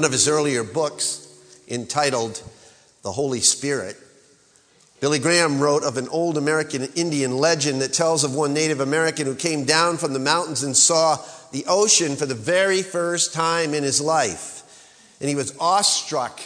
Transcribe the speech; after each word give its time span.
one 0.00 0.06
of 0.06 0.12
his 0.12 0.28
earlier 0.28 0.64
books 0.64 1.28
entitled 1.68 2.42
The 3.02 3.12
Holy 3.12 3.40
Spirit, 3.40 3.98
Billy 4.98 5.18
Graham 5.18 5.60
wrote 5.60 5.82
of 5.82 5.98
an 5.98 6.08
old 6.08 6.38
American 6.38 6.84
Indian 6.94 7.36
legend 7.36 7.82
that 7.82 7.92
tells 7.92 8.24
of 8.24 8.34
one 8.34 8.54
Native 8.54 8.80
American 8.80 9.26
who 9.26 9.34
came 9.34 9.66
down 9.66 9.98
from 9.98 10.14
the 10.14 10.18
mountains 10.18 10.62
and 10.62 10.74
saw 10.74 11.18
the 11.52 11.66
ocean 11.68 12.16
for 12.16 12.24
the 12.24 12.34
very 12.34 12.80
first 12.80 13.34
time 13.34 13.74
in 13.74 13.82
his 13.82 14.00
life. 14.00 14.62
And 15.20 15.28
he 15.28 15.34
was 15.34 15.54
awestruck 15.60 16.40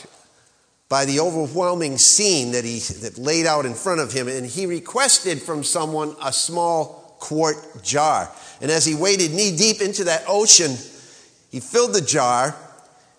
by 0.88 1.04
the 1.04 1.20
overwhelming 1.20 1.96
scene 1.96 2.50
that 2.50 2.64
he 2.64 2.80
that 3.02 3.18
laid 3.18 3.46
out 3.46 3.66
in 3.66 3.74
front 3.74 4.00
of 4.00 4.10
him. 4.10 4.26
And 4.26 4.44
he 4.44 4.66
requested 4.66 5.40
from 5.40 5.62
someone 5.62 6.16
a 6.20 6.32
small 6.32 7.16
quart 7.20 7.84
jar. 7.84 8.28
And 8.60 8.72
as 8.72 8.84
he 8.84 8.96
waded 8.96 9.30
knee 9.30 9.56
deep 9.56 9.80
into 9.80 10.02
that 10.04 10.24
ocean, 10.26 10.72
he 11.52 11.60
filled 11.60 11.94
the 11.94 12.00
jar 12.00 12.56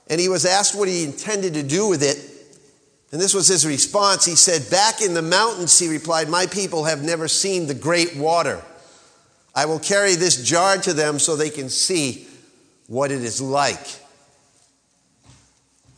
and 0.07 0.19
he 0.19 0.29
was 0.29 0.45
asked 0.45 0.77
what 0.77 0.87
he 0.87 1.03
intended 1.03 1.55
to 1.55 1.63
do 1.63 1.87
with 1.87 2.03
it. 2.03 2.31
And 3.11 3.21
this 3.21 3.33
was 3.33 3.47
his 3.47 3.65
response. 3.65 4.25
He 4.25 4.35
said, 4.35 4.69
Back 4.69 5.01
in 5.01 5.13
the 5.13 5.21
mountains, 5.21 5.79
he 5.79 5.87
replied, 5.87 6.29
My 6.29 6.45
people 6.47 6.85
have 6.85 7.03
never 7.03 7.27
seen 7.27 7.67
the 7.67 7.73
great 7.73 8.15
water. 8.15 8.61
I 9.53 9.65
will 9.65 9.79
carry 9.79 10.15
this 10.15 10.43
jar 10.43 10.77
to 10.79 10.93
them 10.93 11.17
so 11.17 11.35
they 11.35 11.49
can 11.49 11.69
see 11.69 12.27
what 12.87 13.11
it 13.11 13.23
is 13.23 13.41
like. 13.41 14.01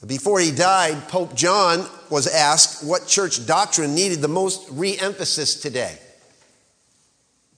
Before 0.06 0.40
he 0.40 0.52
died, 0.52 1.08
Pope 1.10 1.36
John 1.36 1.86
was 2.10 2.28
asked 2.28 2.86
what 2.86 3.08
church 3.08 3.46
doctrine 3.48 3.96
needed 3.96 4.22
the 4.22 4.28
most 4.28 4.68
re 4.72 4.98
emphasis 4.98 5.60
today. 5.60 5.98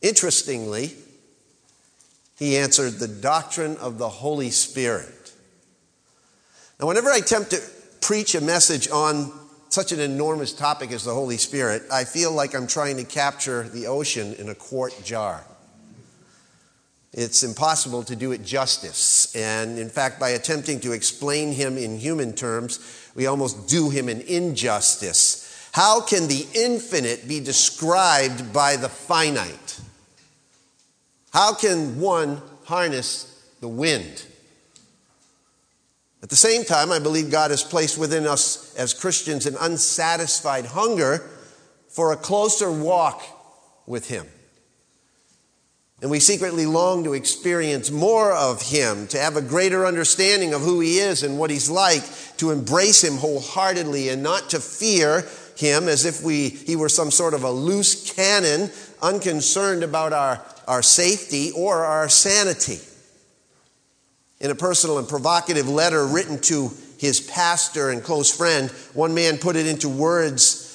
Interestingly, 0.02 0.96
he 2.38 2.58
answered 2.58 2.94
the 2.94 3.08
doctrine 3.10 3.76
of 3.78 3.98
the 3.98 4.08
Holy 4.08 4.50
Spirit. 4.50 5.19
Now, 6.80 6.88
whenever 6.88 7.10
I 7.10 7.18
attempt 7.18 7.52
to 7.52 7.62
preach 8.00 8.36
a 8.36 8.42
message 8.42 8.90
on 8.90 9.34
such 9.68 9.92
an 9.92 10.00
enormous 10.00 10.54
topic 10.54 10.94
as 10.94 11.04
the 11.04 11.14
Holy 11.14 11.36
Spirit, 11.36 11.84
I 11.92 12.06
feel 12.06 12.32
like 12.32 12.56
I'm 12.56 12.68
trying 12.68 12.96
to 12.98 13.04
capture 13.04 13.64
the 13.64 13.88
ocean 13.88 14.34
in 14.36 14.48
a 14.48 14.56
quart 14.56 14.94
jar. 15.04 15.44
It's 17.12 17.44
impossible 17.44 18.04
to 18.04 18.16
do 18.16 18.32
it 18.32 18.46
justice. 18.46 19.36
And 19.36 19.78
in 19.78 19.90
fact, 19.90 20.22
by 20.22 20.30
attempting 20.30 20.80
to 20.82 20.94
explain 20.94 21.52
him 21.52 21.78
in 21.78 21.98
human 21.98 22.34
terms, 22.34 22.80
we 23.14 23.26
almost 23.26 23.68
do 23.68 23.90
him 23.90 24.08
an 24.08 24.22
injustice. 24.22 25.70
How 25.74 26.00
can 26.00 26.28
the 26.28 26.48
infinite 26.54 27.28
be 27.28 27.42
described 27.42 28.54
by 28.54 28.78
the 28.78 28.90
finite? 28.90 29.82
How 31.34 31.54
can 31.54 32.00
one 32.00 32.42
harness 32.64 33.44
the 33.60 33.68
wind? 33.68 34.24
At 36.22 36.30
the 36.30 36.36
same 36.36 36.66
time, 36.66 36.92
I 36.92 37.00
believe 37.00 37.32
God 37.32 37.52
has 37.52 37.64
placed 37.64 37.98
within 37.98 38.28
us 38.28 38.76
as 38.76 38.94
Christians 38.94 39.46
an 39.46 39.56
unsatisfied 39.60 40.66
hunger 40.66 41.30
for 41.88 42.12
a 42.12 42.18
closer 42.18 42.72
walk 42.72 43.24
with 43.88 44.10
Him. 44.10 44.26
And 46.02 46.12
we 46.12 46.20
secretly 46.20 46.66
long 46.66 47.04
to 47.06 47.14
experience 47.14 47.90
more 47.90 48.34
of 48.34 48.62
Him, 48.62 49.08
to 49.08 49.18
have 49.18 49.38
a 49.38 49.42
greater 49.42 49.86
understanding 49.86 50.54
of 50.54 50.62
who 50.62 50.82
He 50.82 51.00
is 51.00 51.24
and 51.24 51.40
what 51.40 51.50
He's 51.50 51.70
like, 51.70 52.04
to 52.38 52.52
embrace 52.52 53.04
Him 53.04 53.18
wholeheartedly 53.18 54.10
and 54.10 54.22
not 54.22 54.50
to 54.50 54.60
fear 54.60 55.26
Him 55.56 55.88
as 55.88 56.06
if 56.06 56.22
we, 56.22 56.50
He 56.50 56.76
were 56.76 56.90
some 56.90 57.12
sort 57.12 57.34
of 57.34 57.44
a 57.44 57.52
loose 57.52 58.14
cannon, 58.14 58.72
unconcerned 59.02 59.84
about 59.84 60.12
our, 60.12 60.44
our 60.68 60.82
safety 60.82 61.52
or 61.56 61.86
our 61.86 62.10
sanity 62.10 62.80
in 64.40 64.52
a 64.52 64.56
personal 64.56 64.98
and 65.00 65.08
provocative 65.08 65.68
letter 65.68 66.06
written 66.06 66.40
to 66.40 66.72
his 66.98 67.20
pastor 67.20 67.90
and 67.90 68.04
close 68.04 68.36
friend, 68.36 68.70
one 68.94 69.14
man 69.14 69.38
put 69.38 69.56
it 69.56 69.68
into 69.68 69.90
words. 69.90 70.66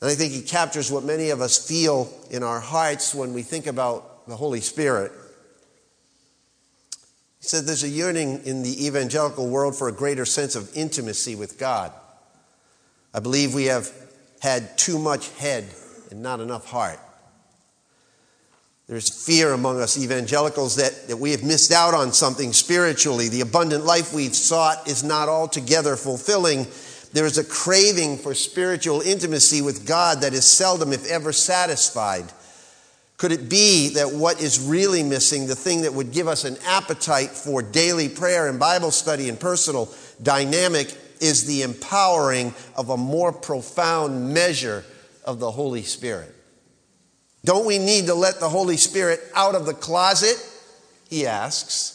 And 0.00 0.10
I 0.10 0.14
think 0.14 0.32
he 0.32 0.42
captures 0.42 0.90
what 0.90 1.04
many 1.04 1.30
of 1.30 1.40
us 1.40 1.66
feel 1.66 2.10
in 2.30 2.42
our 2.42 2.60
hearts 2.60 3.14
when 3.14 3.32
we 3.32 3.42
think 3.42 3.66
about 3.66 4.26
the 4.26 4.36
Holy 4.36 4.60
Spirit. 4.60 5.12
He 7.40 7.46
said 7.46 7.64
there's 7.64 7.84
a 7.84 7.88
yearning 7.88 8.42
in 8.44 8.62
the 8.62 8.86
evangelical 8.86 9.48
world 9.48 9.76
for 9.76 9.88
a 9.88 9.92
greater 9.92 10.24
sense 10.24 10.54
of 10.54 10.70
intimacy 10.76 11.34
with 11.34 11.58
God. 11.58 11.92
I 13.14 13.20
believe 13.20 13.54
we 13.54 13.66
have 13.66 13.90
had 14.40 14.76
too 14.76 14.98
much 14.98 15.30
head 15.36 15.64
and 16.10 16.22
not 16.22 16.40
enough 16.40 16.66
heart. 16.66 17.00
There's 18.88 19.10
fear 19.10 19.52
among 19.52 19.82
us 19.82 19.98
evangelicals 19.98 20.76
that, 20.76 21.08
that 21.08 21.18
we 21.18 21.32
have 21.32 21.44
missed 21.44 21.72
out 21.72 21.92
on 21.92 22.14
something 22.14 22.54
spiritually. 22.54 23.28
The 23.28 23.42
abundant 23.42 23.84
life 23.84 24.14
we've 24.14 24.34
sought 24.34 24.88
is 24.88 25.04
not 25.04 25.28
altogether 25.28 25.94
fulfilling. 25.94 26.66
There 27.12 27.26
is 27.26 27.36
a 27.36 27.44
craving 27.44 28.16
for 28.16 28.32
spiritual 28.32 29.02
intimacy 29.02 29.60
with 29.60 29.86
God 29.86 30.22
that 30.22 30.32
is 30.32 30.46
seldom, 30.46 30.94
if 30.94 31.06
ever, 31.06 31.32
satisfied. 31.32 32.24
Could 33.18 33.32
it 33.32 33.50
be 33.50 33.90
that 33.90 34.14
what 34.14 34.40
is 34.40 34.58
really 34.58 35.02
missing, 35.02 35.46
the 35.46 35.54
thing 35.54 35.82
that 35.82 35.92
would 35.92 36.12
give 36.12 36.26
us 36.26 36.46
an 36.46 36.56
appetite 36.64 37.30
for 37.30 37.60
daily 37.60 38.08
prayer 38.08 38.48
and 38.48 38.58
Bible 38.58 38.90
study 38.90 39.28
and 39.28 39.38
personal 39.38 39.92
dynamic, 40.22 40.96
is 41.20 41.44
the 41.44 41.60
empowering 41.60 42.54
of 42.74 42.88
a 42.88 42.96
more 42.96 43.32
profound 43.32 44.32
measure 44.32 44.82
of 45.24 45.40
the 45.40 45.50
Holy 45.50 45.82
Spirit? 45.82 46.34
Don't 47.44 47.66
we 47.66 47.78
need 47.78 48.06
to 48.06 48.14
let 48.14 48.40
the 48.40 48.48
Holy 48.48 48.76
Spirit 48.76 49.20
out 49.34 49.54
of 49.54 49.66
the 49.66 49.74
closet? 49.74 50.36
He 51.08 51.26
asks. 51.26 51.94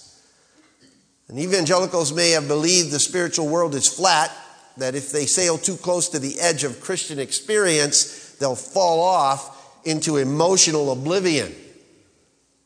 And 1.27 1.39
evangelicals 1.39 2.13
may 2.13 2.31
have 2.31 2.47
believed 2.47 2.91
the 2.91 2.99
spiritual 2.99 3.47
world 3.47 3.75
is 3.75 3.87
flat, 3.87 4.31
that 4.77 4.95
if 4.95 5.11
they 5.11 5.25
sail 5.25 5.57
too 5.57 5.77
close 5.77 6.09
to 6.09 6.19
the 6.19 6.39
edge 6.39 6.63
of 6.63 6.81
Christian 6.81 7.19
experience, 7.19 8.35
they'll 8.39 8.55
fall 8.55 9.01
off 9.01 9.81
into 9.85 10.17
emotional 10.17 10.91
oblivion. 10.91 11.53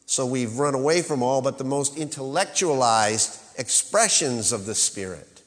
So 0.06 0.26
we've 0.26 0.58
run 0.58 0.74
away 0.74 1.02
from 1.02 1.22
all 1.22 1.42
but 1.42 1.58
the 1.58 1.64
most 1.66 1.98
intellectualized 1.98 3.42
expressions 3.58 4.52
of 4.52 4.66
the 4.66 4.76
Spirit, 4.76 5.42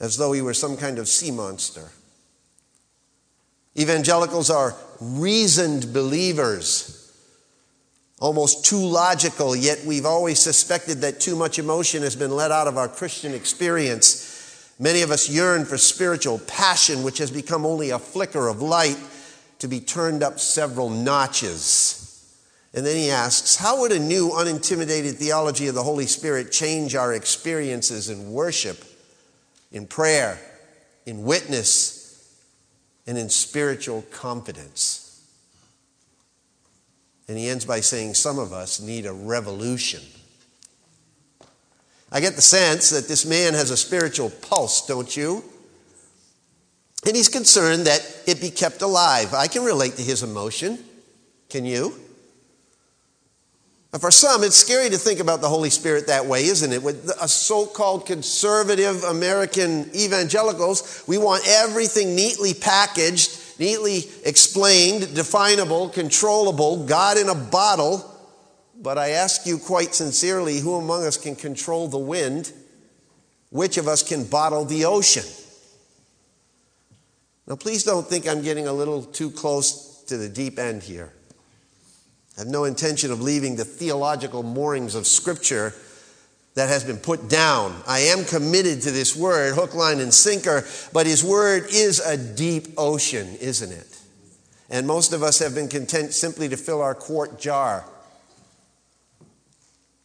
as 0.00 0.16
though 0.16 0.32
he 0.32 0.42
were 0.42 0.54
some 0.54 0.76
kind 0.76 0.98
of 0.98 1.08
sea 1.08 1.30
monster. 1.30 1.90
Evangelicals 3.76 4.50
are 4.50 4.74
reasoned 5.00 5.92
believers, 5.92 7.12
almost 8.20 8.64
too 8.64 8.78
logical, 8.78 9.56
yet 9.56 9.84
we've 9.84 10.06
always 10.06 10.38
suspected 10.38 11.00
that 11.00 11.20
too 11.20 11.34
much 11.34 11.58
emotion 11.58 12.02
has 12.02 12.14
been 12.14 12.30
let 12.30 12.52
out 12.52 12.68
of 12.68 12.78
our 12.78 12.88
Christian 12.88 13.34
experience. 13.34 14.74
Many 14.78 15.02
of 15.02 15.10
us 15.10 15.28
yearn 15.28 15.64
for 15.64 15.76
spiritual 15.76 16.38
passion, 16.40 17.02
which 17.02 17.18
has 17.18 17.30
become 17.30 17.66
only 17.66 17.90
a 17.90 17.98
flicker 17.98 18.46
of 18.46 18.62
light 18.62 18.98
to 19.58 19.68
be 19.68 19.80
turned 19.80 20.22
up 20.22 20.38
several 20.38 20.90
notches. 20.90 22.00
And 22.74 22.84
then 22.84 22.96
he 22.96 23.10
asks, 23.10 23.56
How 23.56 23.80
would 23.80 23.92
a 23.92 23.98
new, 23.98 24.30
unintimidated 24.30 25.16
theology 25.16 25.68
of 25.68 25.74
the 25.74 25.82
Holy 25.82 26.06
Spirit 26.06 26.52
change 26.52 26.94
our 26.94 27.12
experiences 27.12 28.10
in 28.10 28.32
worship, 28.32 28.84
in 29.72 29.86
prayer, 29.86 30.38
in 31.06 31.24
witness, 31.24 32.03
and 33.06 33.18
in 33.18 33.28
spiritual 33.28 34.02
confidence. 34.10 35.00
And 37.28 37.38
he 37.38 37.48
ends 37.48 37.64
by 37.64 37.80
saying, 37.80 38.14
Some 38.14 38.38
of 38.38 38.52
us 38.52 38.80
need 38.80 39.06
a 39.06 39.12
revolution. 39.12 40.02
I 42.12 42.20
get 42.20 42.36
the 42.36 42.42
sense 42.42 42.90
that 42.90 43.08
this 43.08 43.26
man 43.26 43.54
has 43.54 43.70
a 43.70 43.76
spiritual 43.76 44.30
pulse, 44.30 44.86
don't 44.86 45.16
you? 45.16 45.42
And 47.06 47.16
he's 47.16 47.28
concerned 47.28 47.86
that 47.86 48.00
it 48.26 48.40
be 48.40 48.50
kept 48.50 48.82
alive. 48.82 49.34
I 49.34 49.48
can 49.48 49.64
relate 49.64 49.96
to 49.96 50.02
his 50.02 50.22
emotion. 50.22 50.78
Can 51.48 51.64
you? 51.64 51.98
For 54.00 54.10
some, 54.10 54.42
it's 54.42 54.56
scary 54.56 54.90
to 54.90 54.98
think 54.98 55.20
about 55.20 55.40
the 55.40 55.48
Holy 55.48 55.70
Spirit 55.70 56.08
that 56.08 56.26
way, 56.26 56.46
isn't 56.46 56.72
it? 56.72 56.82
With 56.82 57.10
a 57.20 57.28
so 57.28 57.64
called 57.64 58.06
conservative 58.06 59.04
American 59.04 59.88
evangelicals, 59.94 61.04
we 61.06 61.16
want 61.16 61.44
everything 61.46 62.16
neatly 62.16 62.54
packaged, 62.54 63.60
neatly 63.60 64.02
explained, 64.24 65.14
definable, 65.14 65.90
controllable, 65.90 66.86
God 66.86 67.18
in 67.18 67.28
a 67.28 67.36
bottle. 67.36 68.10
But 68.82 68.98
I 68.98 69.10
ask 69.10 69.46
you 69.46 69.58
quite 69.58 69.94
sincerely 69.94 70.58
who 70.58 70.74
among 70.74 71.04
us 71.04 71.16
can 71.16 71.36
control 71.36 71.86
the 71.86 71.96
wind? 71.96 72.52
Which 73.50 73.76
of 73.76 73.86
us 73.86 74.02
can 74.02 74.24
bottle 74.24 74.64
the 74.64 74.86
ocean? 74.86 75.22
Now, 77.46 77.54
please 77.54 77.84
don't 77.84 78.06
think 78.06 78.26
I'm 78.26 78.42
getting 78.42 78.66
a 78.66 78.72
little 78.72 79.04
too 79.04 79.30
close 79.30 80.02
to 80.08 80.16
the 80.16 80.28
deep 80.28 80.58
end 80.58 80.82
here. 80.82 81.12
I 82.36 82.40
have 82.40 82.48
no 82.48 82.64
intention 82.64 83.12
of 83.12 83.20
leaving 83.20 83.56
the 83.56 83.64
theological 83.64 84.42
moorings 84.42 84.94
of 84.94 85.06
Scripture 85.06 85.74
that 86.54 86.68
has 86.68 86.84
been 86.84 86.98
put 86.98 87.28
down. 87.28 87.74
I 87.86 88.00
am 88.00 88.24
committed 88.24 88.82
to 88.82 88.90
this 88.90 89.14
word, 89.14 89.54
hook, 89.54 89.74
line, 89.74 90.00
and 90.00 90.12
sinker, 90.12 90.64
but 90.92 91.06
His 91.06 91.22
word 91.22 91.66
is 91.70 92.00
a 92.00 92.16
deep 92.16 92.68
ocean, 92.76 93.36
isn't 93.40 93.72
it? 93.72 94.00
And 94.70 94.86
most 94.86 95.12
of 95.12 95.22
us 95.22 95.38
have 95.40 95.54
been 95.54 95.68
content 95.68 96.12
simply 96.14 96.48
to 96.48 96.56
fill 96.56 96.80
our 96.80 96.94
quart 96.94 97.38
jar. 97.38 97.84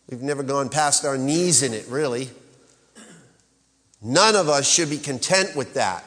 We've 0.09 0.21
never 0.21 0.43
gone 0.43 0.69
past 0.69 1.05
our 1.05 1.17
knees 1.17 1.63
in 1.63 1.73
it, 1.73 1.85
really. 1.87 2.29
None 4.01 4.35
of 4.35 4.49
us 4.49 4.67
should 4.67 4.89
be 4.89 4.97
content 4.97 5.55
with 5.55 5.75
that. 5.75 6.03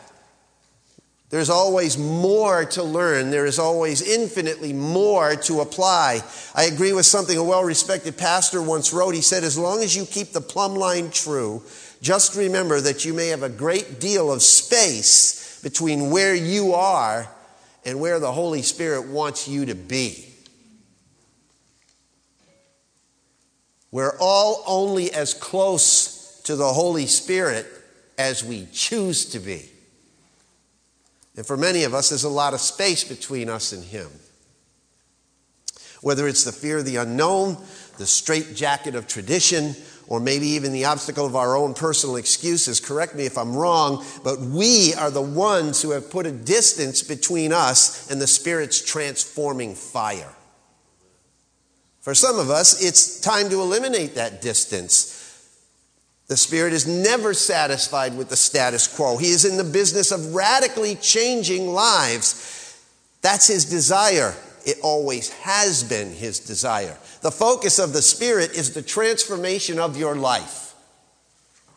There's 1.33 1.49
always 1.49 1.97
more 1.97 2.67
to 2.67 2.83
learn. 2.83 3.31
There 3.31 3.47
is 3.47 3.59
always 3.59 4.03
infinitely 4.03 4.75
more 4.75 5.35
to 5.35 5.63
apply. 5.63 6.21
I 6.55 6.65
agree 6.65 6.93
with 6.93 7.07
something 7.07 7.39
a 7.39 7.43
well 7.43 7.65
respected 7.65 8.19
pastor 8.19 8.61
once 8.61 8.93
wrote. 8.93 9.15
He 9.15 9.23
said, 9.23 9.43
As 9.43 9.57
long 9.57 9.83
as 9.83 9.97
you 9.97 10.05
keep 10.05 10.33
the 10.33 10.43
plumb 10.43 10.75
line 10.75 11.11
true, 11.11 11.63
just 12.03 12.37
remember 12.37 12.83
that 12.83 13.07
you 13.07 13.15
may 13.15 13.29
have 13.29 13.43
a 13.43 13.49
great 13.49 13.99
deal 13.99 14.31
of 14.31 14.43
space 14.43 15.59
between 15.63 16.11
where 16.11 16.35
you 16.35 16.75
are 16.75 17.27
and 17.87 17.99
where 17.99 18.21
the 18.21 18.31
Holy 18.31 18.61
Spirit 18.61 19.09
wants 19.09 19.49
you 19.49 19.65
to 19.65 19.75
be. 19.75 20.29
We're 23.91 24.19
all 24.21 24.63
only 24.67 25.11
as 25.15 25.33
close 25.33 26.43
to 26.43 26.57
the 26.57 26.75
Holy 26.75 27.07
Spirit 27.07 27.65
as 28.19 28.45
we 28.45 28.67
choose 28.71 29.25
to 29.31 29.39
be. 29.39 29.72
And 31.37 31.47
for 31.47 31.57
many 31.57 31.85
of 31.85 31.95
us, 31.95 32.11
there's 32.11 32.25
a 32.25 32.29
lot 32.29 32.55
of 32.55 32.61
space 32.61 33.05
between 33.05 33.49
us 33.49 33.73
and 33.73 33.83
Him. 33.85 34.09
Whether 36.03 36.29
it's 36.29 36.45
the 36.45 36.53
fear 36.53 36.79
of 36.79 36.85
the 36.85 36.97
unknown, 36.97 37.57
the 37.97 38.07
straitjacket 38.07 38.95
of 38.95 39.07
tradition, 39.07 39.77
or 40.09 40.21
maybe 40.21 40.47
even 40.49 40.73
the 40.73 40.85
obstacle 40.85 41.25
of 41.25 41.37
our 41.37 41.57
own 41.57 41.75
personal 41.75 42.17
excuses. 42.17 42.81
Correct 42.81 43.15
me 43.15 43.25
if 43.25 43.39
I'm 43.39 43.57
wrong, 43.57 44.05
but 44.23 44.41
we 44.41 44.93
are 44.95 45.11
the 45.11 45.23
ones 45.23 45.81
who 45.81 45.93
have 45.93 46.11
put 46.11 46.27
a 46.27 46.33
distance 46.33 47.03
between 47.03 47.53
us 47.53 48.11
and 48.11 48.21
the 48.21 48.27
Spirit's 48.27 48.85
transforming 48.85 49.75
fire. 49.75 50.35
For 52.01 52.15
some 52.15 52.39
of 52.39 52.51
us, 52.51 52.83
it's 52.83 53.21
time 53.21 53.49
to 53.51 53.61
eliminate 53.61 54.17
that 54.17 54.43
distance. 54.43 55.12
The 56.29 56.37
Spirit 56.37 56.73
is 56.73 56.87
never 56.87 57.35
satisfied 57.35 58.17
with 58.17 58.29
the 58.29 58.37
status 58.37 58.87
quo. 58.87 59.17
He 59.17 59.31
is 59.31 59.45
in 59.45 59.57
the 59.57 59.65
business 59.65 60.13
of 60.13 60.35
radically 60.35 60.95
changing 60.97 61.69
lives. 61.69 62.81
That's 63.21 63.49
His 63.49 63.65
desire. 63.65 64.35
It 64.65 64.79
always 64.83 65.31
has 65.31 65.83
been 65.83 66.11
His 66.11 66.39
desire. 66.41 66.97
The 67.21 67.31
focus 67.31 67.79
of 67.79 67.93
the 67.93 68.03
Spirit 68.03 68.53
is 68.53 68.73
the 68.73 68.83
transformation 68.83 69.79
of 69.79 69.97
your 69.97 70.15
life. 70.15 70.75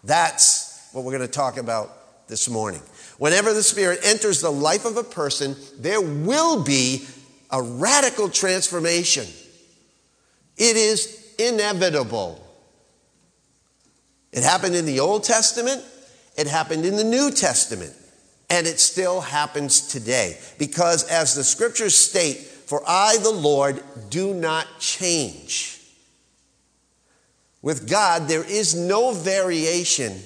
That's 0.04 0.90
what 0.94 1.04
we're 1.04 1.18
going 1.18 1.28
to 1.28 1.34
talk 1.34 1.58
about 1.58 2.28
this 2.28 2.48
morning. 2.48 2.82
Whenever 3.18 3.54
the 3.54 3.64
Spirit 3.64 4.00
enters 4.04 4.42
the 4.42 4.52
life 4.52 4.86
of 4.86 4.98
a 4.98 5.04
person, 5.04 5.56
there 5.78 6.02
will 6.02 6.64
be 6.64 7.06
a 7.52 7.62
radical 7.62 8.30
transformation. 8.30 9.26
It 10.58 10.76
is 10.78 11.34
inevitable. 11.40 12.45
It 14.36 14.44
happened 14.44 14.76
in 14.76 14.86
the 14.86 15.00
Old 15.00 15.24
Testament, 15.24 15.82
it 16.38 16.46
happened 16.46 16.86
in 16.86 16.98
the 16.98 17.06
New 17.06 17.32
Testament, 17.32 17.94
and 18.50 18.68
it 18.68 18.82
still 18.82 19.22
happens 19.22 19.88
today. 19.88 20.38
Because 20.60 21.06
as 21.06 21.36
the 21.36 21.44
scriptures 21.44 21.96
state, 21.96 22.40
for 22.40 22.84
I, 22.86 23.18
the 23.24 23.32
Lord, 23.32 23.82
do 24.10 24.34
not 24.34 24.68
change. 24.80 25.80
With 27.62 27.90
God, 27.90 28.28
there 28.28 28.44
is 28.44 28.76
no 28.76 29.14
variation, 29.14 30.20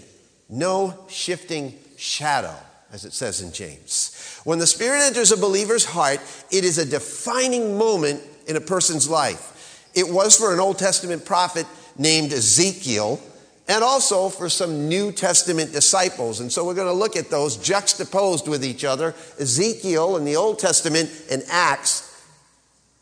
no 0.50 1.06
shifting 1.08 1.76
shadow, 1.96 2.56
as 2.92 3.06
it 3.06 3.14
says 3.14 3.42
in 3.42 3.54
James. 3.54 4.42
When 4.44 4.58
the 4.58 4.66
Spirit 4.66 5.02
enters 5.02 5.32
a 5.32 5.38
believer's 5.38 5.86
heart, 5.86 6.20
it 6.50 6.66
is 6.66 6.80
a 6.80 6.86
defining 6.86 7.78
moment 7.78 8.24
in 8.48 8.56
a 8.56 8.62
person's 8.62 9.08
life. 9.08 9.92
It 9.94 10.10
was 10.10 10.36
for 10.36 10.52
an 10.52 10.60
Old 10.60 10.80
Testament 10.80 11.26
prophet 11.26 11.68
named 11.96 12.34
Ezekiel 12.34 13.22
and 13.70 13.84
also 13.84 14.30
for 14.30 14.50
some 14.50 14.90
New 14.90 15.12
Testament 15.12 15.72
disciples. 15.72 16.40
And 16.40 16.52
so 16.52 16.66
we're 16.66 16.74
going 16.74 16.88
to 16.88 16.94
look 16.94 17.16
at 17.16 17.30
those 17.30 17.56
juxtaposed 17.56 18.48
with 18.48 18.66
each 18.66 18.84
other 18.84 19.14
Ezekiel 19.40 20.18
in 20.18 20.26
the 20.26 20.36
Old 20.36 20.58
Testament 20.58 21.10
and 21.32 21.44
Acts 21.50 22.26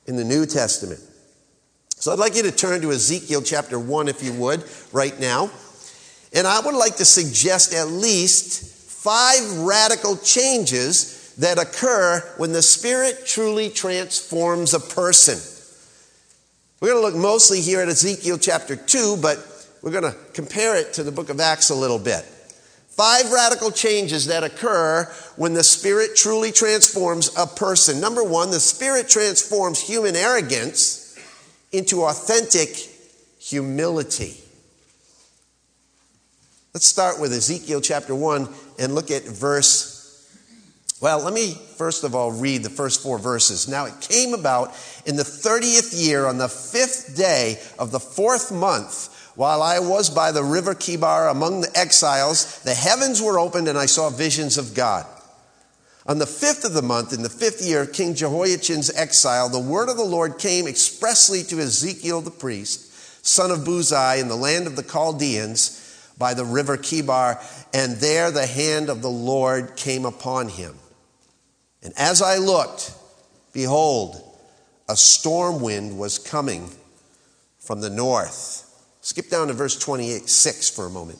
in 0.06 0.18
the 0.18 0.26
New 0.26 0.46
Testament. 0.46 1.00
So 1.96 2.12
I'd 2.12 2.20
like 2.20 2.36
you 2.36 2.44
to 2.44 2.52
turn 2.52 2.82
to 2.82 2.92
Ezekiel 2.92 3.42
chapter 3.42 3.80
1, 3.80 4.10
if 4.10 4.22
you 4.22 4.34
would, 4.34 4.64
right 4.92 5.18
now. 5.20 5.50
And 6.34 6.46
I 6.46 6.60
would 6.60 6.76
like 6.76 6.98
to 6.98 7.06
suggest 7.06 7.74
at 7.74 7.88
least 7.88 8.92
five 8.92 9.60
radical 9.60 10.18
changes 10.18 11.34
that 11.38 11.58
occur 11.58 12.20
when 12.36 12.52
the 12.52 12.62
Spirit 12.62 13.26
truly 13.26 13.70
transforms 13.70 14.74
a 14.74 14.82
person. 14.82 15.40
We're 16.82 16.92
going 16.92 17.02
to 17.02 17.08
look 17.08 17.16
mostly 17.16 17.62
here 17.62 17.80
at 17.80 17.88
Ezekiel 17.88 18.38
chapter 18.38 18.76
2, 18.76 19.18
but 19.22 19.57
we're 19.82 19.92
going 19.92 20.04
to 20.04 20.18
compare 20.34 20.76
it 20.76 20.94
to 20.94 21.04
the 21.04 21.12
book 21.12 21.30
of 21.30 21.40
Acts 21.40 21.70
a 21.70 21.76
little 21.76 22.00
bit. 22.00 22.24
Five 22.90 23.32
radical 23.32 23.72
changes 23.72 24.26
that 24.26 24.44
occur 24.44 25.04
when 25.36 25.54
the 25.54 25.64
Spirit 25.64 26.16
truly 26.16 26.52
transforms 26.52 27.30
a 27.38 27.46
person. 27.46 28.02
Number 28.02 28.24
one, 28.24 28.50
the 28.50 28.60
Spirit 28.60 29.08
transforms 29.08 29.80
human 29.80 30.16
arrogance 30.16 31.18
into 31.72 32.04
authentic 32.04 32.70
humility. 33.40 34.42
Let's 36.74 36.88
start 36.88 37.20
with 37.20 37.34
Ezekiel 37.34 37.82
chapter 37.82 38.16
1 38.16 38.50
and 38.80 38.96
look 38.96 39.12
at 39.12 39.24
verse 39.24 39.98
well, 41.00 41.24
let 41.24 41.34
me 41.34 41.54
first 41.78 42.04
of 42.04 42.16
all 42.16 42.32
read 42.32 42.64
the 42.64 42.72
first 42.72 43.04
four 43.04 43.20
verses. 43.20 43.68
Now, 43.68 43.86
it 43.86 44.02
came 44.02 44.34
about 44.34 44.74
in 45.06 45.16
the 45.16 45.24
30th 45.24 45.94
year 45.96 46.26
on 46.26 46.40
the 46.40 46.50
fifth 46.50 47.16
day 47.16 47.62
of 47.78 47.92
the 47.92 48.00
fourth 48.00 48.52
month, 48.52 49.14
while 49.38 49.62
I 49.62 49.78
was 49.78 50.10
by 50.10 50.32
the 50.32 50.44
river 50.44 50.74
Chebar 50.74 51.30
among 51.30 51.62
the 51.62 51.78
exiles, 51.78 52.60
the 52.64 52.74
heavens 52.74 53.22
were 53.22 53.38
opened 53.38 53.68
and 53.68 53.78
I 53.78 53.86
saw 53.86 54.10
visions 54.10 54.58
of 54.58 54.74
God. 54.74 55.06
On 56.08 56.18
the 56.18 56.26
fifth 56.26 56.66
of 56.66 56.74
the 56.74 56.82
month, 56.82 57.14
in 57.14 57.22
the 57.22 57.30
fifth 57.30 57.62
year 57.62 57.84
of 57.84 57.94
King 57.94 58.16
Jehoiachin's 58.16 58.90
exile, 58.90 59.48
the 59.48 59.60
word 59.60 59.90
of 59.90 59.98
the 59.98 60.04
Lord 60.04 60.40
came 60.40 60.68
expressly 60.68 61.44
to 61.44 61.60
Ezekiel 61.60 62.22
the 62.22 62.32
priest, 62.32 63.24
son 63.24 63.52
of 63.52 63.60
Buzi, 63.60 64.20
in 64.20 64.28
the 64.28 64.36
land 64.36 64.66
of 64.66 64.76
the 64.76 64.82
Chaldeans 64.82 66.16
by 66.18 66.34
the 66.34 66.46
river 66.46 66.76
Chebar, 66.76 67.40
and 67.76 67.98
there 67.98 68.32
the 68.32 68.48
hand 68.48 68.90
of 68.90 69.04
the 69.04 69.10
Lord 69.10 69.76
came 69.76 70.06
upon 70.06 70.50
him. 70.50 70.74
And 71.84 71.94
as 71.96 72.24
I 72.24 72.38
looked, 72.38 72.92
behold, 73.54 74.20
a 74.90 74.96
storm 74.96 75.62
wind 75.62 76.00
was 76.00 76.18
coming 76.18 76.72
from 77.60 77.82
the 77.82 77.92
north. 77.92 78.64
Skip 79.08 79.30
down 79.30 79.48
to 79.48 79.54
verse 79.54 79.80
28, 79.80 80.28
6 80.28 80.70
for 80.70 80.86
a 80.86 80.90
moment. 80.90 81.18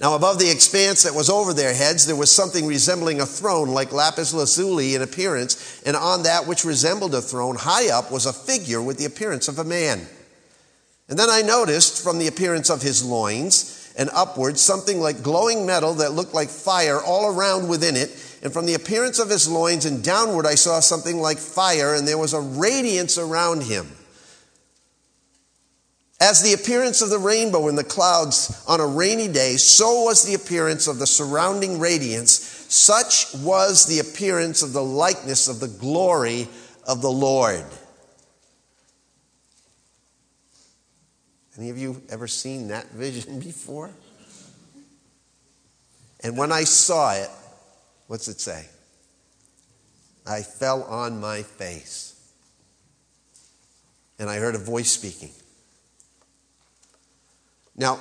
Now, 0.00 0.14
above 0.14 0.38
the 0.38 0.48
expanse 0.48 1.02
that 1.02 1.12
was 1.12 1.28
over 1.28 1.52
their 1.52 1.74
heads, 1.74 2.06
there 2.06 2.14
was 2.14 2.30
something 2.30 2.66
resembling 2.66 3.20
a 3.20 3.26
throne, 3.26 3.70
like 3.70 3.90
lapis 3.90 4.32
lazuli 4.32 4.94
in 4.94 5.02
appearance, 5.02 5.82
and 5.84 5.96
on 5.96 6.22
that 6.22 6.46
which 6.46 6.64
resembled 6.64 7.16
a 7.16 7.20
throne, 7.20 7.56
high 7.56 7.90
up, 7.90 8.12
was 8.12 8.26
a 8.26 8.32
figure 8.32 8.80
with 8.80 8.96
the 8.96 9.06
appearance 9.06 9.48
of 9.48 9.58
a 9.58 9.64
man. 9.64 10.06
And 11.08 11.18
then 11.18 11.28
I 11.28 11.42
noticed 11.42 12.04
from 12.04 12.20
the 12.20 12.28
appearance 12.28 12.70
of 12.70 12.80
his 12.80 13.04
loins 13.04 13.92
and 13.98 14.08
upwards 14.14 14.60
something 14.60 15.00
like 15.00 15.24
glowing 15.24 15.66
metal 15.66 15.94
that 15.94 16.12
looked 16.12 16.32
like 16.32 16.48
fire 16.48 17.00
all 17.02 17.34
around 17.34 17.68
within 17.68 17.96
it 17.96 18.10
and 18.40 18.52
from 18.52 18.66
the 18.66 18.74
appearance 18.74 19.18
of 19.18 19.30
his 19.30 19.48
loins 19.48 19.84
and 19.84 20.04
downward, 20.04 20.46
I 20.46 20.54
saw 20.54 20.78
something 20.78 21.16
like 21.16 21.38
fire, 21.38 21.96
and 21.96 22.06
there 22.06 22.18
was 22.18 22.34
a 22.34 22.40
radiance 22.40 23.18
around 23.18 23.64
him. 23.64 23.97
As 26.20 26.42
the 26.42 26.52
appearance 26.52 27.00
of 27.00 27.10
the 27.10 27.18
rainbow 27.18 27.68
in 27.68 27.76
the 27.76 27.84
clouds 27.84 28.64
on 28.66 28.80
a 28.80 28.86
rainy 28.86 29.28
day, 29.28 29.56
so 29.56 30.02
was 30.02 30.24
the 30.24 30.34
appearance 30.34 30.88
of 30.88 30.98
the 30.98 31.06
surrounding 31.06 31.78
radiance. 31.78 32.32
Such 32.68 33.34
was 33.36 33.86
the 33.86 34.00
appearance 34.00 34.62
of 34.62 34.72
the 34.72 34.82
likeness 34.82 35.48
of 35.48 35.60
the 35.60 35.68
glory 35.68 36.48
of 36.86 37.02
the 37.02 37.10
Lord. 37.10 37.64
Any 41.56 41.70
of 41.70 41.78
you 41.78 42.02
ever 42.08 42.26
seen 42.26 42.68
that 42.68 42.88
vision 42.90 43.38
before? 43.40 43.90
And 46.24 46.36
when 46.36 46.50
I 46.50 46.64
saw 46.64 47.12
it, 47.14 47.30
What's 48.08 48.26
it 48.26 48.40
say? 48.40 48.66
I 50.26 50.40
fell 50.42 50.82
on 50.84 51.20
my 51.20 51.42
face. 51.42 52.14
And 54.18 54.28
I 54.28 54.38
heard 54.38 54.54
a 54.54 54.58
voice 54.58 54.90
speaking. 54.90 55.30
Now, 57.78 58.00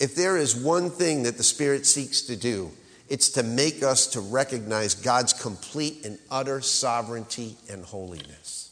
if 0.00 0.14
there 0.14 0.38
is 0.38 0.56
one 0.56 0.90
thing 0.90 1.22
that 1.24 1.36
the 1.36 1.44
Spirit 1.44 1.86
seeks 1.86 2.22
to 2.22 2.36
do, 2.36 2.72
it's 3.08 3.28
to 3.30 3.42
make 3.42 3.82
us 3.82 4.06
to 4.08 4.20
recognize 4.20 4.94
God's 4.94 5.34
complete 5.34 6.06
and 6.06 6.18
utter 6.30 6.60
sovereignty 6.62 7.56
and 7.68 7.84
holiness. 7.84 8.70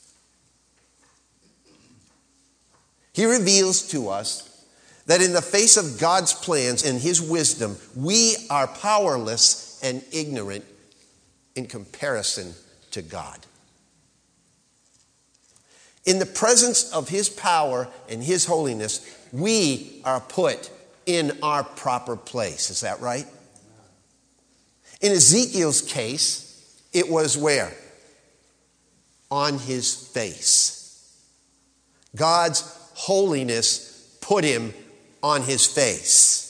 He 3.12 3.26
reveals 3.26 3.88
to 3.88 4.08
us 4.08 4.64
that 5.06 5.20
in 5.20 5.32
the 5.32 5.42
face 5.42 5.76
of 5.76 5.98
God's 6.00 6.32
plans 6.32 6.84
and 6.84 7.00
His 7.00 7.20
wisdom, 7.20 7.76
we 7.94 8.36
are 8.48 8.68
powerless 8.68 9.80
and 9.82 10.02
ignorant 10.12 10.64
in 11.56 11.66
comparison 11.66 12.54
to 12.92 13.02
God. 13.02 13.38
In 16.06 16.20
the 16.20 16.26
presence 16.26 16.92
of 16.92 17.08
His 17.08 17.28
power 17.28 17.88
and 18.08 18.22
His 18.22 18.46
holiness, 18.46 19.17
we 19.32 20.00
are 20.04 20.20
put 20.20 20.70
in 21.06 21.38
our 21.42 21.64
proper 21.64 22.16
place. 22.16 22.70
Is 22.70 22.82
that 22.82 23.00
right? 23.00 23.26
In 25.00 25.12
Ezekiel's 25.12 25.82
case, 25.82 26.44
it 26.92 27.08
was 27.08 27.36
where? 27.36 27.72
On 29.30 29.58
his 29.58 29.94
face. 29.94 31.14
God's 32.16 32.60
holiness 32.94 34.18
put 34.20 34.44
him 34.44 34.74
on 35.22 35.42
his 35.42 35.66
face. 35.66 36.44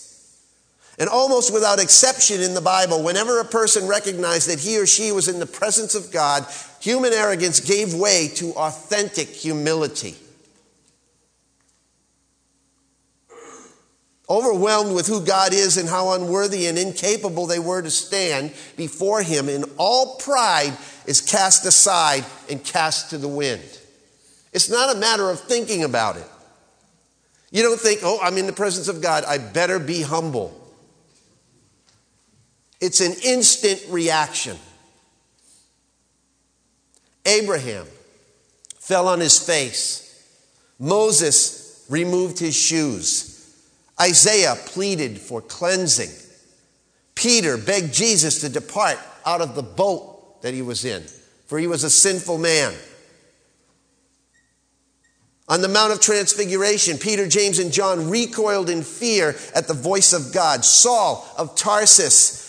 And 0.98 1.08
almost 1.08 1.52
without 1.52 1.78
exception 1.78 2.40
in 2.40 2.54
the 2.54 2.60
Bible, 2.60 3.04
whenever 3.04 3.38
a 3.38 3.44
person 3.44 3.86
recognized 3.86 4.48
that 4.48 4.58
he 4.58 4.78
or 4.78 4.86
she 4.86 5.12
was 5.12 5.28
in 5.28 5.38
the 5.38 5.46
presence 5.46 5.94
of 5.94 6.10
God, 6.10 6.44
human 6.80 7.12
arrogance 7.12 7.60
gave 7.60 7.94
way 7.94 8.28
to 8.36 8.52
authentic 8.54 9.28
humility. 9.28 10.16
Overwhelmed 14.30 14.94
with 14.94 15.06
who 15.06 15.24
God 15.24 15.54
is 15.54 15.78
and 15.78 15.88
how 15.88 16.12
unworthy 16.12 16.66
and 16.66 16.78
incapable 16.78 17.46
they 17.46 17.58
were 17.58 17.80
to 17.80 17.90
stand 17.90 18.52
before 18.76 19.22
Him, 19.22 19.48
and 19.48 19.64
all 19.78 20.16
pride 20.16 20.76
is 21.06 21.22
cast 21.22 21.64
aside 21.64 22.26
and 22.50 22.62
cast 22.62 23.10
to 23.10 23.18
the 23.18 23.28
wind. 23.28 23.62
It's 24.52 24.68
not 24.68 24.94
a 24.94 24.98
matter 24.98 25.30
of 25.30 25.40
thinking 25.40 25.82
about 25.82 26.16
it. 26.16 26.26
You 27.50 27.62
don't 27.62 27.80
think, 27.80 28.00
oh, 28.02 28.18
I'm 28.22 28.36
in 28.36 28.46
the 28.46 28.52
presence 28.52 28.88
of 28.88 29.00
God, 29.00 29.24
I 29.24 29.38
better 29.38 29.78
be 29.78 30.02
humble. 30.02 30.54
It's 32.80 33.00
an 33.00 33.14
instant 33.24 33.82
reaction. 33.88 34.58
Abraham 37.24 37.86
fell 38.78 39.08
on 39.08 39.20
his 39.20 39.38
face. 39.38 40.04
Moses 40.78 41.86
removed 41.88 42.38
his 42.38 42.54
shoes. 42.54 43.37
Isaiah 44.00 44.56
pleaded 44.66 45.18
for 45.18 45.40
cleansing. 45.40 46.10
Peter 47.14 47.56
begged 47.56 47.92
Jesus 47.92 48.40
to 48.42 48.48
depart 48.48 48.98
out 49.26 49.40
of 49.40 49.54
the 49.54 49.62
boat 49.62 50.40
that 50.42 50.54
he 50.54 50.62
was 50.62 50.84
in, 50.84 51.02
for 51.46 51.58
he 51.58 51.66
was 51.66 51.84
a 51.84 51.90
sinful 51.90 52.38
man. 52.38 52.72
On 55.48 55.62
the 55.62 55.68
Mount 55.68 55.92
of 55.92 56.00
Transfiguration, 56.00 56.98
Peter, 56.98 57.26
James, 57.26 57.58
and 57.58 57.72
John 57.72 58.10
recoiled 58.10 58.68
in 58.68 58.82
fear 58.82 59.34
at 59.54 59.66
the 59.66 59.74
voice 59.74 60.12
of 60.12 60.32
God. 60.32 60.64
Saul 60.64 61.26
of 61.38 61.56
Tarsus 61.56 62.47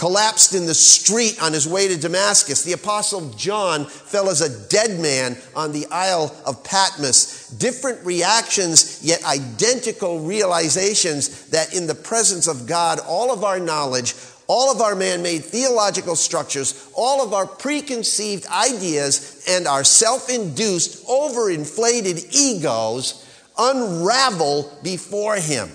collapsed 0.00 0.54
in 0.54 0.64
the 0.64 0.72
street 0.72 1.36
on 1.42 1.52
his 1.52 1.68
way 1.68 1.86
to 1.86 1.94
Damascus. 1.94 2.62
The 2.62 2.72
Apostle 2.72 3.28
John 3.34 3.84
fell 3.84 4.30
as 4.30 4.40
a 4.40 4.68
dead 4.70 4.98
man 4.98 5.36
on 5.54 5.72
the 5.72 5.86
Isle 5.90 6.34
of 6.46 6.64
Patmos. 6.64 7.50
Different 7.50 8.06
reactions, 8.06 9.04
yet 9.04 9.22
identical 9.26 10.20
realizations 10.20 11.50
that 11.50 11.74
in 11.74 11.86
the 11.86 11.94
presence 11.94 12.48
of 12.48 12.66
God, 12.66 12.98
all 13.06 13.30
of 13.30 13.44
our 13.44 13.60
knowledge, 13.60 14.14
all 14.46 14.72
of 14.72 14.80
our 14.80 14.94
man 14.94 15.22
made 15.22 15.44
theological 15.44 16.16
structures, 16.16 16.90
all 16.94 17.22
of 17.22 17.34
our 17.34 17.46
preconceived 17.46 18.46
ideas, 18.46 19.44
and 19.46 19.66
our 19.66 19.84
self 19.84 20.30
induced, 20.30 21.06
overinflated 21.08 22.34
egos 22.34 23.26
unravel 23.58 24.72
before 24.82 25.36
Him. 25.36 25.70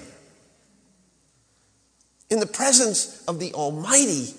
In 2.35 2.41
the 2.41 2.45
presence 2.45 3.23
of 3.29 3.39
the 3.39 3.53
Almighty, 3.53 4.33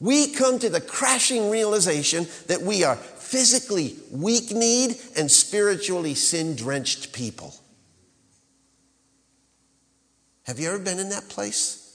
we 0.00 0.32
come 0.32 0.58
to 0.58 0.70
the 0.70 0.80
crashing 0.80 1.50
realization 1.50 2.26
that 2.46 2.62
we 2.62 2.82
are 2.82 2.96
physically 2.96 3.96
weak 4.10 4.52
kneed 4.52 4.96
and 5.14 5.30
spiritually 5.30 6.14
sin 6.14 6.56
drenched 6.56 7.12
people. 7.12 7.54
Have 10.44 10.58
you 10.58 10.68
ever 10.68 10.78
been 10.78 10.98
in 10.98 11.10
that 11.10 11.28
place? 11.28 11.94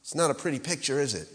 It's 0.00 0.14
not 0.14 0.30
a 0.30 0.34
pretty 0.34 0.58
picture, 0.58 1.00
is 1.00 1.14
it? 1.14 1.28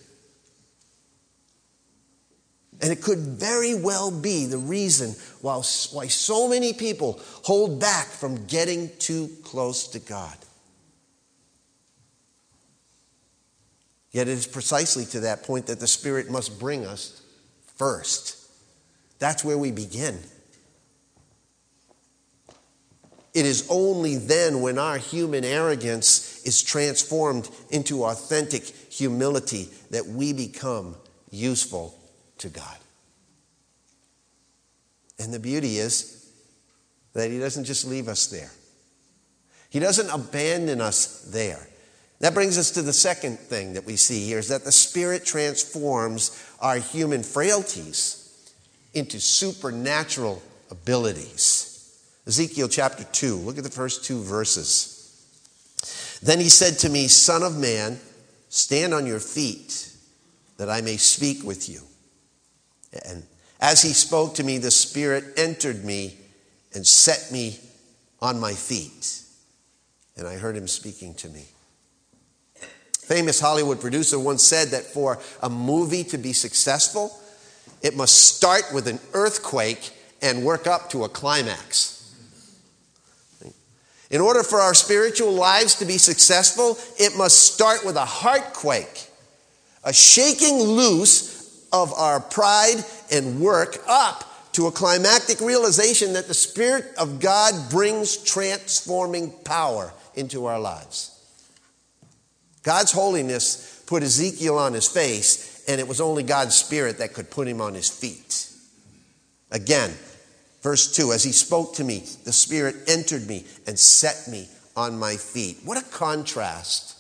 And 2.82 2.92
it 2.92 3.02
could 3.02 3.20
very 3.20 3.74
well 3.74 4.12
be 4.12 4.46
the 4.46 4.58
reason 4.58 5.16
why, 5.42 5.62
so 5.62 6.48
many 6.48 6.74
people 6.74 7.20
hold 7.44 7.80
back 7.80 8.06
from 8.06 8.46
getting 8.46 8.92
too 9.00 9.30
close 9.44 9.88
to 9.90 10.00
God. 10.00 10.38
Yet 14.12 14.28
it 14.28 14.32
is 14.32 14.48
precisely 14.48 15.06
to 15.06 15.22
that 15.22 15.44
point 15.44 15.68
that 15.68 15.80
the 15.80 15.88
Spirit 15.88 16.30
must 16.30 16.60
bring 16.60 16.86
us 16.86 17.22
first. 17.78 18.48
That's 19.20 19.44
where 19.44 19.58
we 19.58 19.72
begin. 19.72 20.20
It 23.34 23.46
is 23.46 23.68
only 23.70 24.16
then 24.18 24.62
when 24.62 24.78
our 24.80 24.98
human 24.98 25.44
arrogance 25.44 26.44
is 26.46 26.64
transformed 26.64 27.50
into 27.70 28.06
authentic 28.06 28.64
humility 28.64 29.70
that 29.92 30.06
we 30.06 30.34
become 30.34 30.96
useful 31.30 31.98
to 32.40 32.50
God. 32.50 32.78
And 35.20 35.34
the 35.34 35.40
beauty 35.40 35.78
is 35.78 36.32
that 37.14 37.32
He 37.32 37.40
doesn't 37.40 37.66
just 37.66 37.86
leave 37.86 38.08
us 38.08 38.28
there, 38.28 38.52
He 39.70 39.80
doesn't 39.80 40.10
abandon 40.10 40.82
us 40.82 41.22
there. 41.32 41.68
That 42.20 42.34
brings 42.34 42.58
us 42.58 42.72
to 42.72 42.82
the 42.82 42.94
second 42.94 43.38
thing 43.38 43.74
that 43.74 43.86
we 43.86 43.96
see 43.96 44.26
here 44.26 44.40
is 44.40 44.48
that 44.48 44.64
the 44.64 44.72
Spirit 44.72 45.24
transforms 45.24 46.44
our 46.60 46.78
human 46.78 47.22
frailties 47.22 48.28
into 48.96 49.20
supernatural 49.20 50.42
abilities. 50.72 51.68
Ezekiel 52.26 52.68
chapter 52.68 53.04
2, 53.04 53.36
look 53.36 53.58
at 53.58 53.64
the 53.64 53.70
first 53.70 54.04
two 54.04 54.22
verses. 54.22 54.98
Then 56.22 56.40
he 56.40 56.50
said 56.50 56.80
to 56.80 56.90
me, 56.90 57.08
Son 57.08 57.44
of 57.44 57.58
man, 57.58 58.00
stand 58.50 58.94
on 58.94 59.06
your 59.06 59.20
feet, 59.20 59.94
that 60.58 60.70
I 60.70 60.82
may 60.82 60.98
speak 60.98 61.44
with 61.44 61.70
you. 61.70 61.82
And 63.06 63.24
as 63.60 63.82
he 63.82 63.90
spoke 63.90 64.36
to 64.36 64.44
me, 64.44 64.58
the 64.58 64.72
Spirit 64.72 65.24
entered 65.38 65.84
me 65.84 66.18
and 66.74 66.86
set 66.86 67.32
me 67.32 67.60
on 68.22 68.40
my 68.40 68.54
feet. 68.54 69.22
And 70.16 70.28
I 70.28 70.36
heard 70.36 70.56
him 70.56 70.68
speaking 70.68 71.14
to 71.16 71.30
me. 71.30 71.46
Famous 73.00 73.40
Hollywood 73.40 73.80
producer 73.80 74.20
once 74.20 74.44
said 74.44 74.70
that 74.70 74.84
for 74.84 75.20
a 75.42 75.50
movie 75.50 76.04
to 76.06 76.18
be 76.18 76.34
successful, 76.34 77.18
it 77.82 77.96
must 77.96 78.36
start 78.36 78.64
with 78.74 78.88
an 78.88 79.00
earthquake 79.14 79.92
and 80.22 80.44
work 80.44 80.68
up 80.68 80.90
to 80.90 81.04
a 81.04 81.10
climax. 81.10 81.94
In 84.10 84.22
order 84.22 84.42
for 84.44 84.60
our 84.60 84.74
spiritual 84.74 85.34
lives 85.34 85.76
to 85.76 85.86
be 85.86 85.98
successful, 85.98 86.78
it 86.98 87.18
must 87.18 87.54
start 87.54 87.86
with 87.86 87.98
a 87.98 88.06
heartquake, 88.06 89.08
a 89.84 89.94
shaking 89.94 90.60
loose 90.60 91.37
of 91.72 91.94
our 91.94 92.20
pride 92.20 92.84
and 93.12 93.40
work 93.40 93.78
up 93.88 94.24
to 94.54 94.68
a 94.68 94.72
climactic 94.72 95.40
realization 95.40 96.14
that 96.14 96.28
the 96.28 96.34
Spirit 96.34 96.86
of 96.98 97.20
God 97.20 97.70
brings 97.70 98.18
transforming 98.18 99.32
power 99.46 99.94
into 100.16 100.46
our 100.46 100.60
lives. 100.60 101.14
God's 102.64 102.92
holiness 102.92 103.84
put 103.86 104.04
Ezekiel 104.04 104.58
on 104.58 104.74
his 104.74 104.88
face, 104.88 105.64
and 105.68 105.80
it 105.80 105.88
was 105.88 106.02
only 106.02 106.24
God's 106.24 106.56
Spirit 106.56 106.98
that 106.98 107.14
could 107.14 107.30
put 107.30 107.48
him 107.48 107.62
on 107.62 107.76
his 107.76 107.90
feet. 107.90 108.52
Again, 109.52 109.94
verse 110.62 110.92
2 110.96 111.14
As 111.14 111.24
he 111.24 111.32
spoke 111.32 111.76
to 111.76 111.84
me, 111.84 112.04
the 112.26 112.34
Spirit 112.34 112.76
entered 112.88 113.28
me 113.28 113.46
and 113.68 113.78
set 113.78 114.28
me 114.28 114.50
on 114.76 114.98
my 114.98 115.16
feet. 115.16 115.60
What 115.64 115.78
a 115.78 115.90
contrast. 115.90 116.96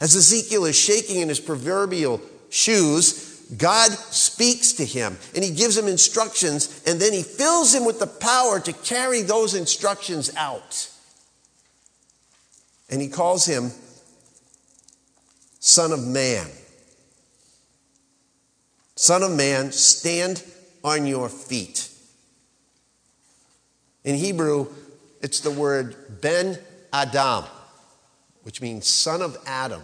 As 0.00 0.14
Ezekiel 0.14 0.64
is 0.66 0.78
shaking 0.78 1.20
in 1.20 1.28
his 1.28 1.40
proverbial 1.40 2.20
shoes, 2.50 3.31
God 3.56 3.90
speaks 3.90 4.72
to 4.74 4.84
him 4.84 5.18
and 5.34 5.44
he 5.44 5.50
gives 5.50 5.76
him 5.76 5.86
instructions 5.86 6.82
and 6.86 7.00
then 7.00 7.12
he 7.12 7.22
fills 7.22 7.74
him 7.74 7.84
with 7.84 7.98
the 7.98 8.06
power 8.06 8.60
to 8.60 8.72
carry 8.72 9.22
those 9.22 9.54
instructions 9.54 10.34
out. 10.36 10.88
And 12.88 13.00
he 13.00 13.08
calls 13.08 13.44
him 13.44 13.70
Son 15.60 15.92
of 15.92 16.00
Man. 16.00 16.46
Son 18.96 19.22
of 19.22 19.32
Man, 19.32 19.72
stand 19.72 20.42
on 20.84 21.06
your 21.06 21.28
feet. 21.28 21.88
In 24.04 24.16
Hebrew, 24.16 24.68
it's 25.20 25.40
the 25.40 25.50
word 25.50 26.20
Ben 26.20 26.58
Adam, 26.92 27.44
which 28.42 28.60
means 28.60 28.86
son 28.88 29.22
of 29.22 29.36
Adam. 29.46 29.82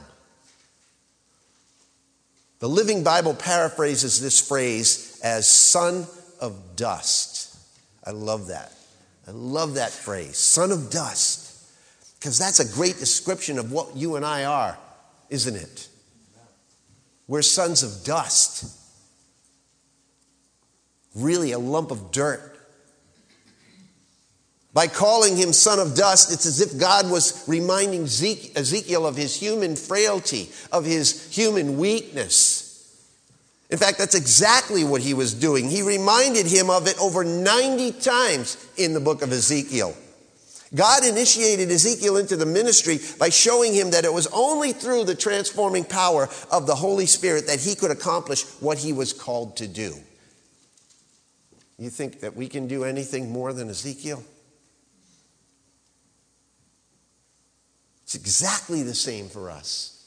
The 2.60 2.68
Living 2.68 3.04
Bible 3.04 3.34
paraphrases 3.34 4.20
this 4.20 4.40
phrase 4.40 5.20
as 5.22 5.46
son 5.46 6.06
of 6.40 6.76
dust. 6.76 7.56
I 8.04 8.10
love 8.10 8.48
that. 8.48 8.72
I 9.28 9.30
love 9.30 9.74
that 9.74 9.90
phrase, 9.90 10.38
son 10.38 10.72
of 10.72 10.90
dust, 10.90 11.54
because 12.18 12.38
that's 12.38 12.60
a 12.60 12.74
great 12.74 12.98
description 12.98 13.58
of 13.58 13.70
what 13.70 13.94
you 13.94 14.16
and 14.16 14.24
I 14.24 14.44
are, 14.44 14.78
isn't 15.28 15.54
it? 15.54 15.88
We're 17.26 17.42
sons 17.42 17.82
of 17.82 18.04
dust. 18.04 18.74
really 21.14 21.52
a 21.52 21.58
lump 21.58 21.90
of 21.90 22.10
dirt. 22.10 22.57
By 24.74 24.86
calling 24.86 25.36
him 25.36 25.52
son 25.52 25.78
of 25.78 25.96
dust, 25.96 26.32
it's 26.32 26.46
as 26.46 26.60
if 26.60 26.78
God 26.78 27.10
was 27.10 27.42
reminding 27.48 28.02
Ezekiel 28.02 29.06
of 29.06 29.16
his 29.16 29.34
human 29.34 29.76
frailty, 29.76 30.50
of 30.70 30.84
his 30.84 31.34
human 31.34 31.78
weakness. 31.78 32.66
In 33.70 33.78
fact, 33.78 33.98
that's 33.98 34.14
exactly 34.14 34.84
what 34.84 35.02
he 35.02 35.14
was 35.14 35.34
doing. 35.34 35.68
He 35.68 35.82
reminded 35.82 36.46
him 36.46 36.70
of 36.70 36.86
it 36.86 36.98
over 36.98 37.24
90 37.24 37.92
times 37.92 38.56
in 38.76 38.94
the 38.94 39.00
book 39.00 39.22
of 39.22 39.32
Ezekiel. 39.32 39.94
God 40.74 41.04
initiated 41.04 41.70
Ezekiel 41.70 42.18
into 42.18 42.36
the 42.36 42.46
ministry 42.46 42.98
by 43.18 43.30
showing 43.30 43.72
him 43.72 43.90
that 43.90 44.04
it 44.04 44.12
was 44.12 44.26
only 44.28 44.72
through 44.72 45.04
the 45.04 45.14
transforming 45.14 45.84
power 45.84 46.28
of 46.50 46.66
the 46.66 46.74
Holy 46.74 47.06
Spirit 47.06 47.46
that 47.46 47.60
he 47.60 47.74
could 47.74 47.90
accomplish 47.90 48.44
what 48.60 48.78
he 48.78 48.92
was 48.92 49.14
called 49.14 49.56
to 49.58 49.68
do. 49.68 49.94
You 51.78 51.88
think 51.88 52.20
that 52.20 52.36
we 52.36 52.48
can 52.48 52.66
do 52.66 52.84
anything 52.84 53.30
more 53.30 53.52
than 53.52 53.70
Ezekiel? 53.70 54.22
It's 58.08 58.14
exactly 58.14 58.82
the 58.82 58.94
same 58.94 59.28
for 59.28 59.50
us. 59.50 60.02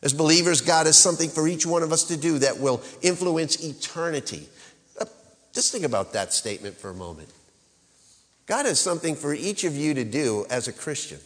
As 0.00 0.12
believers, 0.12 0.60
God 0.60 0.86
has 0.86 0.96
something 0.96 1.28
for 1.28 1.48
each 1.48 1.66
one 1.66 1.82
of 1.82 1.90
us 1.90 2.04
to 2.04 2.16
do 2.16 2.38
that 2.38 2.60
will 2.60 2.80
influence 3.02 3.64
eternity. 3.64 4.48
Uh, 4.96 5.06
just 5.52 5.72
think 5.72 5.82
about 5.82 6.12
that 6.12 6.32
statement 6.32 6.76
for 6.76 6.90
a 6.90 6.94
moment. 6.94 7.28
God 8.46 8.64
has 8.64 8.78
something 8.78 9.16
for 9.16 9.34
each 9.34 9.64
of 9.64 9.74
you 9.74 9.92
to 9.94 10.04
do 10.04 10.46
as 10.50 10.68
a 10.68 10.72
Christian 10.72 11.18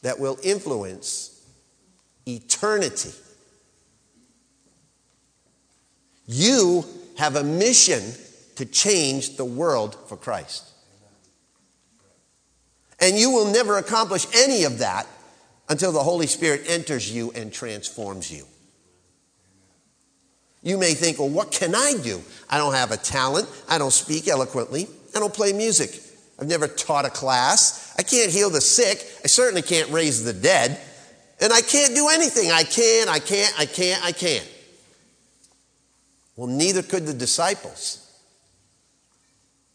that 0.00 0.18
will 0.18 0.38
influence 0.42 1.44
eternity. 2.26 3.12
You 6.26 6.86
have 7.18 7.36
a 7.36 7.44
mission 7.44 8.14
to 8.56 8.64
change 8.64 9.36
the 9.36 9.44
world 9.44 9.98
for 10.08 10.16
Christ. 10.16 10.69
And 13.00 13.16
you 13.18 13.30
will 13.30 13.50
never 13.50 13.78
accomplish 13.78 14.26
any 14.34 14.64
of 14.64 14.78
that 14.78 15.06
until 15.68 15.92
the 15.92 16.02
Holy 16.02 16.26
Spirit 16.26 16.64
enters 16.66 17.10
you 17.10 17.32
and 17.32 17.52
transforms 17.52 18.30
you. 18.30 18.44
You 20.62 20.76
may 20.76 20.92
think, 20.92 21.18
well, 21.18 21.30
what 21.30 21.50
can 21.50 21.74
I 21.74 21.94
do? 22.02 22.20
I 22.50 22.58
don't 22.58 22.74
have 22.74 22.90
a 22.90 22.96
talent. 22.96 23.48
I 23.68 23.78
don't 23.78 23.92
speak 23.92 24.28
eloquently. 24.28 24.88
I 25.14 25.18
don't 25.18 25.32
play 25.32 25.52
music. 25.52 25.98
I've 26.38 26.48
never 26.48 26.68
taught 26.68 27.06
a 27.06 27.10
class. 27.10 27.94
I 27.98 28.02
can't 28.02 28.30
heal 28.30 28.50
the 28.50 28.60
sick. 28.60 28.98
I 29.24 29.28
certainly 29.28 29.62
can't 29.62 29.90
raise 29.90 30.22
the 30.22 30.34
dead. 30.34 30.78
And 31.40 31.52
I 31.52 31.62
can't 31.62 31.94
do 31.94 32.08
anything. 32.10 32.50
I 32.50 32.64
can, 32.64 33.08
I 33.08 33.18
can't, 33.18 33.54
I 33.58 33.64
can't, 33.64 34.04
I 34.04 34.12
can't. 34.12 34.48
Well, 36.36 36.48
neither 36.48 36.82
could 36.82 37.06
the 37.06 37.14
disciples. 37.14 38.06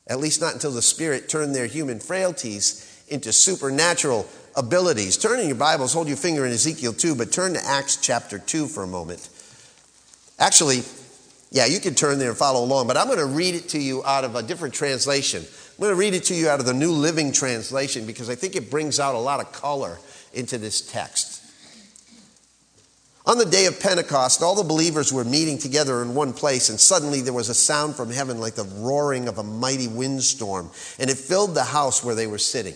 At 0.08 0.20
least 0.20 0.42
not 0.42 0.54
until 0.54 0.72
the 0.72 0.84
Spirit 0.84 1.30
turned 1.30 1.56
their 1.56 1.66
human 1.66 2.00
frailties 2.00 2.95
into 3.08 3.32
supernatural 3.32 4.28
abilities. 4.56 5.18
Turn 5.18 5.40
in 5.40 5.48
your 5.48 5.56
Bibles, 5.56 5.94
hold 5.94 6.08
your 6.08 6.18
finger 6.18 6.46
in 6.46 6.52
Ezekiel 6.52 6.94
2, 6.94 7.16
but 7.16 7.32
turn 7.32 7.54
to 7.54 7.66
Acts 7.66 7.98
chapter 7.98 8.40
2 8.40 8.68
for 8.68 8.84
a 8.84 8.88
moment. 8.88 9.30
Actually, 10.40 10.82
yeah, 11.52 11.66
you 11.66 11.80
can 11.80 11.96
turn 11.96 12.20
there 12.20 12.30
and 12.30 12.38
follow 12.38 12.64
along, 12.64 12.88
but 12.88 12.98
I'm 12.98 13.08
going 13.08 13.20
to 13.20 13.26
read 13.26 13.56
it 13.56 13.70
to 13.70 13.80
you 13.80 14.04
out 14.04 14.24
of 14.24 14.36
a 14.36 14.44
different 14.44 14.74
translation. 14.74 15.42
I'm 15.44 15.82
going 15.82 15.92
to 15.92 16.00
read 16.00 16.14
it 16.14 16.26
to 16.26 16.36
you 16.36 16.50
out 16.50 16.60
of 16.60 16.66
the 16.66 16.74
New 16.74 16.92
Living 16.92 17.32
Translation 17.32 18.06
because 18.06 18.30
I 18.30 18.36
think 18.36 18.56
it 18.56 18.72
brings 18.72 19.00
out 19.00 19.16
a 19.16 19.20
lot 19.20 19.40
of 19.40 19.52
color 19.52 19.98
into 20.34 20.58
this 20.58 20.82
text. 20.82 21.44
On 23.28 23.40
the 23.40 23.46
day 23.46 23.66
of 23.66 23.80
Pentecost, 23.80 24.44
all 24.44 24.54
the 24.54 24.64
believers 24.64 25.12
were 25.12 25.24
meeting 25.24 25.58
together 25.58 26.04
in 26.04 26.14
one 26.14 26.32
place, 26.32 26.70
and 26.70 26.80
suddenly 26.80 27.22
there 27.22 27.34
was 27.34 27.50
a 27.50 27.56
sound 27.56 27.96
from 27.96 28.12
heaven 28.12 28.40
like 28.40 28.54
the 28.54 28.66
roaring 28.66 29.28
of 29.28 29.40
a 29.40 29.44
mighty 29.44 29.88
windstorm, 29.88 30.70
and 31.00 31.10
it 31.10 31.18
filled 31.18 31.56
the 31.56 31.64
house 31.64 32.04
where 32.04 32.14
they 32.14 32.28
were 32.28 32.38
sitting. 32.38 32.76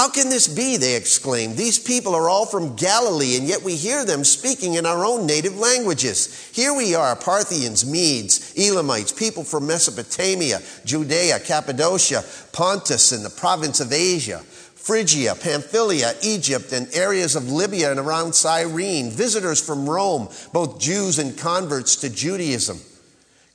How 0.00 0.08
can 0.08 0.30
this 0.30 0.48
be? 0.48 0.78
They 0.78 0.96
exclaimed. 0.96 1.58
These 1.58 1.78
people 1.78 2.14
are 2.14 2.30
all 2.30 2.46
from 2.46 2.74
Galilee, 2.74 3.36
and 3.36 3.46
yet 3.46 3.62
we 3.62 3.76
hear 3.76 4.06
them 4.06 4.24
speaking 4.24 4.72
in 4.72 4.86
our 4.86 5.04
own 5.04 5.26
native 5.26 5.58
languages. 5.58 6.50
Here 6.54 6.72
we 6.72 6.94
are 6.94 7.14
Parthians, 7.14 7.84
Medes, 7.84 8.54
Elamites, 8.56 9.12
people 9.12 9.44
from 9.44 9.66
Mesopotamia, 9.66 10.60
Judea, 10.86 11.38
Cappadocia, 11.40 12.24
Pontus, 12.50 13.12
and 13.12 13.22
the 13.22 13.28
province 13.28 13.80
of 13.80 13.92
Asia, 13.92 14.38
Phrygia, 14.38 15.34
Pamphylia, 15.34 16.14
Egypt, 16.22 16.72
and 16.72 16.88
areas 16.94 17.36
of 17.36 17.52
Libya 17.52 17.90
and 17.90 18.00
around 18.00 18.34
Cyrene, 18.34 19.10
visitors 19.10 19.60
from 19.60 19.86
Rome, 19.86 20.30
both 20.54 20.80
Jews 20.80 21.18
and 21.18 21.36
converts 21.36 21.96
to 21.96 22.08
Judaism. 22.08 22.80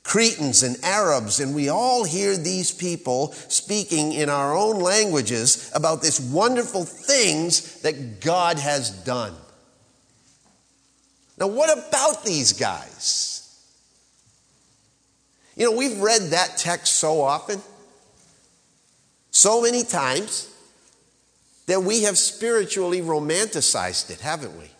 Cretans 0.06 0.62
and 0.62 0.76
Arabs, 0.84 1.40
and 1.40 1.52
we 1.52 1.68
all 1.68 2.04
hear 2.04 2.36
these 2.36 2.70
people 2.70 3.32
speaking 3.32 4.12
in 4.12 4.30
our 4.30 4.56
own 4.56 4.78
languages 4.78 5.68
about 5.74 6.00
this 6.00 6.20
wonderful 6.20 6.84
things 6.84 7.80
that 7.80 8.20
God 8.20 8.56
has 8.60 8.90
done. 8.90 9.34
Now, 11.38 11.48
what 11.48 11.76
about 11.76 12.24
these 12.24 12.52
guys? 12.52 13.32
You 15.56 15.64
know, 15.64 15.76
we've 15.76 15.98
read 15.98 16.22
that 16.30 16.56
text 16.56 16.94
so 16.94 17.20
often, 17.20 17.60
so 19.32 19.60
many 19.60 19.82
times, 19.82 20.48
that 21.66 21.82
we 21.82 22.04
have 22.04 22.16
spiritually 22.16 23.00
romanticized 23.00 24.10
it, 24.10 24.20
haven't 24.20 24.56
we? 24.56 24.70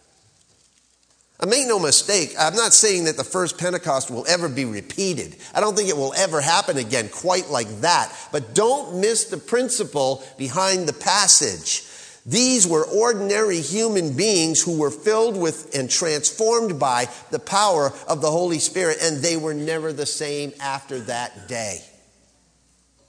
And 1.38 1.50
make 1.50 1.68
no 1.68 1.78
mistake, 1.78 2.34
I'm 2.38 2.54
not 2.54 2.72
saying 2.72 3.04
that 3.04 3.18
the 3.18 3.24
first 3.24 3.58
Pentecost 3.58 4.10
will 4.10 4.24
ever 4.26 4.48
be 4.48 4.64
repeated. 4.64 5.36
I 5.54 5.60
don't 5.60 5.76
think 5.76 5.90
it 5.90 5.96
will 5.96 6.14
ever 6.14 6.40
happen 6.40 6.78
again 6.78 7.10
quite 7.10 7.50
like 7.50 7.68
that. 7.82 8.10
But 8.32 8.54
don't 8.54 9.00
miss 9.00 9.24
the 9.24 9.36
principle 9.36 10.24
behind 10.38 10.88
the 10.88 10.94
passage. 10.94 11.82
These 12.24 12.66
were 12.66 12.84
ordinary 12.84 13.60
human 13.60 14.16
beings 14.16 14.62
who 14.62 14.78
were 14.78 14.90
filled 14.90 15.36
with 15.36 15.74
and 15.76 15.90
transformed 15.90 16.80
by 16.80 17.08
the 17.30 17.38
power 17.38 17.92
of 18.08 18.20
the 18.20 18.30
Holy 18.30 18.58
Spirit, 18.58 18.98
and 19.00 19.18
they 19.18 19.36
were 19.36 19.54
never 19.54 19.92
the 19.92 20.06
same 20.06 20.52
after 20.58 21.00
that 21.00 21.48
day. 21.48 21.82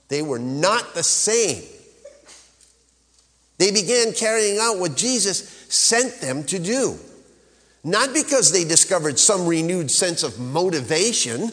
They 0.08 0.22
were 0.22 0.38
not 0.38 0.94
the 0.94 1.02
same. 1.02 1.64
They 3.56 3.72
began 3.72 4.12
carrying 4.12 4.58
out 4.60 4.78
what 4.78 4.96
Jesus 4.96 5.48
sent 5.68 6.20
them 6.20 6.44
to 6.44 6.58
do. 6.58 6.98
Not 7.84 8.12
because 8.12 8.52
they 8.52 8.64
discovered 8.64 9.18
some 9.18 9.46
renewed 9.46 9.90
sense 9.90 10.22
of 10.22 10.38
motivation, 10.38 11.52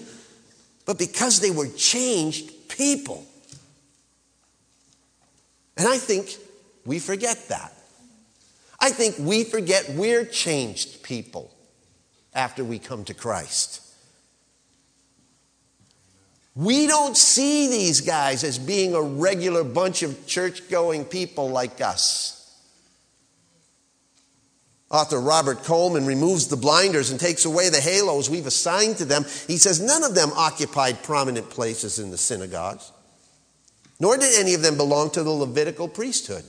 but 0.86 0.98
because 0.98 1.40
they 1.40 1.52
were 1.52 1.68
changed 1.68 2.52
people. 2.68 3.26
And 5.78 5.88
I 5.88 5.98
think 5.98 6.36
we 6.86 7.00
forget 7.00 7.50
that. 7.50 7.74
I 8.80 8.92
think 8.92 9.16
we 9.20 9.44
forget 9.44 9.90
we're 9.96 10.26
changed 10.26 11.04
people 11.04 11.52
after 12.34 12.64
we 12.64 12.80
come 12.80 13.04
to 13.06 13.14
Christ. 13.14 13.82
We 16.56 16.88
don't 16.88 17.18
see 17.18 17.68
these 17.68 18.02
guys 18.02 18.44
as 18.44 18.58
being 18.58 18.94
a 18.94 19.02
regular 19.02 19.64
bunch 19.64 20.04
of 20.04 20.26
church 20.26 20.70
going 20.70 21.04
people 21.04 21.50
like 21.50 21.82
us. 21.82 22.45
Author 24.96 25.20
Robert 25.20 25.64
Coleman 25.66 26.06
removes 26.06 26.48
the 26.48 26.56
blinders 26.56 27.12
and 27.12 27.20
takes 27.20 27.44
away 27.44 27.68
the 27.68 27.82
halos 27.82 28.30
we've 28.30 28.48
assigned 28.48 28.96
to 28.98 29.06
them. 29.06 29.26
He 29.46 29.58
says 29.58 29.82
none 29.82 30.06
of 30.06 30.16
them 30.16 30.32
occupied 30.34 31.04
prominent 31.04 31.50
places 31.50 32.00
in 32.00 32.12
the 32.12 32.18
synagogues, 32.18 32.94
nor 34.00 34.16
did 34.16 34.40
any 34.40 34.54
of 34.54 34.62
them 34.62 34.78
belong 34.78 35.10
to 35.12 35.22
the 35.22 35.32
Levitical 35.32 35.90
priesthood. 35.90 36.46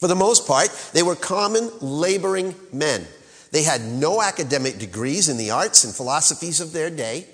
For 0.00 0.06
the 0.06 0.16
most 0.16 0.46
part, 0.46 0.70
they 0.94 1.02
were 1.02 1.16
common 1.16 1.70
laboring 1.82 2.54
men. 2.72 3.06
They 3.50 3.64
had 3.64 3.82
no 3.82 4.22
academic 4.22 4.78
degrees 4.78 5.28
in 5.28 5.36
the 5.36 5.50
arts 5.50 5.84
and 5.84 5.94
philosophies 5.94 6.62
of 6.62 6.72
their 6.72 6.88
day. 6.88 7.26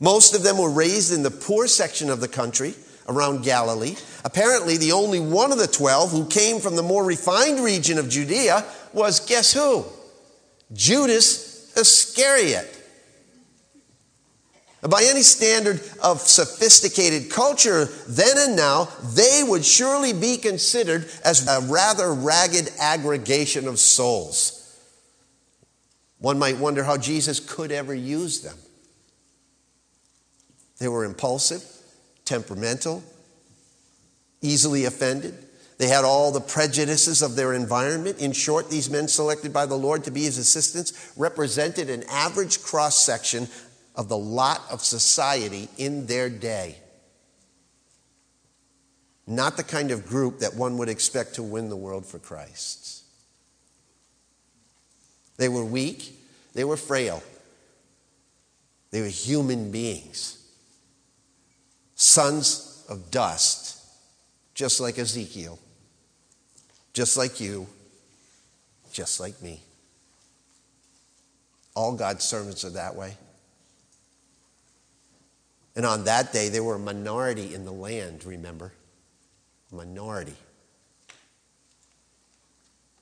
Most 0.00 0.34
of 0.34 0.42
them 0.42 0.58
were 0.58 0.70
raised 0.70 1.14
in 1.14 1.22
the 1.22 1.30
poor 1.30 1.66
section 1.66 2.10
of 2.10 2.20
the 2.20 2.28
country 2.28 2.74
around 3.08 3.42
Galilee. 3.42 3.96
Apparently, 4.24 4.76
the 4.76 4.92
only 4.92 5.18
one 5.18 5.50
of 5.50 5.58
the 5.58 5.66
twelve 5.66 6.10
who 6.10 6.26
came 6.26 6.60
from 6.60 6.76
the 6.76 6.82
more 6.82 7.04
refined 7.04 7.60
region 7.60 7.98
of 7.98 8.08
Judea 8.08 8.64
was 8.92 9.20
guess 9.20 9.52
who? 9.52 9.84
Judas 10.72 11.76
Iscariot. 11.76 12.74
By 14.80 15.04
any 15.08 15.22
standard 15.22 15.80
of 16.02 16.20
sophisticated 16.20 17.30
culture, 17.30 17.86
then 18.06 18.36
and 18.38 18.56
now, 18.56 18.88
they 19.14 19.42
would 19.44 19.64
surely 19.64 20.12
be 20.12 20.36
considered 20.36 21.10
as 21.24 21.48
a 21.48 21.66
rather 21.66 22.14
ragged 22.14 22.70
aggregation 22.78 23.66
of 23.66 23.80
souls. 23.80 24.54
One 26.18 26.38
might 26.38 26.58
wonder 26.58 26.84
how 26.84 26.96
Jesus 26.96 27.40
could 27.40 27.72
ever 27.72 27.94
use 27.94 28.40
them. 28.40 28.56
They 30.78 30.86
were 30.86 31.04
impulsive, 31.04 31.64
temperamental, 32.28 33.02
easily 34.42 34.84
offended. 34.84 35.34
They 35.78 35.88
had 35.88 36.04
all 36.04 36.30
the 36.30 36.40
prejudices 36.40 37.22
of 37.22 37.36
their 37.36 37.54
environment. 37.54 38.20
In 38.20 38.32
short, 38.32 38.68
these 38.68 38.90
men 38.90 39.08
selected 39.08 39.52
by 39.52 39.64
the 39.64 39.78
Lord 39.78 40.04
to 40.04 40.10
be 40.10 40.24
his 40.24 40.36
assistants 40.36 41.12
represented 41.16 41.88
an 41.88 42.04
average 42.10 42.62
cross 42.62 42.96
section 42.96 43.48
of 43.94 44.08
the 44.08 44.18
lot 44.18 44.60
of 44.70 44.84
society 44.84 45.68
in 45.78 46.06
their 46.06 46.28
day. 46.28 46.76
Not 49.26 49.56
the 49.56 49.64
kind 49.64 49.90
of 49.90 50.06
group 50.06 50.40
that 50.40 50.54
one 50.54 50.78
would 50.78 50.88
expect 50.88 51.34
to 51.34 51.42
win 51.42 51.68
the 51.68 51.76
world 51.76 52.06
for 52.06 52.18
Christ. 52.18 53.04
They 55.36 55.48
were 55.48 55.64
weak, 55.64 56.12
they 56.54 56.64
were 56.64 56.76
frail, 56.76 57.22
they 58.90 59.00
were 59.00 59.08
human 59.08 59.70
beings, 59.70 60.37
sons 61.98 62.84
of 62.88 63.10
dust, 63.10 63.76
just 64.54 64.80
like 64.80 64.98
Ezekiel, 64.98 65.58
just 66.94 67.18
like 67.18 67.40
you, 67.40 67.66
just 68.92 69.20
like 69.20 69.42
me. 69.42 69.60
All 71.74 71.94
God's 71.94 72.24
servants 72.24 72.64
are 72.64 72.70
that 72.70 72.94
way. 72.94 73.16
And 75.76 75.84
on 75.84 76.04
that 76.04 76.32
day, 76.32 76.48
they 76.48 76.60
were 76.60 76.76
a 76.76 76.78
minority 76.78 77.52
in 77.54 77.64
the 77.64 77.72
land, 77.72 78.24
remember? 78.24 78.72
Minority. 79.72 80.36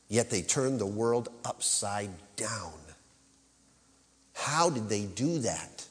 Yet 0.08 0.30
they 0.30 0.42
turned 0.42 0.78
the 0.78 0.86
world 0.86 1.28
upside 1.44 2.10
down. 2.36 2.72
How 4.34 4.70
did 4.70 4.88
they 4.88 5.04
do 5.04 5.38
that? 5.40 5.86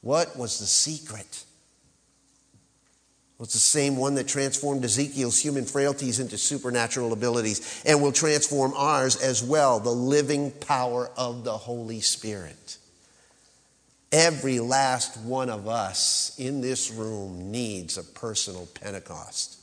What 0.00 0.36
was 0.36 0.58
the 0.58 0.66
secret? 0.66 1.44
Well, 3.38 3.44
it's 3.44 3.52
the 3.52 3.60
same 3.60 3.96
one 3.96 4.14
that 4.14 4.26
transformed 4.26 4.82
Ezekiel's 4.82 5.38
human 5.38 5.66
frailties 5.66 6.20
into 6.20 6.38
supernatural 6.38 7.12
abilities 7.12 7.82
and 7.84 8.00
will 8.00 8.12
transform 8.12 8.72
ours 8.74 9.16
as 9.16 9.42
well 9.42 9.78
the 9.78 9.90
living 9.90 10.52
power 10.52 11.10
of 11.18 11.44
the 11.44 11.56
Holy 11.56 12.00
Spirit. 12.00 12.78
Every 14.10 14.58
last 14.58 15.18
one 15.18 15.50
of 15.50 15.68
us 15.68 16.34
in 16.38 16.62
this 16.62 16.90
room 16.90 17.50
needs 17.50 17.98
a 17.98 18.04
personal 18.04 18.68
Pentecost. 18.72 19.58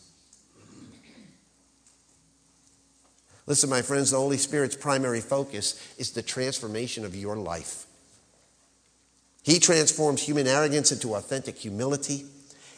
Listen, 3.47 3.71
my 3.71 3.81
friends, 3.81 4.11
the 4.11 4.17
Holy 4.17 4.37
Spirit's 4.37 4.75
primary 4.75 5.19
focus 5.19 5.81
is 5.97 6.11
the 6.11 6.21
transformation 6.21 7.03
of 7.03 7.15
your 7.15 7.35
life. 7.35 7.87
He 9.41 9.59
transforms 9.59 10.21
human 10.21 10.45
arrogance 10.45 10.91
into 10.91 11.15
authentic 11.15 11.57
humility 11.57 12.25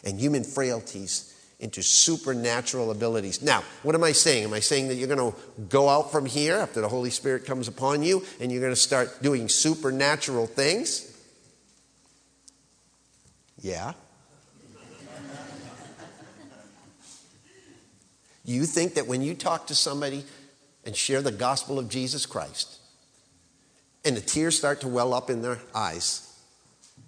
and 0.05 0.19
human 0.19 0.43
frailties 0.43 1.31
into 1.59 1.81
supernatural 1.81 2.91
abilities. 2.91 3.41
Now, 3.41 3.63
what 3.83 3.95
am 3.95 4.03
I 4.03 4.11
saying? 4.11 4.43
Am 4.43 4.53
I 4.53 4.59
saying 4.59 4.89
that 4.89 4.95
you're 4.95 5.07
going 5.07 5.31
to 5.31 5.37
go 5.69 5.89
out 5.89 6.11
from 6.11 6.25
here 6.25 6.55
after 6.55 6.81
the 6.81 6.89
Holy 6.89 7.09
Spirit 7.09 7.45
comes 7.45 7.67
upon 7.67 8.03
you 8.03 8.23
and 8.39 8.51
you're 8.51 8.61
going 8.61 8.73
to 8.73 8.79
start 8.79 9.21
doing 9.21 9.49
supernatural 9.49 10.47
things? 10.47 11.11
Yeah. 13.61 13.93
you 18.45 18.65
think 18.65 18.95
that 18.95 19.07
when 19.07 19.21
you 19.21 19.33
talk 19.33 19.67
to 19.67 19.75
somebody 19.75 20.25
and 20.85 20.95
share 20.95 21.21
the 21.21 21.31
gospel 21.31 21.79
of 21.79 21.89
Jesus 21.89 22.25
Christ, 22.25 22.79
and 24.03 24.15
the 24.15 24.21
tears 24.21 24.55
start 24.57 24.81
to 24.81 24.87
well 24.87 25.13
up 25.15 25.31
in 25.31 25.41
their 25.41 25.57
eyes, 25.73 26.31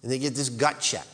and 0.02 0.12
they 0.12 0.18
get 0.18 0.34
this 0.34 0.50
gut 0.50 0.80
check, 0.80 1.06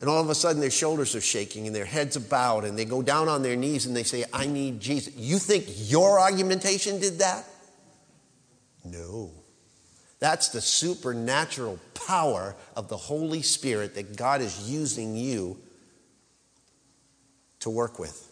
and 0.00 0.08
all 0.08 0.20
of 0.20 0.30
a 0.30 0.34
sudden 0.34 0.60
their 0.60 0.70
shoulders 0.70 1.14
are 1.14 1.20
shaking 1.20 1.66
and 1.66 1.76
their 1.76 1.84
heads 1.84 2.16
are 2.16 2.20
bowed, 2.20 2.64
and 2.64 2.78
they 2.78 2.86
go 2.86 3.02
down 3.02 3.28
on 3.28 3.42
their 3.42 3.56
knees 3.56 3.84
and 3.86 3.94
they 3.94 4.02
say, 4.02 4.24
I 4.32 4.46
need 4.46 4.80
Jesus. 4.80 5.14
You 5.14 5.38
think 5.38 5.66
your 5.90 6.18
argumentation 6.18 7.00
did 7.00 7.18
that? 7.18 7.44
No. 8.84 9.30
That's 10.18 10.48
the 10.48 10.60
supernatural 10.60 11.78
power 11.94 12.56
of 12.76 12.88
the 12.88 12.96
Holy 12.96 13.42
Spirit 13.42 13.94
that 13.94 14.16
God 14.16 14.40
is 14.40 14.70
using 14.70 15.16
you 15.16 15.58
to 17.60 17.70
work 17.70 17.98
with. 17.98 18.26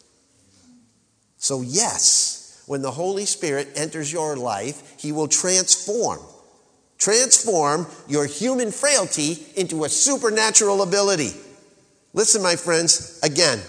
So, 1.36 1.60
yes, 1.60 2.62
when 2.66 2.82
the 2.82 2.90
Holy 2.90 3.26
Spirit 3.26 3.68
enters 3.76 4.12
your 4.12 4.36
life, 4.36 4.94
He 4.98 5.12
will 5.12 5.28
transform. 5.28 6.20
Transform 6.96 7.86
your 8.08 8.26
human 8.26 8.72
frailty 8.72 9.46
into 9.54 9.84
a 9.84 9.88
supernatural 9.88 10.82
ability. 10.82 11.32
Listen, 12.18 12.42
my 12.42 12.56
friends, 12.56 13.20
again, 13.22 13.60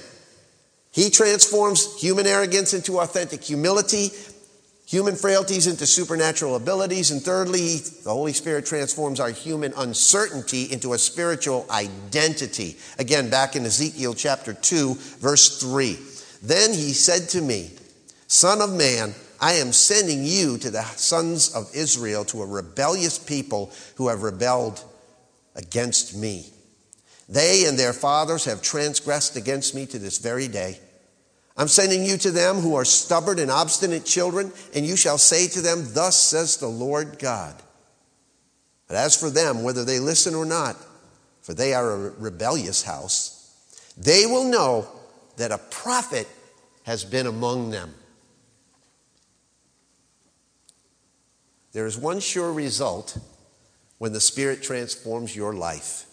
He 0.91 1.11
transforms 1.11 2.01
human 2.01 2.25
arrogance 2.25 2.73
into 2.73 2.99
authentic 2.99 3.43
humility 3.43 4.09
human 4.89 5.15
frailties 5.15 5.67
into 5.67 5.85
supernatural 5.85 6.55
abilities. 6.55 7.11
And 7.11 7.21
thirdly, 7.21 7.77
the 8.03 8.09
Holy 8.09 8.33
Spirit 8.33 8.65
transforms 8.65 9.19
our 9.19 9.29
human 9.29 9.71
uncertainty 9.77 10.63
into 10.71 10.93
a 10.93 10.97
spiritual 10.97 11.67
identity. 11.69 12.75
Again, 12.97 13.29
back 13.29 13.55
in 13.55 13.65
Ezekiel 13.65 14.15
chapter 14.15 14.51
2, 14.51 14.95
verse 15.19 15.61
3. 15.61 15.95
Then 16.41 16.73
he 16.73 16.93
said 16.93 17.29
to 17.29 17.41
me, 17.41 17.69
Son 18.25 18.61
of 18.61 18.73
man, 18.73 19.13
I 19.39 19.53
am 19.53 19.73
sending 19.73 20.25
you 20.25 20.57
to 20.57 20.71
the 20.71 20.81
sons 20.81 21.53
of 21.53 21.69
Israel, 21.75 22.25
to 22.25 22.41
a 22.41 22.47
rebellious 22.47 23.19
people 23.19 23.71
who 23.97 24.07
have 24.07 24.23
rebelled 24.23 24.83
against 25.55 26.17
me. 26.17 26.47
They 27.29 27.65
and 27.65 27.77
their 27.77 27.93
fathers 27.93 28.45
have 28.45 28.63
transgressed 28.63 29.35
against 29.35 29.75
me 29.75 29.85
to 29.85 29.99
this 29.99 30.17
very 30.17 30.47
day. 30.47 30.79
I'm 31.55 31.67
sending 31.67 32.03
you 32.03 32.17
to 32.17 32.31
them 32.31 32.57
who 32.57 32.75
are 32.75 32.85
stubborn 32.85 33.37
and 33.37 33.51
obstinate 33.51 34.03
children, 34.03 34.51
and 34.73 34.85
you 34.85 34.95
shall 34.95 35.19
say 35.19 35.47
to 35.49 35.61
them, 35.61 35.85
Thus 35.93 36.19
says 36.19 36.57
the 36.57 36.67
Lord 36.67 37.19
God. 37.19 37.55
But 38.87 38.97
as 38.97 39.15
for 39.15 39.29
them, 39.29 39.61
whether 39.61 39.85
they 39.85 39.99
listen 39.99 40.33
or 40.33 40.45
not, 40.45 40.75
for 41.41 41.53
they 41.53 41.73
are 41.75 41.91
a 41.91 42.09
rebellious 42.11 42.81
house, 42.81 43.35
they 43.95 44.25
will 44.25 44.45
know 44.45 44.87
that 45.37 45.51
a 45.51 45.59
prophet 45.59 46.27
has 46.83 47.05
been 47.05 47.27
among 47.27 47.69
them. 47.69 47.93
There 51.73 51.85
is 51.85 51.97
one 51.97 52.19
sure 52.19 52.51
result 52.51 53.19
when 53.99 54.13
the 54.13 54.19
Spirit 54.19 54.63
transforms 54.63 55.35
your 55.35 55.53
life. 55.53 56.08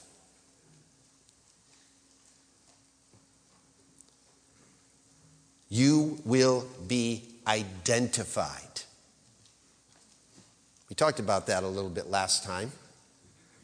You 5.76 6.18
will 6.24 6.66
be 6.88 7.22
identified. 7.46 8.80
We 10.88 10.96
talked 10.96 11.20
about 11.20 11.48
that 11.48 11.64
a 11.64 11.68
little 11.68 11.90
bit 11.90 12.08
last 12.08 12.44
time, 12.44 12.72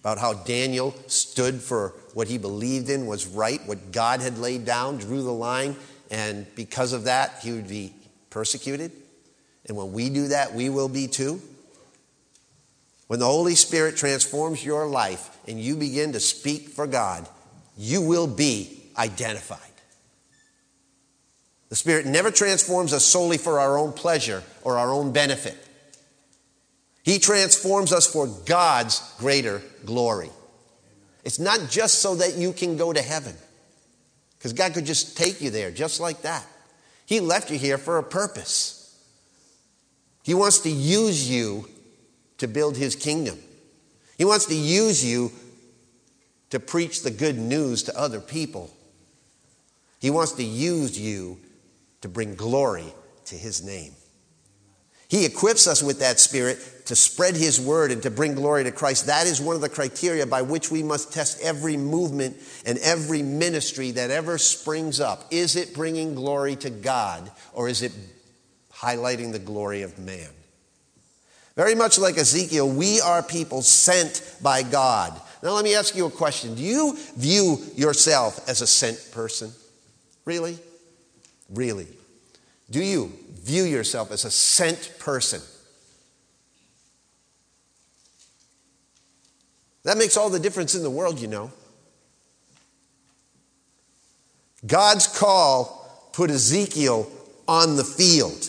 about 0.01 0.18
how 0.18 0.35
Daniel 0.35 0.94
stood 1.07 1.62
for 1.62 1.94
what 2.12 2.29
he 2.29 2.37
believed 2.37 2.90
in 2.90 3.07
was 3.07 3.27
right, 3.27 3.66
what 3.66 3.92
God 3.92 4.20
had 4.20 4.37
laid 4.37 4.66
down, 4.66 4.98
drew 4.98 5.22
the 5.22 5.33
line, 5.33 5.75
and 6.11 6.46
because 6.55 6.92
of 6.92 7.05
that, 7.05 7.38
he 7.42 7.51
would 7.51 7.66
be 7.66 7.94
persecuted. 8.29 8.92
And 9.66 9.75
when 9.75 9.94
we 9.94 10.11
do 10.11 10.29
that, 10.29 10.53
we 10.53 10.68
will 10.68 10.90
be 10.90 11.07
too. 11.07 11.40
When 13.07 13.20
the 13.20 13.27
Holy 13.27 13.55
Spirit 13.55 13.96
transforms 13.96 14.62
your 14.62 14.87
life 14.87 15.35
and 15.48 15.59
you 15.59 15.77
begin 15.77 16.12
to 16.12 16.20
speak 16.20 16.68
for 16.68 16.87
God, 16.87 17.27
you 17.79 18.03
will 18.03 18.27
be 18.27 18.83
identified. 18.98 19.71
The 21.72 21.76
Spirit 21.76 22.04
never 22.04 22.30
transforms 22.30 22.92
us 22.92 23.02
solely 23.02 23.38
for 23.38 23.58
our 23.58 23.78
own 23.78 23.94
pleasure 23.94 24.42
or 24.62 24.76
our 24.76 24.92
own 24.92 25.11
benefit. 25.11 25.56
He 27.02 27.18
transforms 27.18 27.94
us 27.94 28.06
for 28.06 28.26
God's 28.26 29.00
greater 29.16 29.62
glory. 29.87 30.28
It's 31.24 31.38
not 31.38 31.70
just 31.70 32.00
so 32.00 32.16
that 32.16 32.35
you 32.35 32.52
can 32.52 32.76
go 32.76 32.92
to 32.92 33.00
heaven, 33.00 33.35
because 34.37 34.52
God 34.52 34.74
could 34.74 34.85
just 34.85 35.16
take 35.16 35.40
you 35.40 35.48
there 35.48 35.70
just 35.70 35.98
like 35.98 36.20
that. 36.20 36.44
He 37.06 37.20
left 37.20 37.50
you 37.50 37.56
here 37.56 37.78
for 37.78 37.96
a 37.96 38.02
purpose. 38.02 38.94
He 40.24 40.35
wants 40.35 40.58
to 40.58 40.70
use 40.70 41.30
you 41.30 41.70
to 42.37 42.48
build 42.48 42.76
His 42.76 42.94
kingdom, 42.94 43.38
He 44.18 44.26
wants 44.26 44.44
to 44.44 44.54
use 44.54 45.02
you 45.02 45.32
to 46.50 46.61
preach 46.61 47.02
the 47.02 47.11
good 47.11 47.38
news 47.38 47.85
to 47.85 47.98
other 47.98 48.20
people. 48.20 48.70
He 50.00 50.11
wants 50.11 50.32
to 50.32 50.44
use 50.44 51.00
you 51.00 51.38
to 52.02 52.08
bring 52.08 52.34
glory 52.34 52.92
to 53.26 53.34
his 53.34 53.64
name. 53.64 53.94
He 55.08 55.26
equips 55.26 55.66
us 55.66 55.82
with 55.82 56.00
that 56.00 56.18
spirit 56.18 56.58
to 56.86 56.96
spread 56.96 57.36
his 57.36 57.60
word 57.60 57.92
and 57.92 58.02
to 58.02 58.10
bring 58.10 58.34
glory 58.34 58.64
to 58.64 58.72
Christ, 58.72 59.06
that 59.06 59.26
is 59.26 59.40
one 59.40 59.54
of 59.54 59.60
the 59.60 59.68
criteria 59.68 60.26
by 60.26 60.42
which 60.42 60.70
we 60.70 60.82
must 60.82 61.12
test 61.12 61.40
every 61.42 61.76
movement 61.76 62.36
and 62.64 62.78
every 62.78 63.22
ministry 63.22 63.90
that 63.92 64.10
ever 64.10 64.38
springs 64.38 65.00
up. 65.00 65.26
Is 65.30 65.54
it 65.54 65.74
bringing 65.74 66.14
glory 66.14 66.56
to 66.56 66.70
God 66.70 67.30
or 67.52 67.68
is 67.68 67.82
it 67.82 67.92
highlighting 68.72 69.32
the 69.32 69.38
glory 69.38 69.82
of 69.82 69.98
man? 69.98 70.30
Very 71.56 71.74
much 71.74 71.98
like 71.98 72.16
Ezekiel, 72.16 72.68
we 72.68 73.00
are 73.02 73.22
people 73.22 73.60
sent 73.60 74.36
by 74.42 74.62
God. 74.62 75.12
Now, 75.42 75.50
let 75.50 75.64
me 75.64 75.74
ask 75.74 75.94
you 75.94 76.06
a 76.06 76.10
question. 76.10 76.54
Do 76.54 76.62
you 76.62 76.96
view 77.16 77.58
yourself 77.76 78.48
as 78.48 78.62
a 78.62 78.66
sent 78.66 79.10
person? 79.12 79.52
Really? 80.24 80.58
Really? 81.52 81.86
Do 82.70 82.82
you 82.82 83.12
view 83.42 83.64
yourself 83.64 84.10
as 84.10 84.24
a 84.24 84.30
sent 84.30 84.96
person? 84.98 85.40
That 89.84 89.98
makes 89.98 90.16
all 90.16 90.30
the 90.30 90.38
difference 90.38 90.74
in 90.74 90.82
the 90.82 90.90
world, 90.90 91.20
you 91.20 91.28
know. 91.28 91.50
God's 94.64 95.06
call 95.06 96.10
put 96.12 96.30
Ezekiel 96.30 97.10
on 97.48 97.76
the 97.76 97.84
field. 97.84 98.48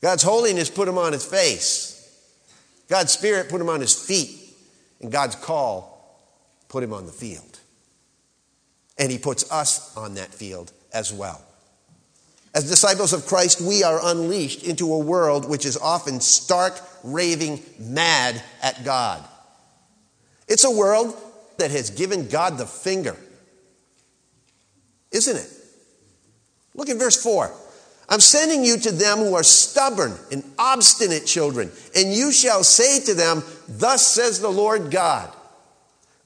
God's 0.00 0.22
holiness 0.22 0.70
put 0.70 0.86
him 0.86 0.98
on 0.98 1.12
his 1.12 1.24
face. 1.24 1.90
God's 2.88 3.12
spirit 3.12 3.48
put 3.48 3.60
him 3.60 3.68
on 3.68 3.80
his 3.80 3.94
feet. 3.94 4.54
And 5.00 5.10
God's 5.10 5.34
call 5.34 6.20
put 6.68 6.84
him 6.84 6.92
on 6.92 7.06
the 7.06 7.12
field. 7.12 7.53
And 8.98 9.10
he 9.10 9.18
puts 9.18 9.50
us 9.50 9.96
on 9.96 10.14
that 10.14 10.32
field 10.32 10.72
as 10.92 11.12
well. 11.12 11.42
As 12.54 12.68
disciples 12.70 13.12
of 13.12 13.26
Christ, 13.26 13.60
we 13.60 13.82
are 13.82 13.98
unleashed 14.02 14.62
into 14.62 14.92
a 14.92 14.98
world 14.98 15.48
which 15.48 15.66
is 15.66 15.76
often 15.76 16.20
stark, 16.20 16.80
raving 17.02 17.60
mad 17.80 18.40
at 18.62 18.84
God. 18.84 19.24
It's 20.46 20.64
a 20.64 20.70
world 20.70 21.16
that 21.58 21.72
has 21.72 21.90
given 21.90 22.28
God 22.28 22.58
the 22.58 22.66
finger, 22.66 23.16
isn't 25.10 25.36
it? 25.36 25.50
Look 26.74 26.88
at 26.88 26.96
verse 26.96 27.20
4. 27.20 27.52
I'm 28.08 28.20
sending 28.20 28.64
you 28.64 28.76
to 28.78 28.92
them 28.92 29.18
who 29.18 29.34
are 29.34 29.42
stubborn 29.42 30.12
and 30.30 30.44
obstinate 30.58 31.26
children, 31.26 31.72
and 31.96 32.12
you 32.12 32.30
shall 32.30 32.62
say 32.62 33.00
to 33.00 33.14
them, 33.14 33.42
Thus 33.66 34.06
says 34.06 34.40
the 34.40 34.50
Lord 34.50 34.90
God. 34.90 35.32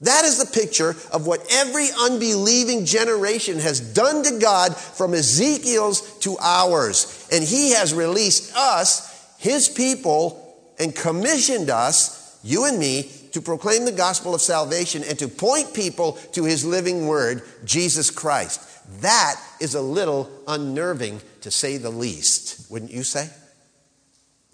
That 0.01 0.23
is 0.23 0.37
the 0.37 0.59
picture 0.59 0.95
of 1.11 1.27
what 1.27 1.45
every 1.51 1.87
unbelieving 1.99 2.85
generation 2.85 3.59
has 3.59 3.81
done 3.81 4.23
to 4.23 4.39
God 4.39 4.75
from 4.75 5.13
Ezekiel's 5.13 6.17
to 6.19 6.37
ours. 6.39 7.27
And 7.31 7.43
he 7.43 7.71
has 7.71 7.93
released 7.93 8.55
us, 8.55 9.35
his 9.37 9.67
people, 9.67 10.45
and 10.79 10.95
commissioned 10.95 11.69
us, 11.69 12.39
you 12.43 12.63
and 12.65 12.79
me, 12.79 13.11
to 13.33 13.41
proclaim 13.41 13.83
the 13.83 13.91
gospel 13.91 14.33
of 14.33 14.41
salvation 14.41 15.03
and 15.03 15.19
to 15.19 15.27
point 15.27 15.73
people 15.73 16.13
to 16.31 16.45
his 16.45 16.65
living 16.65 17.07
word, 17.07 17.43
Jesus 17.65 18.09
Christ. 18.09 18.61
That 19.01 19.35
is 19.59 19.75
a 19.75 19.81
little 19.81 20.31
unnerving 20.47 21.21
to 21.41 21.51
say 21.51 21.77
the 21.77 21.89
least, 21.89 22.71
wouldn't 22.71 22.91
you 22.91 23.03
say? 23.03 23.29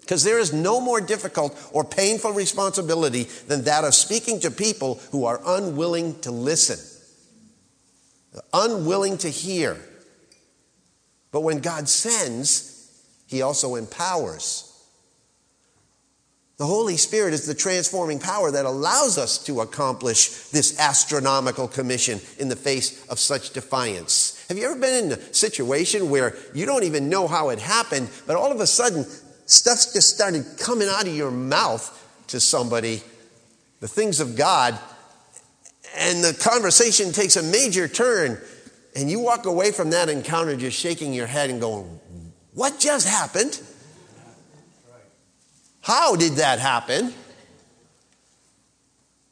Because 0.06 0.22
there 0.22 0.38
is 0.38 0.52
no 0.52 0.80
more 0.80 1.00
difficult 1.00 1.58
or 1.72 1.82
painful 1.82 2.30
responsibility 2.30 3.24
than 3.48 3.64
that 3.64 3.82
of 3.82 3.92
speaking 3.92 4.38
to 4.40 4.52
people 4.52 5.00
who 5.10 5.24
are 5.24 5.40
unwilling 5.44 6.20
to 6.20 6.30
listen, 6.30 6.78
unwilling 8.52 9.18
to 9.18 9.28
hear. 9.28 9.76
But 11.32 11.40
when 11.40 11.58
God 11.58 11.88
sends, 11.88 12.88
He 13.26 13.42
also 13.42 13.74
empowers. 13.74 14.72
The 16.58 16.66
Holy 16.66 16.96
Spirit 16.96 17.34
is 17.34 17.44
the 17.44 17.54
transforming 17.54 18.20
power 18.20 18.52
that 18.52 18.64
allows 18.64 19.18
us 19.18 19.44
to 19.44 19.60
accomplish 19.60 20.28
this 20.50 20.78
astronomical 20.78 21.66
commission 21.66 22.20
in 22.38 22.48
the 22.48 22.54
face 22.54 23.04
of 23.08 23.18
such 23.18 23.52
defiance. 23.52 24.46
Have 24.48 24.56
you 24.56 24.66
ever 24.66 24.80
been 24.80 25.06
in 25.06 25.18
a 25.18 25.34
situation 25.34 26.10
where 26.10 26.36
you 26.54 26.64
don't 26.64 26.84
even 26.84 27.08
know 27.08 27.26
how 27.26 27.48
it 27.48 27.58
happened, 27.58 28.08
but 28.26 28.36
all 28.36 28.52
of 28.52 28.60
a 28.60 28.68
sudden 28.68 29.04
stuff's 29.46 29.92
just 29.92 30.14
started 30.14 30.44
coming 30.58 30.88
out 30.88 31.06
of 31.06 31.14
your 31.14 31.30
mouth 31.30 31.92
to 32.28 32.40
somebody, 32.40 33.02
the 33.80 33.88
things 33.88 34.20
of 34.20 34.36
God, 34.36 34.78
and 35.96 36.22
the 36.22 36.34
conversation 36.34 37.12
takes 37.12 37.36
a 37.36 37.42
major 37.42 37.88
turn, 37.88 38.38
and 38.94 39.10
you 39.10 39.20
walk 39.20 39.46
away 39.46 39.72
from 39.72 39.90
that 39.90 40.08
encounter 40.08 40.56
just 40.56 40.78
shaking 40.78 41.12
your 41.12 41.26
head 41.26 41.50
and 41.50 41.60
going, 41.60 42.00
What 42.52 42.78
just 42.78 43.08
happened? 43.08 43.60
How 45.80 46.16
did 46.16 46.32
that 46.34 46.58
happen? 46.58 47.14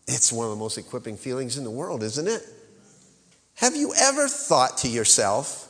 It's 0.07 0.33
one 0.33 0.47
of 0.47 0.51
the 0.51 0.59
most 0.59 0.79
equipping 0.79 1.17
feelings 1.17 1.59
in 1.59 1.65
the 1.65 1.71
world, 1.71 2.03
isn't 2.03 2.29
it? 2.29 2.43
Have 3.57 3.75
you 3.75 3.95
ever 3.99 4.29
thought 4.29 4.79
to 4.79 4.89
yourself, 4.89 5.69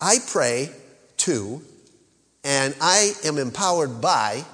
I 0.00 0.18
pray 0.26 0.70
to 1.18 1.62
and 2.46 2.76
I 2.80 3.12
am 3.24 3.38
empowered 3.38 4.00
by 4.00 4.44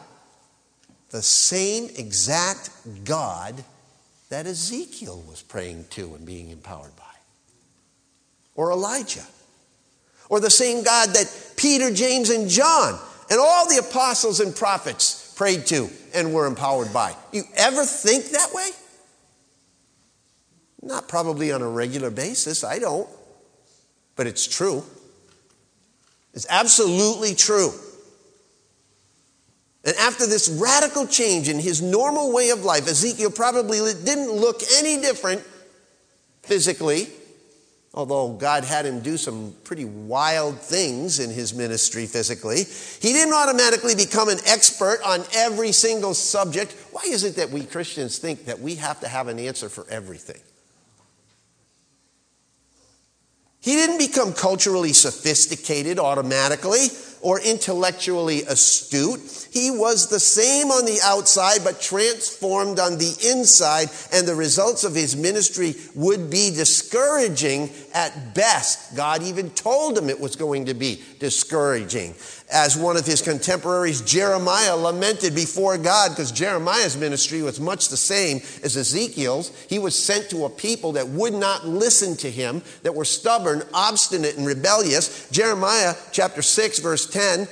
the 1.11 1.21
same 1.21 1.91
exact 1.99 2.71
God 3.05 3.63
that 4.31 4.47
Ezekiel 4.47 5.23
was 5.29 5.43
praying 5.43 5.85
to 5.91 6.15
and 6.15 6.25
being 6.25 6.49
empowered 6.49 6.97
by, 6.97 7.03
or 8.55 8.73
Elijah, 8.73 9.27
or 10.31 10.41
the 10.41 10.49
same 10.49 10.83
God 10.83 11.11
that 11.11 11.53
Peter, 11.57 11.93
James, 11.93 12.31
and 12.31 12.49
John 12.49 12.99
and 13.31 13.39
all 13.39 13.69
the 13.69 13.77
apostles 13.77 14.41
and 14.41 14.57
prophets 14.57 15.35
prayed 15.37 15.67
to 15.67 15.91
and 16.15 16.33
were 16.33 16.47
empowered 16.47 16.95
by. 16.95 17.15
You 17.31 17.43
ever 17.57 17.85
think 17.85 18.31
that 18.31 18.55
way? 18.55 18.71
Not 20.81 21.09
probably 21.09 21.53
on 21.53 21.61
a 21.61 21.69
regular 21.69 22.11
basis, 22.11 22.65
I 22.65 22.79
don't, 22.79 23.09
but 24.17 24.27
it's 24.27 24.47
true. 24.47 24.83
It's 26.35 26.47
absolutely 26.49 27.35
true. 27.35 27.73
And 29.85 29.97
after 29.97 30.27
this 30.27 30.49
radical 30.49 31.07
change 31.07 31.49
in 31.49 31.59
his 31.59 31.83
normal 31.83 32.33
way 32.33 32.51
of 32.51 32.65
life, 32.65 32.87
Ezekiel 32.87 33.31
probably 33.31 33.79
didn't 34.05 34.31
look 34.31 34.61
any 34.79 35.01
different 35.01 35.43
physically, 36.43 37.09
although 37.93 38.33
God 38.33 38.65
had 38.65 38.87
him 38.87 39.01
do 39.01 39.17
some 39.17 39.55
pretty 39.65 39.85
wild 39.85 40.59
things 40.61 41.19
in 41.19 41.31
his 41.31 41.53
ministry 41.53 42.07
physically. 42.07 42.65
He 43.01 43.13
didn't 43.13 43.35
automatically 43.35 43.97
become 43.97 44.29
an 44.29 44.39
expert 44.47 45.01
on 45.05 45.25
every 45.35 45.73
single 45.73 46.15
subject. 46.15 46.77
Why 46.93 47.03
is 47.07 47.25
it 47.25 47.37
that 47.37 47.51
we 47.51 47.65
Christians 47.65 48.19
think 48.19 48.45
that 48.47 48.61
we 48.61 48.77
have 48.77 49.01
to 49.01 49.09
have 49.09 49.27
an 49.27 49.41
answer 49.41 49.69
for 49.69 49.85
everything? 49.91 50.41
He 53.63 53.77
didn't 53.77 53.99
become 53.99 54.33
culturally 54.33 54.93
sophisticated 54.93 56.01
automatically 56.01 56.89
or 57.21 57.39
intellectually 57.41 58.43
astute. 58.43 59.21
He 59.53 59.71
was 59.71 60.09
the 60.09 60.19
same 60.19 60.73
on 60.73 60.85
the 60.85 60.99
outside, 61.05 61.61
but 61.63 61.81
transformed 61.81 62.81
on 62.81 62.99
the 62.99 63.17
inside, 63.31 63.89
and 64.13 64.27
the 64.27 64.35
results 64.35 64.83
of 64.83 64.97
his 64.97 65.15
ministry 65.15 65.77
would 65.95 66.29
be 66.29 66.51
discouraging 66.51 67.71
at 67.95 68.35
best. 68.35 68.97
God 68.97 69.23
even 69.23 69.51
told 69.51 69.97
him 69.97 70.11
it 70.11 70.19
was 70.19 70.35
going 70.35 70.67
to 70.67 70.75
be 70.75 71.01
discouraging 71.21 72.15
as 72.53 72.77
one 72.77 72.97
of 72.97 73.07
his 73.07 73.23
contemporaries, 73.23 74.03
Jeremiah, 74.03 74.77
lamented 74.77 75.35
before 75.35 75.79
God 75.79 76.11
because 76.11 76.31
Jeremiah's 76.31 76.97
ministry 76.97 77.43
was 77.43 77.59
much 77.59 77.89
the 77.89 77.97
same 77.97 78.39
as 78.63 78.77
Ezekiel's. 78.77 79.51
He 79.69 79.79
was 79.79 79.99
sent 79.99 80.31
to 80.31 80.45
a 80.45 80.51
people 80.51 80.93
that 80.93 81.09
would 81.09 81.33
not 81.33 81.67
listen 81.67 82.17
to 82.19 82.31
him, 82.31 82.63
that 82.83 82.95
were 82.95 83.05
stubborn, 83.05 83.63
obstinate, 83.73 84.37
and 84.37 84.47
rebellious. 84.47 85.29
Jeremiah 85.31 85.95
chapter 86.13 86.43
6, 86.43 86.79
verse 86.81 87.09
10. 87.09 87.49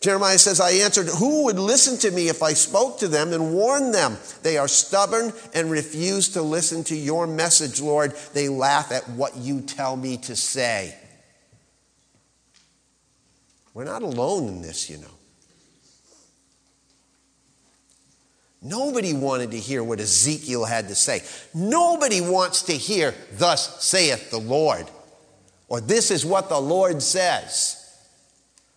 Jeremiah 0.00 0.38
says, 0.38 0.60
I 0.60 0.72
answered, 0.72 1.06
Who 1.06 1.44
would 1.44 1.58
listen 1.58 1.96
to 1.98 2.14
me 2.14 2.28
if 2.28 2.42
I 2.42 2.52
spoke 2.52 2.98
to 2.98 3.08
them 3.08 3.32
and 3.32 3.54
warned 3.54 3.94
them? 3.94 4.18
They 4.42 4.58
are 4.58 4.68
stubborn 4.68 5.32
and 5.54 5.70
refuse 5.70 6.30
to 6.30 6.42
listen 6.42 6.84
to 6.84 6.96
your 6.96 7.26
message, 7.26 7.80
Lord. 7.80 8.14
They 8.34 8.48
laugh 8.48 8.92
at 8.92 9.08
what 9.08 9.36
you 9.36 9.62
tell 9.62 9.96
me 9.96 10.18
to 10.18 10.36
say. 10.36 10.94
We're 13.76 13.84
not 13.84 14.02
alone 14.02 14.48
in 14.48 14.62
this, 14.62 14.88
you 14.88 14.96
know. 14.96 15.10
Nobody 18.62 19.12
wanted 19.12 19.50
to 19.50 19.58
hear 19.58 19.84
what 19.84 20.00
Ezekiel 20.00 20.64
had 20.64 20.88
to 20.88 20.94
say. 20.94 21.20
Nobody 21.52 22.22
wants 22.22 22.62
to 22.62 22.72
hear, 22.72 23.14
Thus 23.34 23.84
saith 23.84 24.30
the 24.30 24.38
Lord, 24.38 24.86
or 25.68 25.82
This 25.82 26.10
is 26.10 26.24
what 26.24 26.48
the 26.48 26.58
Lord 26.58 27.02
says, 27.02 27.76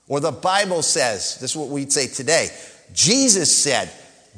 or 0.09 0.19
the 0.19 0.33
Bible 0.33 0.81
says. 0.81 1.38
This 1.39 1.51
is 1.51 1.55
what 1.55 1.69
we'd 1.69 1.93
say 1.93 2.07
today. 2.07 2.49
Jesus 2.93 3.55
said, 3.55 3.89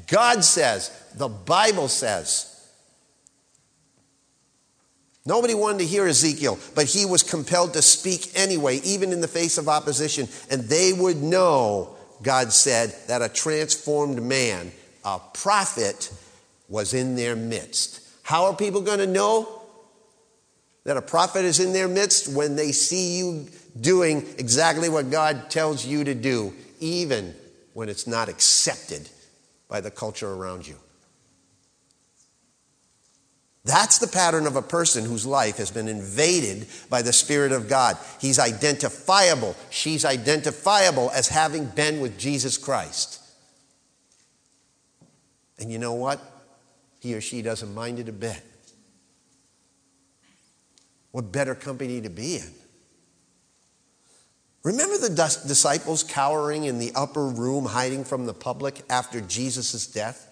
God 0.06 0.43
says, 0.43 0.91
the 1.15 1.28
Bible 1.28 1.88
says. 1.88 2.51
Nobody 5.26 5.54
wanted 5.54 5.80
to 5.80 5.86
hear 5.86 6.08
Ezekiel, 6.08 6.58
but 6.74 6.86
he 6.86 7.06
was 7.06 7.22
compelled 7.22 7.74
to 7.74 7.82
speak 7.82 8.32
anyway, 8.36 8.78
even 8.84 9.14
in 9.14 9.22
the 9.22 9.28
face 9.28 9.58
of 9.58 9.70
opposition, 9.70 10.28
and 10.50 10.64
they 10.64 10.94
would 10.94 11.18
know 11.18 11.96
God 12.24 12.52
said 12.52 12.96
that 13.08 13.22
a 13.22 13.30
transformed 13.30 14.22
man, 14.22 14.72
a 15.06 15.20
prophet, 15.34 16.12
was 16.70 16.94
in 16.94 17.16
their 17.16 17.36
midst. 17.36 18.02
How 18.24 18.46
are 18.46 18.56
people 18.56 18.82
going 18.82 19.00
to 19.00 19.08
know 19.08 19.62
that 20.86 20.98
a 20.98 21.02
prophet 21.02 21.46
is 21.46 21.60
in 21.60 21.74
their 21.74 21.88
midst? 21.88 22.34
When 22.34 22.56
they 22.56 22.72
see 22.72 23.18
you 23.18 23.48
doing 23.80 24.26
exactly 24.38 24.90
what 24.90 25.12
God 25.12 25.50
tells 25.50 25.86
you 25.86 26.04
to 26.04 26.16
do, 26.16 26.54
even 26.80 27.36
when 27.74 27.90
it's 27.90 28.08
not 28.08 28.30
accepted 28.30 29.10
by 29.68 29.82
the 29.82 29.92
culture 29.92 30.32
around 30.32 30.68
you. 30.68 30.78
That's 33.63 34.00
the 34.00 34.08
pattern 34.08 34.47
of 34.47 34.56
a 34.56 34.62
person 34.62 35.06
whose 35.06 35.26
life 35.26 35.58
has 35.58 35.69
been 35.69 35.88
invaded 35.88 36.65
by 36.89 37.04
the 37.04 37.13
Spirit 37.13 37.52
of 37.52 37.69
God. 37.69 37.95
He's 38.19 38.39
identifiable. 38.39 39.56
She's 39.69 40.04
identifiable 40.04 41.12
as 41.12 41.28
having 41.28 41.67
been 41.67 42.02
with 42.02 42.17
Jesus 42.17 42.58
Christ. 42.58 43.21
And 45.60 45.71
you 45.71 45.78
know 45.78 45.93
what? 45.93 46.19
He 47.00 47.13
or 47.13 47.21
she 47.21 47.43
doesn't 47.43 47.74
mind 47.74 48.00
it 48.00 48.10
a 48.10 48.13
bit. 48.13 48.41
What 51.12 51.32
better 51.32 51.54
company 51.54 52.02
to 52.02 52.10
be 52.10 52.38
in? 52.38 52.52
Remember 54.63 54.97
the 54.97 55.10
disciples 55.47 56.04
cowering 56.04 56.63
in 56.63 56.80
the 56.80 56.91
upper 56.95 57.26
room, 57.26 57.65
hiding 57.65 58.06
from 58.06 58.26
the 58.26 58.34
public 58.34 58.82
after 58.89 59.21
Jesus' 59.21 59.86
death 59.88 60.28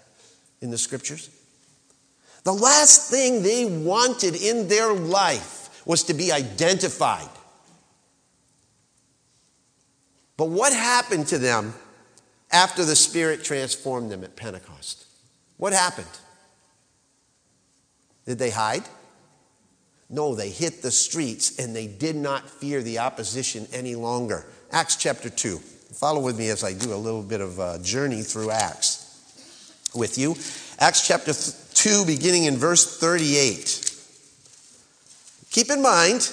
in 0.61 0.71
the 0.71 0.77
scriptures? 0.77 1.29
The 2.49 2.53
last 2.53 3.11
thing 3.11 3.43
they 3.43 3.63
wanted 3.63 4.33
in 4.33 4.67
their 4.69 4.91
life 4.91 5.83
was 5.85 6.01
to 6.05 6.15
be 6.15 6.31
identified. 6.31 7.29
But 10.35 10.45
what 10.49 10.73
happened 10.73 11.27
to 11.27 11.37
them 11.37 11.75
after 12.51 12.83
the 12.83 12.95
Spirit 12.95 13.43
transformed 13.43 14.11
them 14.11 14.23
at 14.23 14.35
Pentecost? 14.35 15.05
What 15.57 15.73
happened? 15.73 16.09
Did 18.25 18.39
they 18.39 18.49
hide? 18.49 18.85
No, 20.09 20.33
they 20.33 20.49
hit 20.49 20.81
the 20.81 20.89
streets 20.89 21.59
and 21.59 21.75
they 21.75 21.85
did 21.85 22.15
not 22.15 22.49
fear 22.49 22.81
the 22.81 22.97
opposition 22.97 23.67
any 23.71 23.93
longer. 23.93 24.47
Acts 24.71 24.95
chapter 24.95 25.29
2. 25.29 25.59
Follow 25.59 26.19
with 26.19 26.39
me 26.39 26.49
as 26.49 26.63
I 26.63 26.73
do 26.73 26.95
a 26.95 26.97
little 26.97 27.21
bit 27.21 27.41
of 27.41 27.59
a 27.59 27.77
journey 27.77 28.23
through 28.23 28.49
Acts 28.49 28.98
with 29.93 30.17
you. 30.17 30.35
Acts 30.79 31.07
chapter 31.07 31.33
2, 31.33 32.05
beginning 32.05 32.45
in 32.45 32.57
verse 32.57 32.99
38. 32.99 33.85
Keep 35.51 35.71
in 35.71 35.81
mind, 35.81 36.31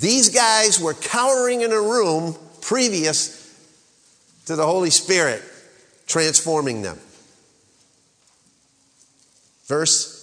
these 0.00 0.30
guys 0.30 0.80
were 0.80 0.94
cowering 0.94 1.62
in 1.62 1.72
a 1.72 1.80
room 1.80 2.36
previous 2.60 3.40
to 4.46 4.56
the 4.56 4.66
Holy 4.66 4.90
Spirit 4.90 5.42
transforming 6.06 6.82
them. 6.82 6.98
Verse 9.66 10.20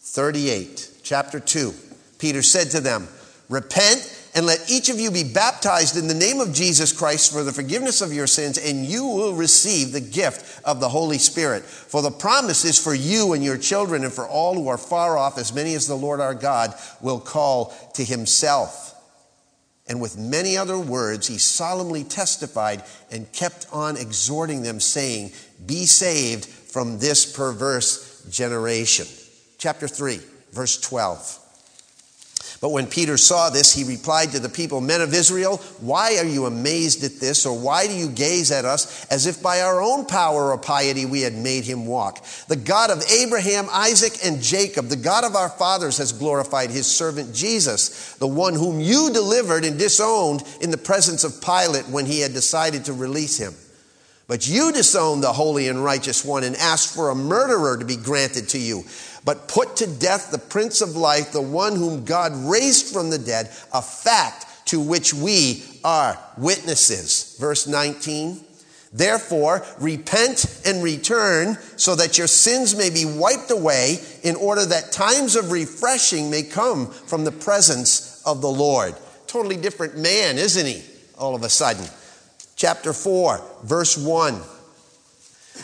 38 0.00 0.90
chapter 1.02 1.40
2. 1.40 1.74
Peter 2.18 2.42
said 2.42 2.70
to 2.70 2.80
them, 2.80 3.08
Repent 3.48 4.19
and 4.40 4.46
let 4.46 4.70
each 4.70 4.88
of 4.88 4.98
you 4.98 5.10
be 5.10 5.22
baptized 5.22 5.98
in 5.98 6.08
the 6.08 6.14
name 6.14 6.40
of 6.40 6.54
Jesus 6.54 6.94
Christ 6.94 7.30
for 7.30 7.44
the 7.44 7.52
forgiveness 7.52 8.00
of 8.00 8.10
your 8.10 8.26
sins, 8.26 8.56
and 8.56 8.86
you 8.86 9.04
will 9.04 9.34
receive 9.34 9.92
the 9.92 10.00
gift 10.00 10.62
of 10.64 10.80
the 10.80 10.88
Holy 10.88 11.18
Spirit. 11.18 11.62
For 11.62 12.00
the 12.00 12.10
promise 12.10 12.64
is 12.64 12.82
for 12.82 12.94
you 12.94 13.34
and 13.34 13.44
your 13.44 13.58
children, 13.58 14.02
and 14.02 14.10
for 14.10 14.26
all 14.26 14.54
who 14.54 14.68
are 14.68 14.78
far 14.78 15.18
off, 15.18 15.36
as 15.36 15.52
many 15.52 15.74
as 15.74 15.86
the 15.86 15.94
Lord 15.94 16.20
our 16.20 16.32
God 16.32 16.72
will 17.02 17.20
call 17.20 17.74
to 17.96 18.02
himself. 18.02 18.94
And 19.86 20.00
with 20.00 20.16
many 20.16 20.56
other 20.56 20.78
words, 20.78 21.26
he 21.26 21.36
solemnly 21.36 22.02
testified 22.02 22.82
and 23.10 23.30
kept 23.32 23.66
on 23.70 23.98
exhorting 23.98 24.62
them, 24.62 24.80
saying, 24.80 25.32
Be 25.66 25.84
saved 25.84 26.46
from 26.46 26.98
this 26.98 27.30
perverse 27.30 28.24
generation. 28.30 29.06
Chapter 29.58 29.86
3 29.86 30.18
verse 30.52 30.80
12. 30.80 31.49
But 32.60 32.72
when 32.72 32.86
Peter 32.86 33.16
saw 33.16 33.48
this, 33.48 33.72
he 33.72 33.84
replied 33.84 34.32
to 34.32 34.38
the 34.38 34.50
people, 34.50 34.82
Men 34.82 35.00
of 35.00 35.14
Israel, 35.14 35.56
why 35.80 36.18
are 36.18 36.26
you 36.26 36.44
amazed 36.44 37.02
at 37.04 37.18
this? 37.18 37.46
Or 37.46 37.58
why 37.58 37.86
do 37.86 37.94
you 37.94 38.08
gaze 38.08 38.50
at 38.50 38.66
us 38.66 39.06
as 39.06 39.26
if 39.26 39.42
by 39.42 39.62
our 39.62 39.80
own 39.80 40.04
power 40.04 40.50
or 40.50 40.58
piety 40.58 41.06
we 41.06 41.22
had 41.22 41.32
made 41.34 41.64
him 41.64 41.86
walk? 41.86 42.22
The 42.48 42.56
God 42.56 42.90
of 42.90 43.02
Abraham, 43.10 43.66
Isaac, 43.72 44.18
and 44.22 44.42
Jacob, 44.42 44.88
the 44.88 44.96
God 44.96 45.24
of 45.24 45.36
our 45.36 45.48
fathers, 45.48 45.96
has 45.96 46.12
glorified 46.12 46.68
his 46.68 46.86
servant 46.86 47.34
Jesus, 47.34 48.12
the 48.16 48.26
one 48.26 48.52
whom 48.52 48.78
you 48.78 49.10
delivered 49.10 49.64
and 49.64 49.78
disowned 49.78 50.44
in 50.60 50.70
the 50.70 50.76
presence 50.76 51.24
of 51.24 51.40
Pilate 51.40 51.88
when 51.88 52.04
he 52.04 52.20
had 52.20 52.34
decided 52.34 52.84
to 52.84 52.92
release 52.92 53.38
him. 53.38 53.54
But 54.30 54.46
you 54.46 54.70
disowned 54.70 55.24
the 55.24 55.32
holy 55.32 55.66
and 55.66 55.82
righteous 55.82 56.24
one 56.24 56.44
and 56.44 56.54
asked 56.54 56.94
for 56.94 57.10
a 57.10 57.16
murderer 57.16 57.78
to 57.78 57.84
be 57.84 57.96
granted 57.96 58.50
to 58.50 58.58
you 58.58 58.84
but 59.24 59.48
put 59.48 59.76
to 59.76 59.86
death 59.86 60.30
the 60.30 60.38
Prince 60.38 60.80
of 60.80 60.96
Life, 60.96 61.32
the 61.32 61.40
one 61.42 61.76
whom 61.76 62.04
God 62.04 62.32
raised 62.34 62.92
from 62.92 63.10
the 63.10 63.18
dead, 63.18 63.50
a 63.72 63.82
fact 63.82 64.46
to 64.66 64.80
which 64.80 65.12
we 65.12 65.64
are 65.84 66.18
witnesses. 66.38 67.36
Verse 67.38 67.66
19. 67.66 68.40
Therefore, 68.92 69.64
repent 69.78 70.62
and 70.66 70.82
return 70.82 71.56
so 71.76 71.94
that 71.94 72.18
your 72.18 72.26
sins 72.26 72.74
may 72.74 72.90
be 72.90 73.04
wiped 73.04 73.50
away 73.50 73.98
in 74.22 74.34
order 74.34 74.66
that 74.66 74.90
times 74.90 75.36
of 75.36 75.52
refreshing 75.52 76.30
may 76.30 76.42
come 76.42 76.88
from 76.88 77.24
the 77.24 77.32
presence 77.32 78.20
of 78.26 78.40
the 78.40 78.50
Lord. 78.50 78.94
Totally 79.28 79.56
different 79.56 79.96
man, 79.96 80.38
isn't 80.38 80.66
he? 80.66 80.82
All 81.16 81.36
of 81.36 81.44
a 81.44 81.48
sudden. 81.48 81.86
Chapter 82.56 82.92
4, 82.92 83.40
verse 83.62 83.96
1. 83.96 84.40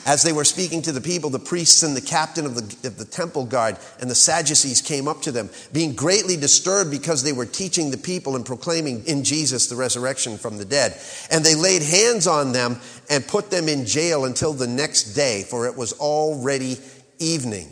As 0.05 0.23
they 0.23 0.33
were 0.33 0.45
speaking 0.45 0.83
to 0.83 0.93
the 0.93 1.01
people, 1.01 1.31
the 1.31 1.39
priests 1.39 1.83
and 1.83 1.97
the 1.97 2.01
captain 2.01 2.45
of 2.45 2.55
the, 2.55 2.89
of 2.89 2.99
the 2.99 3.05
temple 3.05 3.47
guard 3.47 3.77
and 4.01 4.11
the 4.11 4.15
Sadducees 4.15 4.83
came 4.83 5.09
up 5.09 5.23
to 5.23 5.33
them, 5.33 5.51
being 5.73 5.95
greatly 5.95 6.37
disturbed 6.37 6.91
because 6.91 7.23
they 7.23 7.33
were 7.33 7.47
teaching 7.47 7.91
the 7.91 7.97
people 7.97 8.37
and 8.37 8.45
proclaiming 8.45 9.05
in 9.07 9.25
Jesus 9.25 9.69
the 9.69 9.77
resurrection 9.77 10.39
from 10.39 10.59
the 10.59 10.65
dead. 10.65 11.01
And 11.31 11.45
they 11.45 11.55
laid 11.55 11.83
hands 11.83 12.27
on 12.27 12.53
them 12.53 12.79
and 13.09 13.27
put 13.27 13.51
them 13.51 13.69
in 13.69 13.87
jail 13.87 14.25
until 14.25 14.53
the 14.53 14.67
next 14.67 15.15
day, 15.15 15.45
for 15.49 15.67
it 15.67 15.77
was 15.77 15.93
already 15.95 16.79
evening. 17.19 17.69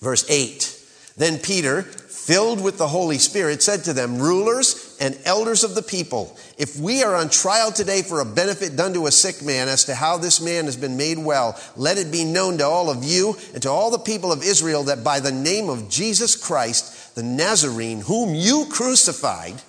Verse 0.00 0.28
8 0.28 0.84
Then 1.16 1.38
Peter, 1.38 1.86
filled 2.26 2.62
with 2.62 2.78
the 2.78 2.86
Holy 2.86 3.18
Spirit, 3.18 3.62
said 3.62 3.82
to 3.84 3.92
them, 3.92 4.18
Rulers 4.18 4.96
and 5.00 5.18
elders 5.24 5.64
of 5.64 5.74
the 5.74 5.82
people, 5.82 6.36
if 6.56 6.78
we 6.78 7.02
are 7.02 7.16
on 7.16 7.28
trial 7.28 7.72
today 7.72 8.02
for 8.02 8.20
a 8.20 8.24
benefit 8.24 8.76
done 8.76 8.92
to 8.94 9.06
a 9.06 9.10
sick 9.10 9.44
man 9.44 9.66
as 9.66 9.84
to 9.86 9.94
how 9.94 10.18
this 10.18 10.40
man 10.40 10.66
has 10.66 10.76
been 10.76 10.96
made 10.96 11.18
well, 11.18 11.60
let 11.76 11.98
it 11.98 12.12
be 12.12 12.24
known 12.24 12.58
to 12.58 12.64
all 12.64 12.90
of 12.90 13.02
you 13.02 13.36
and 13.54 13.62
to 13.62 13.68
all 13.68 13.90
the 13.90 13.98
people 13.98 14.30
of 14.30 14.44
Israel 14.44 14.84
that 14.84 15.02
by 15.02 15.18
the 15.18 15.32
name 15.32 15.68
of 15.68 15.90
Jesus 15.90 16.36
Christ, 16.36 17.16
the 17.16 17.24
Nazarene, 17.24 18.00
whom 18.02 18.36
you 18.36 18.66
crucified, 18.70 19.60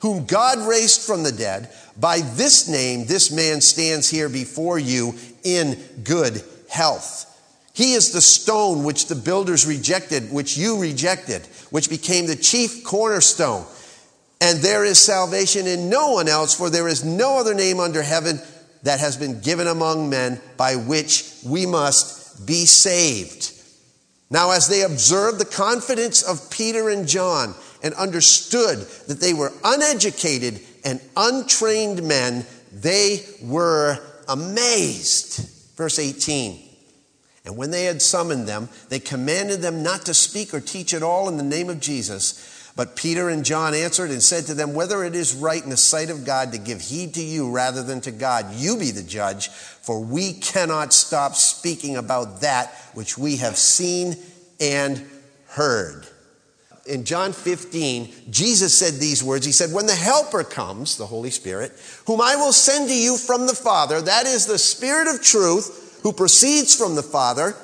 whom 0.00 0.24
God 0.24 0.58
raised 0.68 1.02
from 1.02 1.24
the 1.24 1.32
dead, 1.32 1.68
by 1.96 2.20
this 2.20 2.68
name 2.68 3.06
this 3.06 3.32
man 3.32 3.60
stands 3.60 4.08
here 4.08 4.28
before 4.28 4.78
you 4.78 5.14
in 5.42 5.76
good 6.04 6.44
health. 6.68 7.24
He 7.78 7.94
is 7.94 8.10
the 8.10 8.20
stone 8.20 8.82
which 8.82 9.06
the 9.06 9.14
builders 9.14 9.64
rejected, 9.64 10.32
which 10.32 10.56
you 10.56 10.80
rejected, 10.80 11.46
which 11.70 11.90
became 11.90 12.26
the 12.26 12.36
chief 12.36 12.84
cornerstone. 12.84 13.64
And 14.40 14.60
there 14.60 14.84
is 14.84 14.98
salvation 14.98 15.66
in 15.66 15.90
no 15.90 16.12
one 16.12 16.28
else, 16.28 16.54
for 16.54 16.70
there 16.70 16.88
is 16.88 17.04
no 17.04 17.38
other 17.38 17.54
name 17.54 17.80
under 17.80 18.02
heaven 18.02 18.40
that 18.84 19.00
has 19.00 19.16
been 19.16 19.40
given 19.40 19.66
among 19.66 20.08
men 20.08 20.40
by 20.56 20.76
which 20.76 21.24
we 21.44 21.66
must 21.66 22.46
be 22.46 22.64
saved. 22.64 23.52
Now, 24.30 24.50
as 24.52 24.68
they 24.68 24.82
observed 24.82 25.40
the 25.40 25.44
confidence 25.44 26.22
of 26.22 26.50
Peter 26.50 26.88
and 26.90 27.08
John 27.08 27.54
and 27.82 27.94
understood 27.94 28.78
that 29.08 29.20
they 29.20 29.34
were 29.34 29.52
uneducated 29.64 30.60
and 30.84 31.00
untrained 31.16 32.02
men, 32.02 32.46
they 32.72 33.24
were 33.42 33.98
amazed. 34.28 35.76
Verse 35.76 35.98
18. 35.98 36.67
And 37.48 37.56
when 37.56 37.70
they 37.70 37.84
had 37.84 38.02
summoned 38.02 38.46
them, 38.46 38.68
they 38.90 39.00
commanded 39.00 39.62
them 39.62 39.82
not 39.82 40.04
to 40.04 40.12
speak 40.12 40.52
or 40.52 40.60
teach 40.60 40.92
at 40.92 41.02
all 41.02 41.30
in 41.30 41.38
the 41.38 41.42
name 41.42 41.70
of 41.70 41.80
Jesus. 41.80 42.72
But 42.76 42.94
Peter 42.94 43.30
and 43.30 43.42
John 43.42 43.72
answered 43.72 44.10
and 44.10 44.22
said 44.22 44.44
to 44.44 44.54
them, 44.54 44.74
Whether 44.74 45.02
it 45.02 45.14
is 45.14 45.34
right 45.34 45.64
in 45.64 45.70
the 45.70 45.76
sight 45.78 46.10
of 46.10 46.26
God 46.26 46.52
to 46.52 46.58
give 46.58 46.82
heed 46.82 47.14
to 47.14 47.22
you 47.22 47.50
rather 47.50 47.82
than 47.82 48.02
to 48.02 48.10
God, 48.10 48.52
you 48.52 48.76
be 48.76 48.90
the 48.90 49.02
judge, 49.02 49.48
for 49.48 49.98
we 49.98 50.34
cannot 50.34 50.92
stop 50.92 51.36
speaking 51.36 51.96
about 51.96 52.42
that 52.42 52.70
which 52.92 53.16
we 53.16 53.38
have 53.38 53.56
seen 53.56 54.16
and 54.60 55.02
heard. 55.46 56.06
In 56.84 57.04
John 57.04 57.32
15, 57.32 58.12
Jesus 58.28 58.76
said 58.76 59.00
these 59.00 59.24
words. 59.24 59.46
He 59.46 59.52
said, 59.52 59.72
When 59.72 59.86
the 59.86 59.94
Helper 59.94 60.44
comes, 60.44 60.98
the 60.98 61.06
Holy 61.06 61.30
Spirit, 61.30 61.72
whom 62.06 62.20
I 62.20 62.36
will 62.36 62.52
send 62.52 62.90
to 62.90 62.94
you 62.94 63.16
from 63.16 63.46
the 63.46 63.54
Father, 63.54 64.02
that 64.02 64.26
is 64.26 64.44
the 64.44 64.58
Spirit 64.58 65.08
of 65.08 65.22
truth, 65.22 65.86
who 66.02 66.12
proceeds 66.12 66.74
from 66.74 66.94
the 66.94 67.02
Father, 67.02 67.54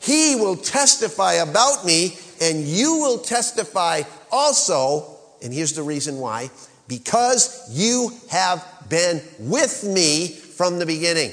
he 0.00 0.36
will 0.36 0.56
testify 0.56 1.34
about 1.34 1.86
me, 1.86 2.16
and 2.40 2.64
you 2.64 2.98
will 2.98 3.18
testify 3.18 4.02
also. 4.30 5.16
And 5.42 5.52
here's 5.52 5.72
the 5.72 5.82
reason 5.82 6.18
why 6.18 6.50
because 6.86 7.66
you 7.70 8.10
have 8.30 8.62
been 8.88 9.22
with 9.38 9.84
me 9.84 10.28
from 10.28 10.78
the 10.78 10.86
beginning. 10.86 11.32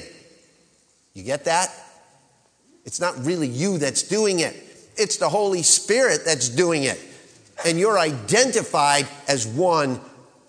You 1.12 1.22
get 1.22 1.44
that? 1.44 1.68
It's 2.84 3.00
not 3.00 3.24
really 3.24 3.48
you 3.48 3.78
that's 3.78 4.02
doing 4.02 4.40
it, 4.40 4.56
it's 4.96 5.18
the 5.18 5.28
Holy 5.28 5.62
Spirit 5.62 6.22
that's 6.24 6.48
doing 6.48 6.84
it. 6.84 7.00
And 7.64 7.78
you're 7.78 7.98
identified 7.98 9.06
as 9.28 9.46
one 9.46 10.00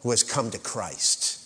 who 0.02 0.12
has 0.12 0.24
come 0.24 0.50
to 0.52 0.58
Christ. 0.58 1.40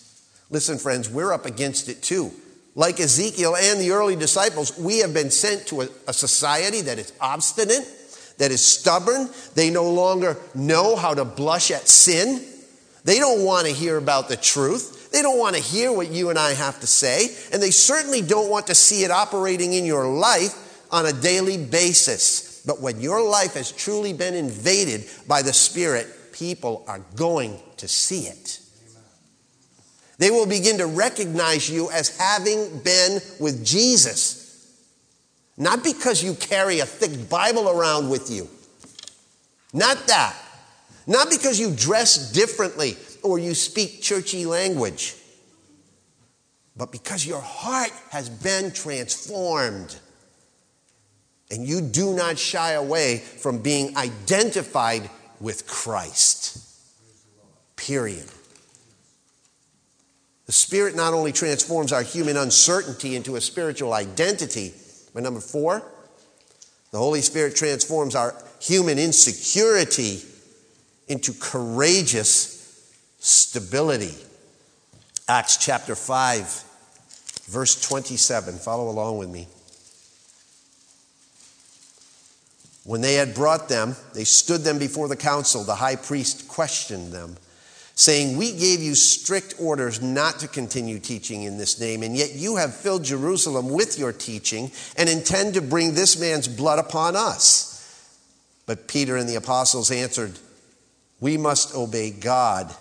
Listen, 0.50 0.78
friends, 0.78 1.10
we're 1.10 1.32
up 1.32 1.44
against 1.44 1.88
it 1.88 2.02
too. 2.02 2.32
Like 2.78 3.00
Ezekiel 3.00 3.56
and 3.56 3.80
the 3.80 3.90
early 3.90 4.14
disciples, 4.14 4.78
we 4.78 4.98
have 4.98 5.12
been 5.12 5.32
sent 5.32 5.66
to 5.66 5.82
a, 5.82 5.88
a 6.06 6.12
society 6.12 6.80
that 6.82 6.96
is 7.00 7.12
obstinate, 7.20 7.84
that 8.38 8.52
is 8.52 8.64
stubborn. 8.64 9.28
They 9.56 9.68
no 9.68 9.90
longer 9.90 10.36
know 10.54 10.94
how 10.94 11.12
to 11.12 11.24
blush 11.24 11.72
at 11.72 11.88
sin. 11.88 12.40
They 13.02 13.18
don't 13.18 13.44
want 13.44 13.66
to 13.66 13.72
hear 13.72 13.96
about 13.96 14.28
the 14.28 14.36
truth. 14.36 15.10
They 15.10 15.22
don't 15.22 15.40
want 15.40 15.56
to 15.56 15.60
hear 15.60 15.90
what 15.90 16.12
you 16.12 16.30
and 16.30 16.38
I 16.38 16.52
have 16.52 16.78
to 16.78 16.86
say. 16.86 17.34
And 17.52 17.60
they 17.60 17.72
certainly 17.72 18.22
don't 18.22 18.48
want 18.48 18.68
to 18.68 18.76
see 18.76 19.02
it 19.02 19.10
operating 19.10 19.72
in 19.72 19.84
your 19.84 20.06
life 20.06 20.86
on 20.92 21.04
a 21.04 21.12
daily 21.12 21.58
basis. 21.58 22.62
But 22.64 22.80
when 22.80 23.00
your 23.00 23.28
life 23.28 23.54
has 23.54 23.72
truly 23.72 24.12
been 24.12 24.34
invaded 24.34 25.04
by 25.26 25.42
the 25.42 25.52
Spirit, 25.52 26.06
people 26.30 26.84
are 26.86 27.00
going 27.16 27.58
to 27.78 27.88
see 27.88 28.28
it. 28.28 28.57
They 30.18 30.30
will 30.30 30.46
begin 30.46 30.78
to 30.78 30.86
recognize 30.86 31.70
you 31.70 31.90
as 31.90 32.16
having 32.18 32.80
been 32.80 33.20
with 33.38 33.64
Jesus. 33.64 34.48
Not 35.56 35.84
because 35.84 36.22
you 36.22 36.34
carry 36.34 36.80
a 36.80 36.86
thick 36.86 37.28
Bible 37.28 37.68
around 37.68 38.08
with 38.10 38.30
you. 38.30 38.48
Not 39.72 40.06
that. 40.08 40.36
Not 41.06 41.30
because 41.30 41.58
you 41.58 41.72
dress 41.74 42.32
differently 42.32 42.96
or 43.22 43.38
you 43.38 43.54
speak 43.54 44.02
churchy 44.02 44.44
language. 44.44 45.14
But 46.76 46.92
because 46.92 47.26
your 47.26 47.40
heart 47.40 47.92
has 48.10 48.28
been 48.28 48.72
transformed. 48.72 49.96
And 51.50 51.66
you 51.66 51.80
do 51.80 52.14
not 52.14 52.38
shy 52.38 52.72
away 52.72 53.18
from 53.18 53.60
being 53.62 53.96
identified 53.96 55.08
with 55.40 55.66
Christ. 55.66 56.58
Period. 57.76 58.26
The 60.48 60.52
Spirit 60.52 60.96
not 60.96 61.12
only 61.12 61.30
transforms 61.30 61.92
our 61.92 62.02
human 62.02 62.38
uncertainty 62.38 63.14
into 63.14 63.36
a 63.36 63.40
spiritual 63.40 63.92
identity, 63.92 64.72
but 65.12 65.22
number 65.22 65.40
four, 65.40 65.82
the 66.90 66.96
Holy 66.96 67.20
Spirit 67.20 67.54
transforms 67.54 68.14
our 68.14 68.34
human 68.58 68.98
insecurity 68.98 70.22
into 71.06 71.34
courageous 71.34 72.90
stability. 73.18 74.14
Acts 75.28 75.58
chapter 75.58 75.94
5, 75.94 76.64
verse 77.48 77.78
27. 77.82 78.54
Follow 78.54 78.88
along 78.88 79.18
with 79.18 79.28
me. 79.28 79.48
When 82.84 83.02
they 83.02 83.16
had 83.16 83.34
brought 83.34 83.68
them, 83.68 83.96
they 84.14 84.24
stood 84.24 84.62
them 84.62 84.78
before 84.78 85.08
the 85.08 85.16
council. 85.16 85.62
The 85.62 85.74
high 85.74 85.96
priest 85.96 86.48
questioned 86.48 87.12
them 87.12 87.36
saying, 87.98 88.36
We 88.36 88.52
gave 88.52 88.80
you 88.80 88.94
strict 88.94 89.56
orders 89.58 90.00
not 90.00 90.38
to 90.38 90.48
continue 90.48 91.00
teaching 91.00 91.42
in 91.42 91.58
this 91.58 91.80
name, 91.80 92.04
and 92.04 92.16
yet 92.16 92.32
you 92.32 92.54
have 92.54 92.74
filled 92.74 93.02
Jerusalem 93.02 93.68
with 93.68 93.98
your 93.98 94.12
teaching 94.12 94.70
and 94.96 95.08
intend 95.08 95.54
to 95.54 95.60
bring 95.60 95.94
this 95.94 96.18
man's 96.18 96.46
blood 96.46 96.78
upon 96.78 97.16
us. 97.16 97.74
But 98.66 98.86
Peter 98.86 99.16
and 99.16 99.28
the 99.28 99.34
apostles 99.34 99.90
answered, 99.90 100.38
We 101.18 101.36
must 101.36 101.74
obey 101.74 102.12
God 102.12 102.72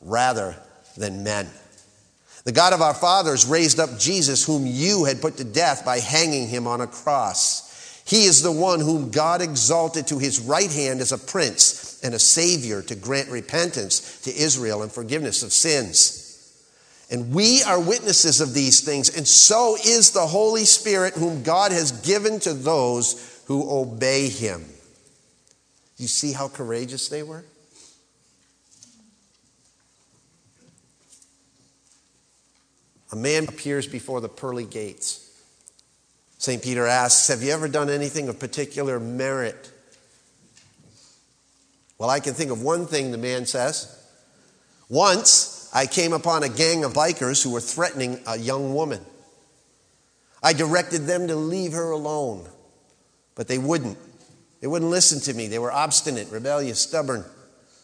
rather 0.00 0.54
than 0.96 1.24
men. 1.24 1.48
The 2.44 2.52
God 2.52 2.72
of 2.72 2.82
our 2.82 2.94
fathers 2.94 3.46
raised 3.46 3.80
up 3.80 3.98
Jesus, 3.98 4.46
whom 4.46 4.66
you 4.66 5.04
had 5.04 5.20
put 5.20 5.38
to 5.38 5.44
death 5.44 5.84
by 5.84 5.98
hanging 5.98 6.46
him 6.46 6.68
on 6.68 6.80
a 6.80 6.86
cross. 6.86 7.63
He 8.04 8.24
is 8.24 8.42
the 8.42 8.52
one 8.52 8.80
whom 8.80 9.10
God 9.10 9.40
exalted 9.40 10.06
to 10.08 10.18
his 10.18 10.40
right 10.40 10.70
hand 10.70 11.00
as 11.00 11.12
a 11.12 11.18
prince 11.18 12.00
and 12.02 12.14
a 12.14 12.18
savior 12.18 12.82
to 12.82 12.94
grant 12.94 13.30
repentance 13.30 14.20
to 14.22 14.36
Israel 14.36 14.82
and 14.82 14.92
forgiveness 14.92 15.42
of 15.42 15.52
sins. 15.52 16.20
And 17.10 17.32
we 17.32 17.62
are 17.62 17.80
witnesses 17.80 18.40
of 18.40 18.54
these 18.54 18.80
things, 18.80 19.14
and 19.14 19.26
so 19.26 19.76
is 19.76 20.10
the 20.10 20.26
Holy 20.26 20.64
Spirit, 20.64 21.14
whom 21.14 21.42
God 21.42 21.72
has 21.72 21.92
given 21.92 22.40
to 22.40 22.52
those 22.52 23.42
who 23.46 23.70
obey 23.70 24.28
him. 24.28 24.64
You 25.96 26.08
see 26.08 26.32
how 26.32 26.48
courageous 26.48 27.08
they 27.08 27.22
were? 27.22 27.44
A 33.12 33.16
man 33.16 33.46
appears 33.48 33.86
before 33.86 34.20
the 34.20 34.28
pearly 34.28 34.64
gates. 34.64 35.23
St. 36.44 36.62
Peter 36.62 36.86
asks, 36.86 37.28
Have 37.28 37.42
you 37.42 37.52
ever 37.52 37.68
done 37.68 37.88
anything 37.88 38.28
of 38.28 38.38
particular 38.38 39.00
merit? 39.00 39.72
Well, 41.96 42.10
I 42.10 42.20
can 42.20 42.34
think 42.34 42.50
of 42.50 42.60
one 42.60 42.86
thing 42.86 43.12
the 43.12 43.18
man 43.18 43.46
says. 43.46 43.90
Once 44.90 45.70
I 45.72 45.86
came 45.86 46.12
upon 46.12 46.42
a 46.42 46.50
gang 46.50 46.84
of 46.84 46.92
bikers 46.92 47.42
who 47.42 47.50
were 47.50 47.62
threatening 47.62 48.20
a 48.26 48.38
young 48.38 48.74
woman. 48.74 49.00
I 50.42 50.52
directed 50.52 51.06
them 51.06 51.28
to 51.28 51.34
leave 51.34 51.72
her 51.72 51.90
alone, 51.90 52.46
but 53.34 53.48
they 53.48 53.56
wouldn't. 53.56 53.96
They 54.60 54.66
wouldn't 54.66 54.90
listen 54.90 55.20
to 55.20 55.32
me. 55.32 55.48
They 55.48 55.58
were 55.58 55.72
obstinate, 55.72 56.30
rebellious, 56.30 56.78
stubborn. 56.78 57.24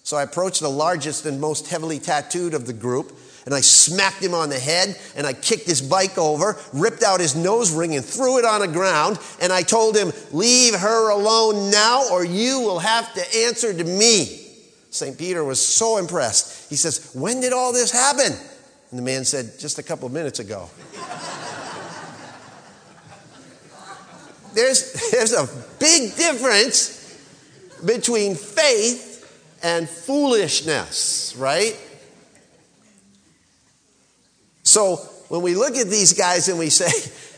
So 0.03 0.19
I 0.19 0.23
approached 0.23 0.61
the 0.61 0.69
largest 0.69 1.25
and 1.25 1.41
most 1.41 1.69
heavily 1.69 1.99
tattooed 1.99 2.53
of 2.53 2.67
the 2.67 2.75
group 2.75 3.11
and 3.47 3.55
I 3.55 3.61
smacked 3.61 4.23
him 4.23 4.35
on 4.35 4.51
the 4.51 4.59
head 4.59 4.99
and 5.17 5.27
I 5.27 5.33
kicked 5.33 5.67
his 5.67 5.81
bike 5.81 6.19
over, 6.19 6.57
ripped 6.73 7.03
out 7.03 7.21
his 7.21 7.35
nose 7.35 7.73
ring 7.73 7.97
and 7.97 8.05
threw 8.05 8.39
it 8.39 8.45
on 8.45 8.61
the 8.61 8.69
ground. 8.69 9.19
And 9.41 9.53
I 9.53 9.63
told 9.63 9.97
him, 9.97 10.13
Leave 10.33 10.75
her 10.75 11.11
alone 11.11 11.71
now 11.71 12.05
or 12.11 12.25
you 12.25 12.61
will 12.61 12.79
have 12.79 13.13
to 13.15 13.37
answer 13.39 13.73
to 13.73 13.85
me. 13.85 14.47
St. 14.91 15.17
Peter 15.17 15.45
was 15.45 15.65
so 15.65 15.97
impressed. 15.99 16.69
He 16.69 16.77
says, 16.77 17.13
When 17.15 17.41
did 17.41 17.53
all 17.53 17.73
this 17.73 17.91
happen? 17.91 18.33
And 18.91 18.99
the 18.99 19.03
man 19.03 19.25
said, 19.25 19.59
Just 19.59 19.79
a 19.79 19.83
couple 19.83 20.07
of 20.07 20.13
minutes 20.13 20.39
ago. 20.41 20.69
there's, 24.55 25.11
there's 25.11 25.33
a 25.33 25.49
big 25.79 26.15
difference 26.17 26.99
between 27.85 28.35
faith 28.35 29.09
and 29.63 29.89
foolishness, 29.89 31.35
right? 31.39 31.77
So 34.71 34.99
when 35.27 35.43
we 35.43 35.57
look 35.57 35.75
at 35.75 35.89
these 35.89 36.13
guys 36.13 36.49
and 36.49 36.57
we 36.57 36.71
say, 36.71 36.91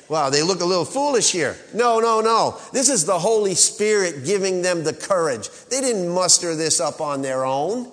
wow, 0.11 0.29
they 0.29 0.43
look 0.43 0.61
a 0.61 0.67
little 0.67 0.85
foolish 0.85 1.33
here. 1.33 1.57
No, 1.73 1.99
no, 1.99 2.21
no. 2.21 2.59
This 2.75 2.91
is 2.91 3.07
the 3.07 3.19
Holy 3.19 3.55
Spirit 3.55 4.27
giving 4.27 4.61
them 4.61 4.85
the 4.85 4.93
courage. 4.93 5.49
They 5.71 5.81
didn't 5.81 6.11
muster 6.11 6.55
this 6.55 6.79
up 6.79 7.01
on 7.01 7.23
their 7.23 7.47
own, 7.47 7.91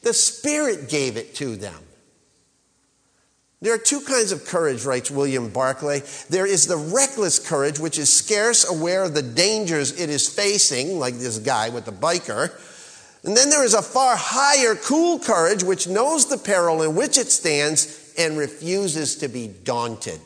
the 0.00 0.14
Spirit 0.14 0.88
gave 0.88 1.16
it 1.18 1.34
to 1.36 1.54
them. 1.54 1.78
There 3.60 3.74
are 3.74 3.78
two 3.78 4.00
kinds 4.00 4.32
of 4.32 4.46
courage, 4.46 4.84
writes 4.84 5.08
William 5.08 5.50
Barclay. 5.50 6.00
There 6.30 6.46
is 6.46 6.66
the 6.66 6.76
reckless 6.76 7.38
courage, 7.38 7.78
which 7.78 7.96
is 7.96 8.12
scarce 8.12 8.68
aware 8.68 9.04
of 9.04 9.14
the 9.14 9.22
dangers 9.22 10.00
it 10.00 10.10
is 10.10 10.28
facing, 10.28 10.98
like 10.98 11.14
this 11.14 11.38
guy 11.38 11.68
with 11.68 11.84
the 11.84 11.92
biker. 11.92 12.50
And 13.22 13.36
then 13.36 13.50
there 13.50 13.64
is 13.64 13.74
a 13.74 13.82
far 13.82 14.16
higher, 14.16 14.74
cool 14.74 15.20
courage, 15.20 15.62
which 15.62 15.86
knows 15.86 16.26
the 16.26 16.38
peril 16.38 16.82
in 16.82 16.96
which 16.96 17.18
it 17.18 17.30
stands 17.30 18.01
and 18.18 18.38
refuses 18.38 19.16
to 19.16 19.28
be 19.28 19.48
daunted. 19.48 20.20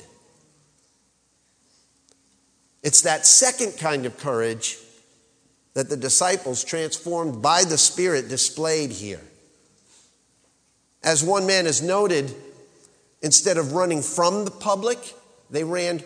It's 2.82 3.02
that 3.02 3.26
second 3.26 3.78
kind 3.78 4.06
of 4.06 4.16
courage 4.18 4.78
that 5.74 5.88
the 5.88 5.96
disciples, 5.96 6.64
transformed 6.64 7.42
by 7.42 7.64
the 7.64 7.78
Spirit, 7.78 8.28
displayed 8.28 8.90
here. 8.90 9.20
As 11.02 11.22
one 11.22 11.46
man 11.46 11.66
has 11.66 11.82
noted, 11.82 12.34
instead 13.22 13.58
of 13.58 13.72
running 13.72 14.02
from 14.02 14.44
the 14.44 14.50
public, 14.50 14.98
they 15.50 15.64
ran 15.64 16.02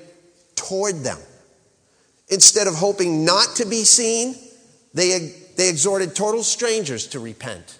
toward 0.55 1.03
them. 1.03 1.18
Instead 2.28 2.66
of 2.66 2.74
hoping 2.74 3.24
not 3.24 3.57
to 3.57 3.66
be 3.66 3.85
seen, 3.85 4.35
they, 4.95 5.35
they 5.57 5.68
exhorted 5.68 6.14
total 6.14 6.43
strangers 6.43 7.09
to 7.09 7.20
repent. 7.20 7.80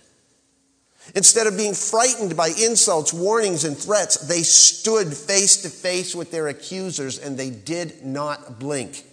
Instead 1.15 1.47
of 1.47 1.57
being 1.57 1.75
frightened 1.75 2.37
by 2.37 2.49
insults, 2.49 3.13
warnings, 3.13 3.65
and 3.65 3.77
threats, 3.77 4.17
they 4.29 4.43
stood 4.43 5.13
face 5.13 5.63
to 5.63 5.69
face 5.69 6.15
with 6.15 6.31
their 6.31 6.49
accusers 6.49 7.19
and 7.19 7.37
they 7.37 7.51
did 7.51 8.05
not 8.05 8.59
blink. 8.59 9.05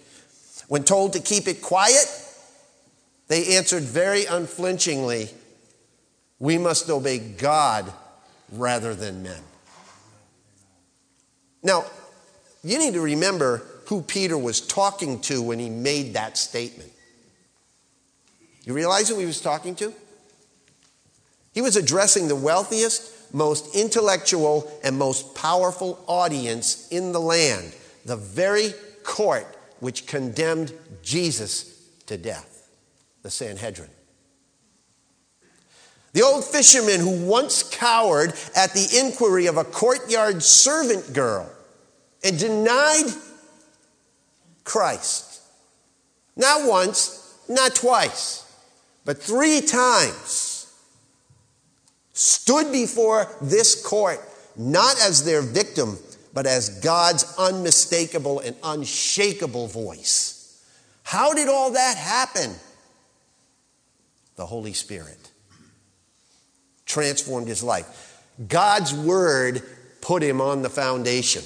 When 0.68 0.84
told 0.84 1.14
to 1.14 1.20
keep 1.20 1.48
it 1.48 1.62
quiet, 1.62 2.06
they 3.28 3.56
answered 3.56 3.82
very 3.82 4.26
unflinchingly, 4.26 5.30
We 6.38 6.58
must 6.58 6.88
obey 6.88 7.18
God 7.18 7.92
rather 8.52 8.94
than 8.94 9.22
men. 9.22 9.42
Now, 11.62 11.84
you 12.62 12.78
need 12.78 12.94
to 12.94 13.00
remember 13.00 13.62
who 13.86 14.02
Peter 14.02 14.36
was 14.36 14.60
talking 14.60 15.20
to 15.22 15.42
when 15.42 15.58
he 15.58 15.70
made 15.70 16.14
that 16.14 16.36
statement. 16.36 16.92
You 18.64 18.74
realize 18.74 19.08
who 19.08 19.18
he 19.18 19.26
was 19.26 19.40
talking 19.40 19.74
to? 19.76 19.94
He 21.58 21.62
was 21.62 21.74
addressing 21.74 22.28
the 22.28 22.36
wealthiest, 22.36 23.34
most 23.34 23.74
intellectual, 23.74 24.70
and 24.84 24.96
most 24.96 25.34
powerful 25.34 25.98
audience 26.06 26.86
in 26.92 27.10
the 27.10 27.18
land, 27.18 27.74
the 28.04 28.14
very 28.14 28.72
court 29.02 29.44
which 29.80 30.06
condemned 30.06 30.72
Jesus 31.02 31.82
to 32.06 32.16
death, 32.16 32.70
the 33.24 33.30
Sanhedrin. 33.32 33.90
The 36.12 36.22
old 36.22 36.44
fisherman 36.44 37.00
who 37.00 37.26
once 37.26 37.64
cowered 37.64 38.34
at 38.54 38.72
the 38.72 38.96
inquiry 38.96 39.46
of 39.46 39.56
a 39.56 39.64
courtyard 39.64 40.44
servant 40.44 41.12
girl 41.12 41.50
and 42.22 42.38
denied 42.38 43.12
Christ. 44.62 45.40
Not 46.36 46.68
once, 46.68 47.36
not 47.48 47.74
twice, 47.74 48.44
but 49.04 49.20
three 49.20 49.60
times 49.60 50.47
stood 52.18 52.72
before 52.72 53.28
this 53.40 53.80
court, 53.80 54.18
not 54.56 54.96
as 55.00 55.24
their 55.24 55.40
victim, 55.40 55.96
but 56.34 56.46
as 56.46 56.80
God's 56.80 57.32
unmistakable 57.38 58.40
and 58.40 58.56
unshakable 58.64 59.68
voice. 59.68 60.60
How 61.04 61.32
did 61.32 61.48
all 61.48 61.70
that 61.70 61.96
happen? 61.96 62.50
The 64.34 64.46
Holy 64.46 64.72
Spirit 64.72 65.30
transformed 66.86 67.46
his 67.46 67.62
life. 67.62 68.20
God's 68.48 68.92
word 68.92 69.62
put 70.00 70.20
him 70.20 70.40
on 70.40 70.62
the 70.62 70.70
foundation. 70.70 71.44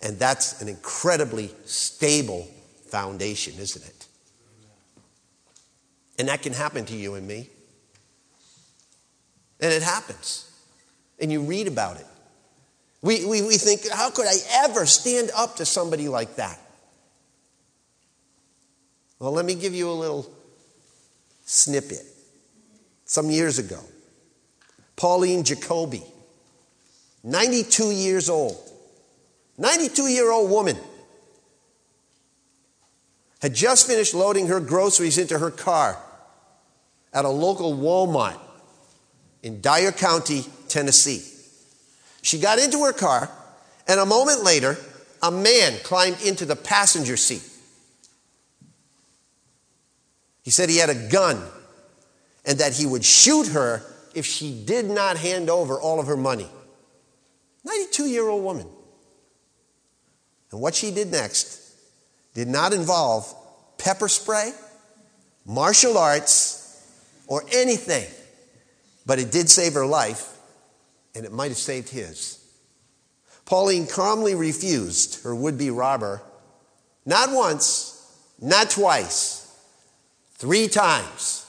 And 0.00 0.16
that's 0.16 0.62
an 0.62 0.68
incredibly 0.68 1.50
stable 1.64 2.48
foundation, 2.86 3.54
isn't 3.58 3.84
it? 3.84 4.06
And 6.20 6.28
that 6.28 6.42
can 6.42 6.52
happen 6.52 6.84
to 6.86 6.94
you 6.94 7.14
and 7.14 7.26
me. 7.26 7.48
And 9.60 9.72
it 9.72 9.82
happens. 9.82 10.50
And 11.20 11.30
you 11.30 11.42
read 11.42 11.68
about 11.68 11.96
it. 11.96 12.06
We, 13.02 13.24
we, 13.24 13.42
we 13.42 13.56
think, 13.56 13.88
how 13.90 14.10
could 14.10 14.26
I 14.26 14.36
ever 14.64 14.86
stand 14.86 15.30
up 15.36 15.56
to 15.56 15.64
somebody 15.64 16.08
like 16.08 16.36
that? 16.36 16.58
Well, 19.18 19.32
let 19.32 19.44
me 19.44 19.54
give 19.54 19.74
you 19.74 19.90
a 19.90 19.92
little 19.92 20.30
snippet. 21.44 22.02
Some 23.04 23.30
years 23.30 23.58
ago, 23.58 23.80
Pauline 24.96 25.44
Jacoby, 25.44 26.02
92 27.24 27.90
years 27.90 28.30
old, 28.30 28.56
92 29.58 30.04
year 30.04 30.30
old 30.30 30.50
woman, 30.50 30.76
had 33.42 33.54
just 33.54 33.86
finished 33.86 34.14
loading 34.14 34.46
her 34.46 34.60
groceries 34.60 35.18
into 35.18 35.38
her 35.38 35.50
car 35.50 35.98
at 37.12 37.24
a 37.24 37.28
local 37.28 37.76
Walmart 37.76 38.38
in 39.42 39.60
Dyer 39.60 39.92
County, 39.92 40.44
Tennessee. 40.68 41.26
She 42.22 42.38
got 42.38 42.58
into 42.58 42.84
her 42.84 42.92
car, 42.92 43.30
and 43.88 43.98
a 43.98 44.06
moment 44.06 44.44
later, 44.44 44.76
a 45.22 45.30
man 45.30 45.78
climbed 45.82 46.22
into 46.22 46.44
the 46.44 46.56
passenger 46.56 47.16
seat. 47.16 47.42
He 50.42 50.50
said 50.50 50.68
he 50.68 50.78
had 50.78 50.90
a 50.90 51.08
gun 51.08 51.42
and 52.44 52.58
that 52.58 52.72
he 52.74 52.86
would 52.86 53.04
shoot 53.04 53.48
her 53.48 53.82
if 54.14 54.26
she 54.26 54.64
did 54.64 54.86
not 54.86 55.16
hand 55.16 55.50
over 55.50 55.80
all 55.80 56.00
of 56.00 56.06
her 56.06 56.16
money. 56.16 56.48
92 57.64 58.06
year 58.06 58.28
old 58.28 58.42
woman. 58.42 58.66
And 60.50 60.60
what 60.60 60.74
she 60.74 60.90
did 60.90 61.12
next 61.12 61.60
did 62.34 62.48
not 62.48 62.72
involve 62.72 63.32
pepper 63.78 64.08
spray, 64.08 64.52
martial 65.44 65.96
arts, 65.96 66.56
or 67.26 67.44
anything, 67.52 68.04
but 69.06 69.18
it 69.18 69.32
did 69.32 69.48
save 69.48 69.74
her 69.74 69.86
life, 69.86 70.36
and 71.14 71.24
it 71.24 71.32
might 71.32 71.48
have 71.48 71.58
saved 71.58 71.88
his. 71.88 72.38
Pauline 73.44 73.86
calmly 73.86 74.34
refused 74.34 75.24
her 75.24 75.34
would 75.34 75.58
be 75.58 75.70
robber 75.70 76.22
not 77.04 77.32
once, 77.32 77.96
not 78.40 78.70
twice, 78.70 79.52
three 80.34 80.68
times. 80.68 81.46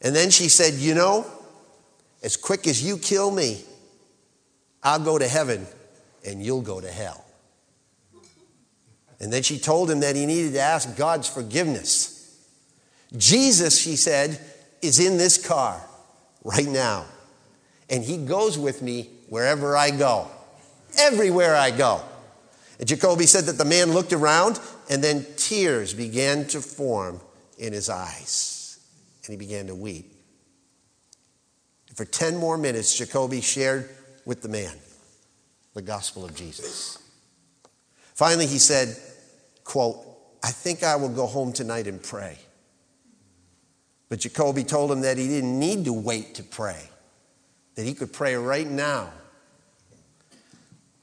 And 0.00 0.14
then 0.14 0.30
she 0.30 0.48
said, 0.48 0.74
You 0.74 0.94
know, 0.94 1.26
as 2.22 2.36
quick 2.36 2.66
as 2.66 2.82
you 2.82 2.98
kill 2.98 3.30
me, 3.30 3.62
I'll 4.82 4.98
go 4.98 5.18
to 5.18 5.28
heaven 5.28 5.66
and 6.26 6.42
you'll 6.42 6.62
go 6.62 6.80
to 6.80 6.90
hell. 6.90 7.24
And 9.20 9.32
then 9.32 9.42
she 9.42 9.58
told 9.58 9.90
him 9.90 10.00
that 10.00 10.16
he 10.16 10.26
needed 10.26 10.54
to 10.54 10.60
ask 10.60 10.96
God's 10.96 11.28
forgiveness. 11.28 12.36
Jesus, 13.16 13.80
she 13.80 13.96
said, 13.96 14.40
is 14.82 14.98
in 14.98 15.16
this 15.16 15.46
car 15.46 15.80
right 16.44 16.66
now. 16.66 17.06
And 17.90 18.04
he 18.04 18.18
goes 18.18 18.58
with 18.58 18.82
me 18.82 19.10
wherever 19.28 19.76
I 19.76 19.90
go, 19.90 20.28
everywhere 20.98 21.56
I 21.56 21.70
go. 21.70 22.02
And 22.78 22.88
Jacoby 22.88 23.26
said 23.26 23.44
that 23.44 23.58
the 23.58 23.64
man 23.64 23.92
looked 23.92 24.12
around 24.12 24.60
and 24.90 25.02
then 25.02 25.26
tears 25.36 25.94
began 25.94 26.46
to 26.48 26.60
form 26.60 27.20
in 27.58 27.72
his 27.72 27.88
eyes. 27.88 28.78
And 29.24 29.32
he 29.32 29.36
began 29.36 29.66
to 29.68 29.74
weep. 29.74 30.12
For 31.94 32.04
10 32.04 32.36
more 32.36 32.58
minutes, 32.58 32.96
Jacoby 32.96 33.40
shared 33.40 33.88
with 34.24 34.42
the 34.42 34.48
man 34.48 34.74
the 35.74 35.82
gospel 35.82 36.24
of 36.24 36.34
Jesus. 36.34 36.98
Finally, 38.14 38.46
he 38.46 38.58
said, 38.58 38.96
quote, 39.64 40.04
I 40.42 40.50
think 40.50 40.82
I 40.82 40.96
will 40.96 41.08
go 41.08 41.26
home 41.26 41.52
tonight 41.52 41.86
and 41.86 42.02
pray. 42.02 42.38
But 44.14 44.20
Jacoby 44.20 44.62
told 44.62 44.92
him 44.92 45.00
that 45.00 45.18
he 45.18 45.26
didn't 45.26 45.58
need 45.58 45.86
to 45.86 45.92
wait 45.92 46.36
to 46.36 46.44
pray, 46.44 46.78
that 47.74 47.84
he 47.84 47.94
could 47.94 48.12
pray 48.12 48.36
right 48.36 48.70
now. 48.70 49.10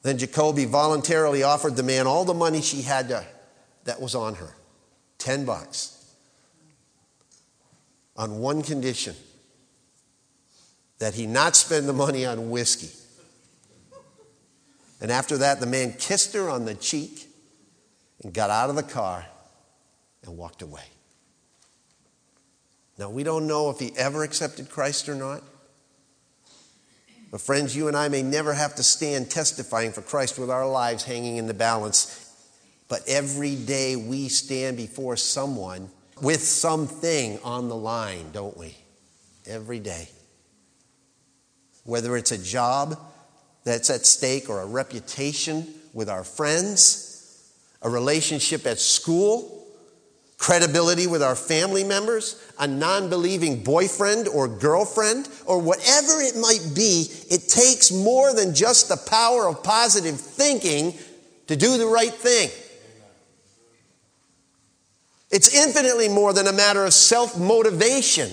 Then 0.01 0.17
Jacoby 0.17 0.63
voluntarily 0.63 1.43
offered 1.43 1.75
the 1.75 1.83
man 1.83 2.07
all 2.07 2.23
the 2.23 2.33
money 2.33 2.61
she 2.61 2.83
had 2.83 3.09
to, 3.09 3.25
that 3.83 3.99
was 3.99 4.15
on 4.15 4.35
her 4.35 4.55
10 5.17 5.43
bucks 5.43 6.15
on 8.15 8.39
one 8.39 8.61
condition 8.61 9.13
that 10.99 11.13
he 11.13 11.27
not 11.27 11.57
spend 11.57 11.89
the 11.89 11.93
money 11.93 12.25
on 12.25 12.49
whiskey. 12.49 12.97
And 15.01 15.11
after 15.11 15.37
that, 15.39 15.59
the 15.59 15.65
man 15.67 15.95
kissed 15.99 16.33
her 16.33 16.49
on 16.49 16.63
the 16.63 16.75
cheek 16.75 17.27
and 18.23 18.33
got 18.33 18.49
out 18.49 18.69
of 18.69 18.77
the 18.77 18.83
car 18.83 19.25
and 20.23 20.37
walked 20.37 20.61
away. 20.61 20.85
Now, 23.01 23.09
we 23.09 23.23
don't 23.23 23.47
know 23.47 23.71
if 23.71 23.79
he 23.79 23.91
ever 23.97 24.23
accepted 24.23 24.69
Christ 24.69 25.09
or 25.09 25.15
not. 25.15 25.41
But, 27.31 27.41
friends, 27.41 27.75
you 27.75 27.87
and 27.87 27.97
I 27.97 28.09
may 28.09 28.21
never 28.21 28.53
have 28.53 28.75
to 28.75 28.83
stand 28.83 29.31
testifying 29.31 29.91
for 29.91 30.03
Christ 30.03 30.37
with 30.37 30.51
our 30.51 30.69
lives 30.69 31.03
hanging 31.03 31.37
in 31.37 31.47
the 31.47 31.55
balance. 31.55 32.31
But 32.87 33.01
every 33.07 33.55
day 33.55 33.95
we 33.95 34.27
stand 34.27 34.77
before 34.77 35.17
someone 35.17 35.89
with 36.21 36.41
something 36.43 37.39
on 37.43 37.69
the 37.69 37.75
line, 37.75 38.31
don't 38.33 38.55
we? 38.55 38.77
Every 39.47 39.79
day 39.79 40.07
whether 41.83 42.15
it's 42.15 42.31
a 42.31 42.37
job 42.37 42.99
that's 43.63 43.89
at 43.89 44.05
stake 44.05 44.47
or 44.47 44.61
a 44.61 44.67
reputation 44.67 45.67
with 45.93 46.07
our 46.07 46.23
friends, 46.23 47.51
a 47.81 47.89
relationship 47.89 48.67
at 48.67 48.77
school, 48.77 49.60
credibility 50.41 51.05
with 51.05 51.21
our 51.21 51.35
family 51.35 51.83
members, 51.83 52.43
a 52.59 52.67
non 52.67 53.09
believing 53.09 53.63
boyfriend 53.63 54.27
or 54.27 54.47
girlfriend, 54.47 55.29
or 55.45 55.61
whatever 55.61 56.19
it 56.19 56.35
might 56.35 56.65
be, 56.75 57.05
it 57.29 57.47
takes 57.47 57.91
more 57.91 58.33
than 58.33 58.55
just 58.55 58.89
the 58.89 58.97
power 58.97 59.47
of 59.47 59.63
positive 59.63 60.19
thinking 60.19 60.95
to 61.45 61.55
do 61.55 61.77
the 61.77 61.85
right 61.85 62.11
thing. 62.13 62.49
It's 65.29 65.53
infinitely 65.53 66.09
more 66.09 66.33
than 66.33 66.47
a 66.47 66.53
matter 66.53 66.85
of 66.85 66.93
self 66.93 67.39
motivation. 67.39 68.31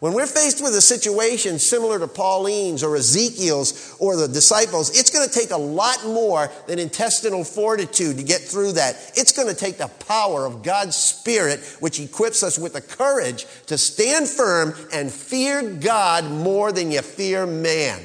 When 0.00 0.14
we're 0.14 0.26
faced 0.26 0.62
with 0.62 0.74
a 0.74 0.80
situation 0.80 1.58
similar 1.58 1.98
to 1.98 2.08
Pauline's 2.08 2.82
or 2.82 2.96
Ezekiel's 2.96 3.94
or 3.98 4.16
the 4.16 4.28
disciples, 4.28 4.98
it's 4.98 5.10
going 5.10 5.28
to 5.28 5.32
take 5.32 5.50
a 5.50 5.58
lot 5.58 6.02
more 6.06 6.50
than 6.66 6.78
intestinal 6.78 7.44
fortitude 7.44 8.16
to 8.16 8.22
get 8.22 8.40
through 8.40 8.72
that. 8.72 8.96
It's 9.14 9.32
going 9.32 9.48
to 9.48 9.54
take 9.54 9.76
the 9.76 9.88
power 10.08 10.46
of 10.46 10.62
God's 10.62 10.96
Spirit, 10.96 11.60
which 11.80 12.00
equips 12.00 12.42
us 12.42 12.58
with 12.58 12.72
the 12.72 12.80
courage 12.80 13.44
to 13.66 13.76
stand 13.76 14.26
firm 14.26 14.72
and 14.90 15.12
fear 15.12 15.62
God 15.74 16.24
more 16.24 16.72
than 16.72 16.90
you 16.90 17.02
fear 17.02 17.44
man. 17.44 18.00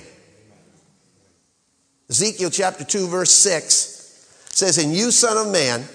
Ezekiel 2.10 2.50
chapter 2.50 2.84
2, 2.84 3.08
verse 3.08 3.32
6 3.32 4.48
says, 4.50 4.78
And 4.78 4.94
you, 4.94 5.12
son 5.12 5.38
of 5.38 5.52
man, 5.52 5.86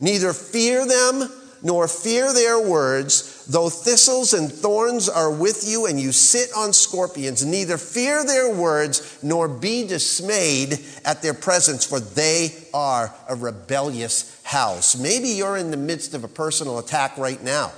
neither 0.00 0.34
fear 0.34 0.86
them 0.86 1.30
nor 1.62 1.88
fear 1.88 2.32
their 2.32 2.60
words 2.60 3.40
Though 3.50 3.68
thistles 3.68 4.32
and 4.32 4.52
thorns 4.52 5.08
are 5.08 5.28
with 5.28 5.68
you 5.68 5.86
and 5.86 5.98
you 5.98 6.12
sit 6.12 6.50
on 6.56 6.72
scorpions, 6.72 7.44
neither 7.44 7.78
fear 7.78 8.24
their 8.24 8.54
words 8.54 9.18
nor 9.24 9.48
be 9.48 9.84
dismayed 9.88 10.78
at 11.04 11.20
their 11.20 11.34
presence, 11.34 11.84
for 11.84 11.98
they 11.98 12.50
are 12.72 13.12
a 13.28 13.34
rebellious 13.34 14.40
house. 14.44 14.96
Maybe 14.96 15.30
you're 15.30 15.56
in 15.56 15.72
the 15.72 15.76
midst 15.76 16.14
of 16.14 16.22
a 16.22 16.28
personal 16.28 16.78
attack 16.78 17.18
right 17.18 17.42
now, 17.42 17.72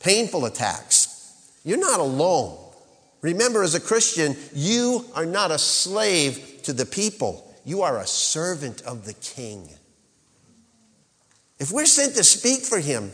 painful 0.00 0.46
attacks. 0.46 1.50
You're 1.64 1.76
not 1.76 2.00
alone. 2.00 2.56
Remember, 3.20 3.62
as 3.62 3.74
a 3.74 3.80
Christian, 3.80 4.36
you 4.54 5.04
are 5.14 5.26
not 5.26 5.50
a 5.50 5.58
slave 5.58 6.62
to 6.62 6.72
the 6.72 6.86
people, 6.86 7.54
you 7.66 7.82
are 7.82 7.98
a 7.98 8.06
servant 8.06 8.80
of 8.82 9.04
the 9.04 9.14
king. 9.14 9.68
If 11.58 11.70
we're 11.70 11.86
sent 11.86 12.16
to 12.16 12.24
speak 12.24 12.62
for 12.62 12.78
him, 12.78 13.12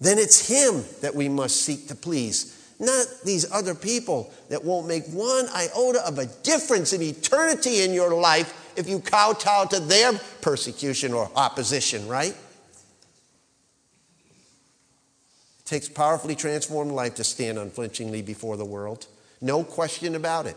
then 0.00 0.18
it's 0.18 0.48
him 0.48 0.84
that 1.02 1.14
we 1.14 1.28
must 1.28 1.62
seek 1.62 1.88
to 1.88 1.94
please, 1.94 2.74
not 2.80 3.06
these 3.24 3.50
other 3.50 3.74
people 3.74 4.32
that 4.48 4.64
won't 4.64 4.88
make 4.88 5.06
one 5.06 5.46
iota 5.54 6.06
of 6.06 6.18
a 6.18 6.26
difference 6.42 6.92
in 6.92 7.02
eternity 7.02 7.82
in 7.82 7.92
your 7.92 8.14
life 8.14 8.72
if 8.76 8.88
you 8.88 8.98
kowtow 9.00 9.64
to 9.66 9.80
their 9.80 10.12
persecution 10.40 11.12
or 11.12 11.30
opposition, 11.36 12.08
right? 12.08 12.36
It 15.58 15.64
takes 15.64 15.88
powerfully 15.88 16.34
transformed 16.34 16.92
life 16.92 17.14
to 17.14 17.24
stand 17.24 17.58
unflinchingly 17.58 18.22
before 18.22 18.56
the 18.56 18.64
world. 18.64 19.06
No 19.40 19.64
question 19.64 20.14
about 20.14 20.46
it. 20.46 20.56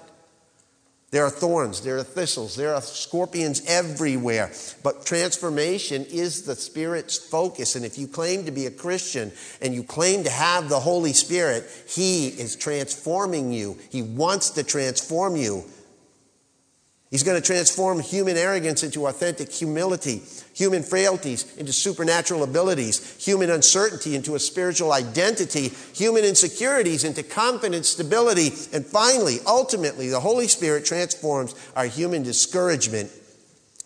There 1.10 1.24
are 1.24 1.30
thorns, 1.30 1.82
there 1.82 1.97
are 1.97 2.03
thistles, 2.03 2.58
there 2.58 2.76
are 2.76 2.82
scorpions 2.82 3.64
everywhere. 3.66 4.51
But 4.84 5.05
transformation 5.05 6.05
is 6.10 6.43
the 6.43 6.55
Spirit's 6.55 7.18
focus. 7.18 7.78
And 7.78 7.86
if 7.86 7.97
you 7.97 8.08
claim 8.08 8.43
to 8.43 8.51
be 8.51 8.66
a 8.66 8.72
Christian 8.72 9.32
and 9.62 9.74
you 9.74 9.84
claim 9.84 10.26
to 10.26 10.30
have 10.30 10.68
the 10.68 10.82
Holy 10.82 11.14
Spirit, 11.14 11.64
He 11.88 12.28
is 12.28 12.58
transforming 12.58 13.53
you. 13.53 13.78
He 13.89 14.01
wants 14.01 14.49
to 14.51 14.64
transform 14.64 15.38
you. 15.38 15.64
He's 17.10 17.24
going 17.24 17.41
to 17.41 17.45
transform 17.45 18.01
human 18.01 18.36
arrogance 18.36 18.84
into 18.84 19.08
authentic 19.08 19.49
humility, 19.49 20.24
human 20.58 20.82
frailties 20.82 21.55
into 21.58 21.72
supernatural 21.72 22.41
abilities, 22.41 23.24
human 23.24 23.51
uncertainty 23.51 24.16
into 24.16 24.34
a 24.34 24.39
spiritual 24.39 24.91
identity, 24.91 25.72
human 25.93 26.26
insecurities 26.26 27.03
into 27.03 27.22
confident 27.22 27.86
stability, 27.86 28.47
and 28.74 28.84
finally, 28.84 29.38
ultimately, 29.45 30.10
the 30.10 30.20
Holy 30.20 30.47
Spirit 30.47 30.84
transforms 30.84 31.53
our 31.76 31.86
human 31.86 32.24
discouragement 32.24 33.12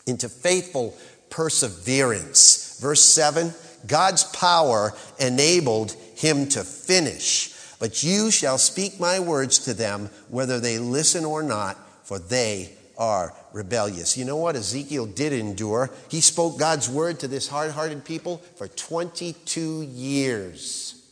into 0.07 0.29
faithful 0.29 0.97
perseverance. 1.29 2.79
Verse 2.79 3.03
7 3.03 3.53
God's 3.85 4.23
power 4.23 4.93
enabled 5.19 5.91
him 6.15 6.47
to 6.49 6.63
finish. 6.63 7.53
But 7.79 8.01
you 8.03 8.31
shall 8.31 8.59
speak 8.59 8.97
my 8.99 9.19
words 9.19 9.59
to 9.59 9.73
them, 9.73 10.09
whether 10.29 10.59
they 10.59 10.77
listen 10.77 11.25
or 11.25 11.43
not, 11.43 11.77
for 12.05 12.19
they 12.19 12.73
are 13.01 13.33
rebellious. 13.51 14.15
You 14.15 14.25
know 14.25 14.37
what 14.37 14.55
Ezekiel 14.55 15.07
did 15.07 15.33
endure? 15.33 15.89
He 16.07 16.21
spoke 16.21 16.59
God's 16.59 16.87
word 16.87 17.19
to 17.21 17.27
this 17.27 17.47
hard 17.47 17.71
hearted 17.71 18.05
people 18.05 18.37
for 18.55 18.67
22 18.67 19.81
years. 19.81 21.03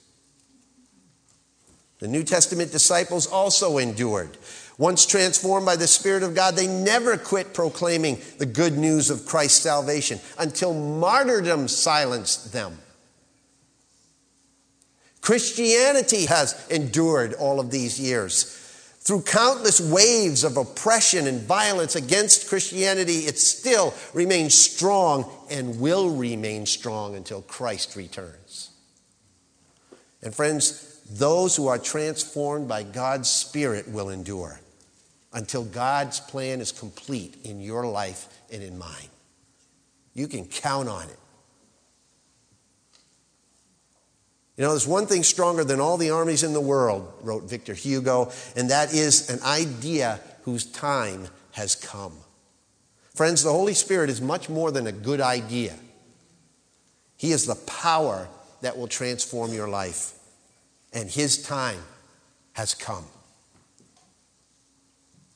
The 1.98 2.08
New 2.08 2.24
Testament 2.24 2.72
disciples 2.72 3.26
also 3.26 3.80
endured. 3.80 4.38
Once 4.78 5.08
transformed 5.08 5.66
by 5.66 5.76
the 5.76 5.88
Spirit 5.88 6.22
of 6.22 6.36
God, 6.36 6.56
they 6.56 6.68
never 6.68 7.18
quit 7.18 7.56
proclaiming 7.56 8.22
the 8.38 8.46
good 8.46 8.78
news 8.78 9.10
of 9.10 9.26
Christ's 9.26 9.60
salvation 9.60 10.20
until 10.38 10.76
martyrdom 10.76 11.68
silenced 11.68 12.54
them. 12.54 12.78
Christianity 15.22 16.28
has 16.28 16.68
endured 16.70 17.34
all 17.34 17.60
of 17.60 17.72
these 17.72 18.00
years. 18.00 18.59
Through 19.10 19.24
countless 19.24 19.82
waves 19.82 20.44
of 20.44 20.56
oppression 20.56 21.26
and 21.26 21.42
violence 21.42 21.96
against 21.96 22.48
Christianity, 22.48 23.22
it 23.22 23.40
still 23.40 23.92
remains 24.14 24.54
strong 24.54 25.28
and 25.50 25.80
will 25.80 26.12
remain 26.12 26.68
strong 26.68 27.16
until 27.16 27.42
Christ 27.42 27.96
returns. 27.96 28.70
And 30.22 30.36
friends, 30.36 31.02
those 31.10 31.56
who 31.56 31.66
are 31.66 31.80
transformed 31.80 32.68
by 32.68 32.84
God's 32.84 33.30
Spirit 33.30 33.90
will 33.90 34.10
endure 34.10 34.60
until 35.34 35.64
God's 35.64 36.20
plan 36.20 36.62
is 36.62 36.72
complete 36.72 37.36
in 37.44 37.62
your 37.62 37.88
life 37.88 38.28
and 38.54 38.62
in 38.62 38.78
mine. 38.78 39.10
You 40.14 40.28
can 40.28 40.46
count 40.46 40.88
on 40.88 41.10
it. 41.10 41.20
You 44.60 44.66
know, 44.66 44.72
there's 44.72 44.86
one 44.86 45.08
thing 45.08 45.24
stronger 45.24 45.64
than 45.64 45.80
all 45.80 45.96
the 45.96 46.10
armies 46.10 46.44
in 46.44 46.52
the 46.52 46.60
world, 46.60 47.10
wrote 47.22 47.44
Victor 47.44 47.74
Hugo, 47.74 48.30
and 48.58 48.70
that 48.72 48.94
is 48.94 49.30
an 49.30 49.42
idea 49.42 50.20
whose 50.42 50.66
time 50.66 51.30
has 51.54 51.76
come. 51.76 52.12
Friends, 53.16 53.42
the 53.42 53.54
Holy 53.54 53.74
Spirit 53.74 54.10
is 54.10 54.20
much 54.20 54.50
more 54.50 54.70
than 54.70 54.86
a 54.86 54.92
good 54.92 55.22
idea. 55.22 55.78
He 57.16 57.32
is 57.32 57.46
the 57.46 57.56
power 57.56 58.28
that 58.60 58.78
will 58.78 58.90
transform 58.90 59.54
your 59.54 59.70
life, 59.70 60.12
and 60.92 61.10
His 61.10 61.42
time 61.42 61.80
has 62.52 62.74
come. 62.74 63.06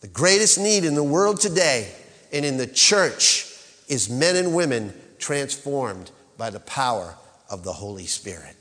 The 0.01 0.09
greatest 0.09 0.59
need 0.59 0.83
in 0.83 0.95
the 0.95 1.03
world 1.03 1.39
today 1.39 1.93
and 2.33 2.43
in 2.43 2.57
the 2.57 2.67
church 2.67 3.49
is 3.87 4.09
men 4.09 4.35
and 4.35 4.53
women 4.53 4.93
transformed 5.17 6.11
by 6.37 6.49
the 6.49 6.59
power 6.59 7.15
of 7.49 7.63
the 7.63 7.71
Holy 7.71 8.05
Spirit. 8.05 8.57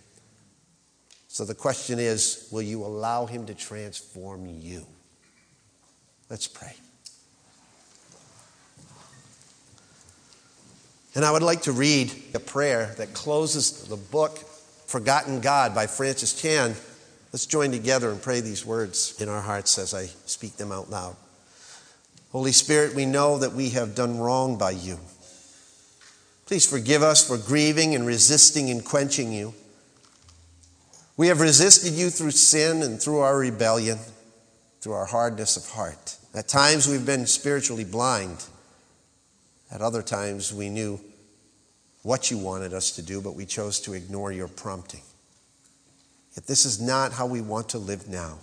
So 1.33 1.47
the 1.47 1.55
question 1.55 1.99
is 1.99 2.47
will 2.51 2.61
you 2.61 2.85
allow 2.85 3.25
Him 3.25 3.47
to 3.47 3.55
transform 3.55 4.47
you? 4.47 4.87
Let's 6.29 6.47
pray. 6.47 6.75
And 11.15 11.25
I 11.25 11.33
would 11.33 11.43
like 11.43 11.63
to 11.63 11.73
read 11.73 12.13
a 12.35 12.39
prayer 12.39 12.95
that 12.99 13.15
closes 13.15 13.85
the 13.85 13.97
book 13.97 14.41
Forgotten 14.87 15.41
God 15.41 15.75
by 15.75 15.87
Francis 15.87 16.39
Chan. 16.39 16.75
Let's 17.33 17.47
join 17.47 17.73
together 17.73 18.11
and 18.11 18.21
pray 18.21 18.43
these 18.43 18.67
words 18.67 19.19
in 19.19 19.31
our 19.31 19.41
hearts 19.41 19.79
as 19.79 19.95
I 19.95 20.09
speak 20.27 20.59
them 20.59 20.71
out 20.71 20.91
loud. 20.91 21.17
Holy 22.31 22.53
Spirit, 22.53 22.95
we 22.95 23.07
know 23.07 23.39
that 23.39 23.55
we 23.55 23.71
have 23.71 23.95
done 23.95 24.19
wrong 24.19 24.59
by 24.59 24.73
you. 24.73 24.99
Please 26.45 26.69
forgive 26.69 27.03
us 27.03 27.27
for 27.27 27.39
grieving 27.39 27.95
and 27.95 28.07
resisting 28.07 28.69
and 28.69 28.85
quenching 28.85 29.33
you. 29.33 29.55
We 31.17 31.29
have 31.29 31.41
resisted 31.41 31.93
you 31.93 32.11
through 32.11 32.31
sin 32.31 32.83
and 32.83 33.01
through 33.01 33.19
our 33.19 33.37
rebellion, 33.37 33.99
through 34.81 34.95
our 34.95 35.07
hardness 35.07 35.57
of 35.57 35.69
heart. 35.69 36.17
At 36.35 36.49
times 36.49 36.89
we've 36.89 37.05
been 37.05 37.27
spiritually 37.27 37.85
blind. 37.85 38.45
At 39.71 39.83
other 39.83 40.03
times 40.03 40.53
we 40.53 40.71
knew 40.71 41.01
what 42.03 42.31
you 42.31 42.39
wanted 42.39 42.73
us 42.73 42.93
to 42.93 43.03
do, 43.03 43.21
but 43.21 43.37
we 43.37 43.47
chose 43.47 43.79
to 43.81 43.93
ignore 43.93 44.33
your 44.33 44.49
prompting. 44.49 45.03
Yet 46.35 46.47
this 46.47 46.65
is 46.65 46.81
not 46.81 47.13
how 47.13 47.27
we 47.27 47.43
want 47.43 47.69
to 47.71 47.79
live 47.79 48.09
now. 48.09 48.39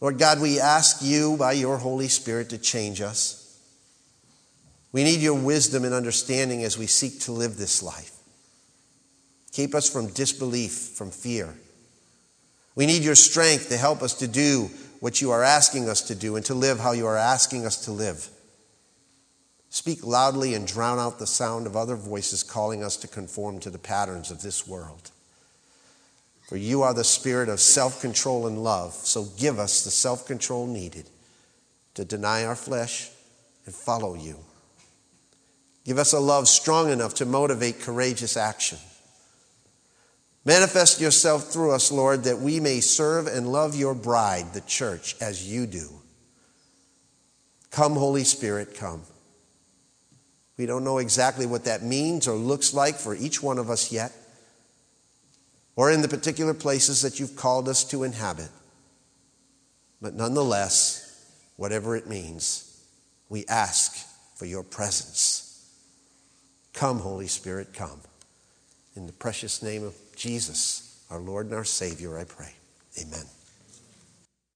Lord 0.00 0.18
God, 0.18 0.40
we 0.40 0.60
ask 0.60 1.02
you 1.02 1.36
by 1.36 1.52
your 1.52 1.78
Holy 1.78 2.08
Spirit 2.08 2.50
to 2.50 2.58
change 2.58 3.00
us. 3.00 3.58
We 4.92 5.04
need 5.04 5.20
your 5.20 5.38
wisdom 5.38 5.84
and 5.84 5.94
understanding 5.94 6.64
as 6.64 6.76
we 6.76 6.86
seek 6.86 7.20
to 7.20 7.32
live 7.32 7.56
this 7.56 7.82
life. 7.82 8.19
Keep 9.52 9.74
us 9.74 9.90
from 9.90 10.08
disbelief, 10.08 10.72
from 10.72 11.10
fear. 11.10 11.54
We 12.74 12.86
need 12.86 13.02
your 13.02 13.16
strength 13.16 13.68
to 13.68 13.76
help 13.76 14.02
us 14.02 14.14
to 14.14 14.28
do 14.28 14.70
what 15.00 15.20
you 15.20 15.30
are 15.30 15.42
asking 15.42 15.88
us 15.88 16.02
to 16.02 16.14
do 16.14 16.36
and 16.36 16.44
to 16.46 16.54
live 16.54 16.78
how 16.78 16.92
you 16.92 17.06
are 17.06 17.16
asking 17.16 17.66
us 17.66 17.84
to 17.86 17.90
live. 17.90 18.28
Speak 19.70 20.04
loudly 20.04 20.54
and 20.54 20.66
drown 20.66 20.98
out 20.98 21.18
the 21.18 21.26
sound 21.26 21.66
of 21.66 21.76
other 21.76 21.96
voices 21.96 22.42
calling 22.42 22.84
us 22.84 22.96
to 22.98 23.08
conform 23.08 23.60
to 23.60 23.70
the 23.70 23.78
patterns 23.78 24.30
of 24.30 24.42
this 24.42 24.66
world. 24.66 25.10
For 26.48 26.56
you 26.56 26.82
are 26.82 26.92
the 26.92 27.04
spirit 27.04 27.48
of 27.48 27.60
self 27.60 28.00
control 28.00 28.48
and 28.48 28.62
love, 28.62 28.92
so 28.92 29.24
give 29.38 29.58
us 29.58 29.84
the 29.84 29.90
self 29.90 30.26
control 30.26 30.66
needed 30.66 31.08
to 31.94 32.04
deny 32.04 32.44
our 32.44 32.56
flesh 32.56 33.10
and 33.66 33.74
follow 33.74 34.14
you. 34.14 34.36
Give 35.84 35.98
us 35.98 36.12
a 36.12 36.20
love 36.20 36.48
strong 36.48 36.90
enough 36.90 37.14
to 37.14 37.24
motivate 37.24 37.80
courageous 37.80 38.36
action. 38.36 38.78
Manifest 40.44 41.00
yourself 41.00 41.52
through 41.52 41.72
us, 41.72 41.92
Lord, 41.92 42.24
that 42.24 42.38
we 42.38 42.60
may 42.60 42.80
serve 42.80 43.26
and 43.26 43.52
love 43.52 43.74
your 43.74 43.94
bride, 43.94 44.54
the 44.54 44.62
church, 44.62 45.14
as 45.20 45.50
you 45.50 45.66
do. 45.66 45.88
Come, 47.70 47.94
Holy 47.94 48.24
Spirit, 48.24 48.74
come. 48.74 49.02
We 50.56 50.66
don't 50.66 50.84
know 50.84 50.98
exactly 50.98 51.46
what 51.46 51.64
that 51.64 51.82
means 51.82 52.26
or 52.26 52.34
looks 52.34 52.74
like 52.74 52.96
for 52.96 53.14
each 53.14 53.42
one 53.42 53.58
of 53.58 53.70
us 53.70 53.92
yet, 53.92 54.12
or 55.76 55.90
in 55.90 56.02
the 56.02 56.08
particular 56.08 56.54
places 56.54 57.02
that 57.02 57.20
you've 57.20 57.36
called 57.36 57.68
us 57.68 57.84
to 57.84 58.02
inhabit. 58.02 58.48
But 60.02 60.14
nonetheless, 60.14 61.06
whatever 61.56 61.96
it 61.96 62.08
means, 62.08 62.82
we 63.28 63.44
ask 63.46 64.06
for 64.36 64.46
your 64.46 64.62
presence. 64.62 65.70
Come, 66.72 66.98
Holy 66.98 67.26
Spirit, 67.26 67.74
come. 67.74 68.00
In 68.96 69.06
the 69.06 69.12
precious 69.12 69.62
name 69.62 69.84
of 69.84 70.09
Jesus, 70.20 71.02
our 71.08 71.18
Lord 71.18 71.46
and 71.46 71.54
our 71.54 71.64
Savior, 71.64 72.18
I 72.18 72.24
pray. 72.24 72.52
Amen. 73.00 73.24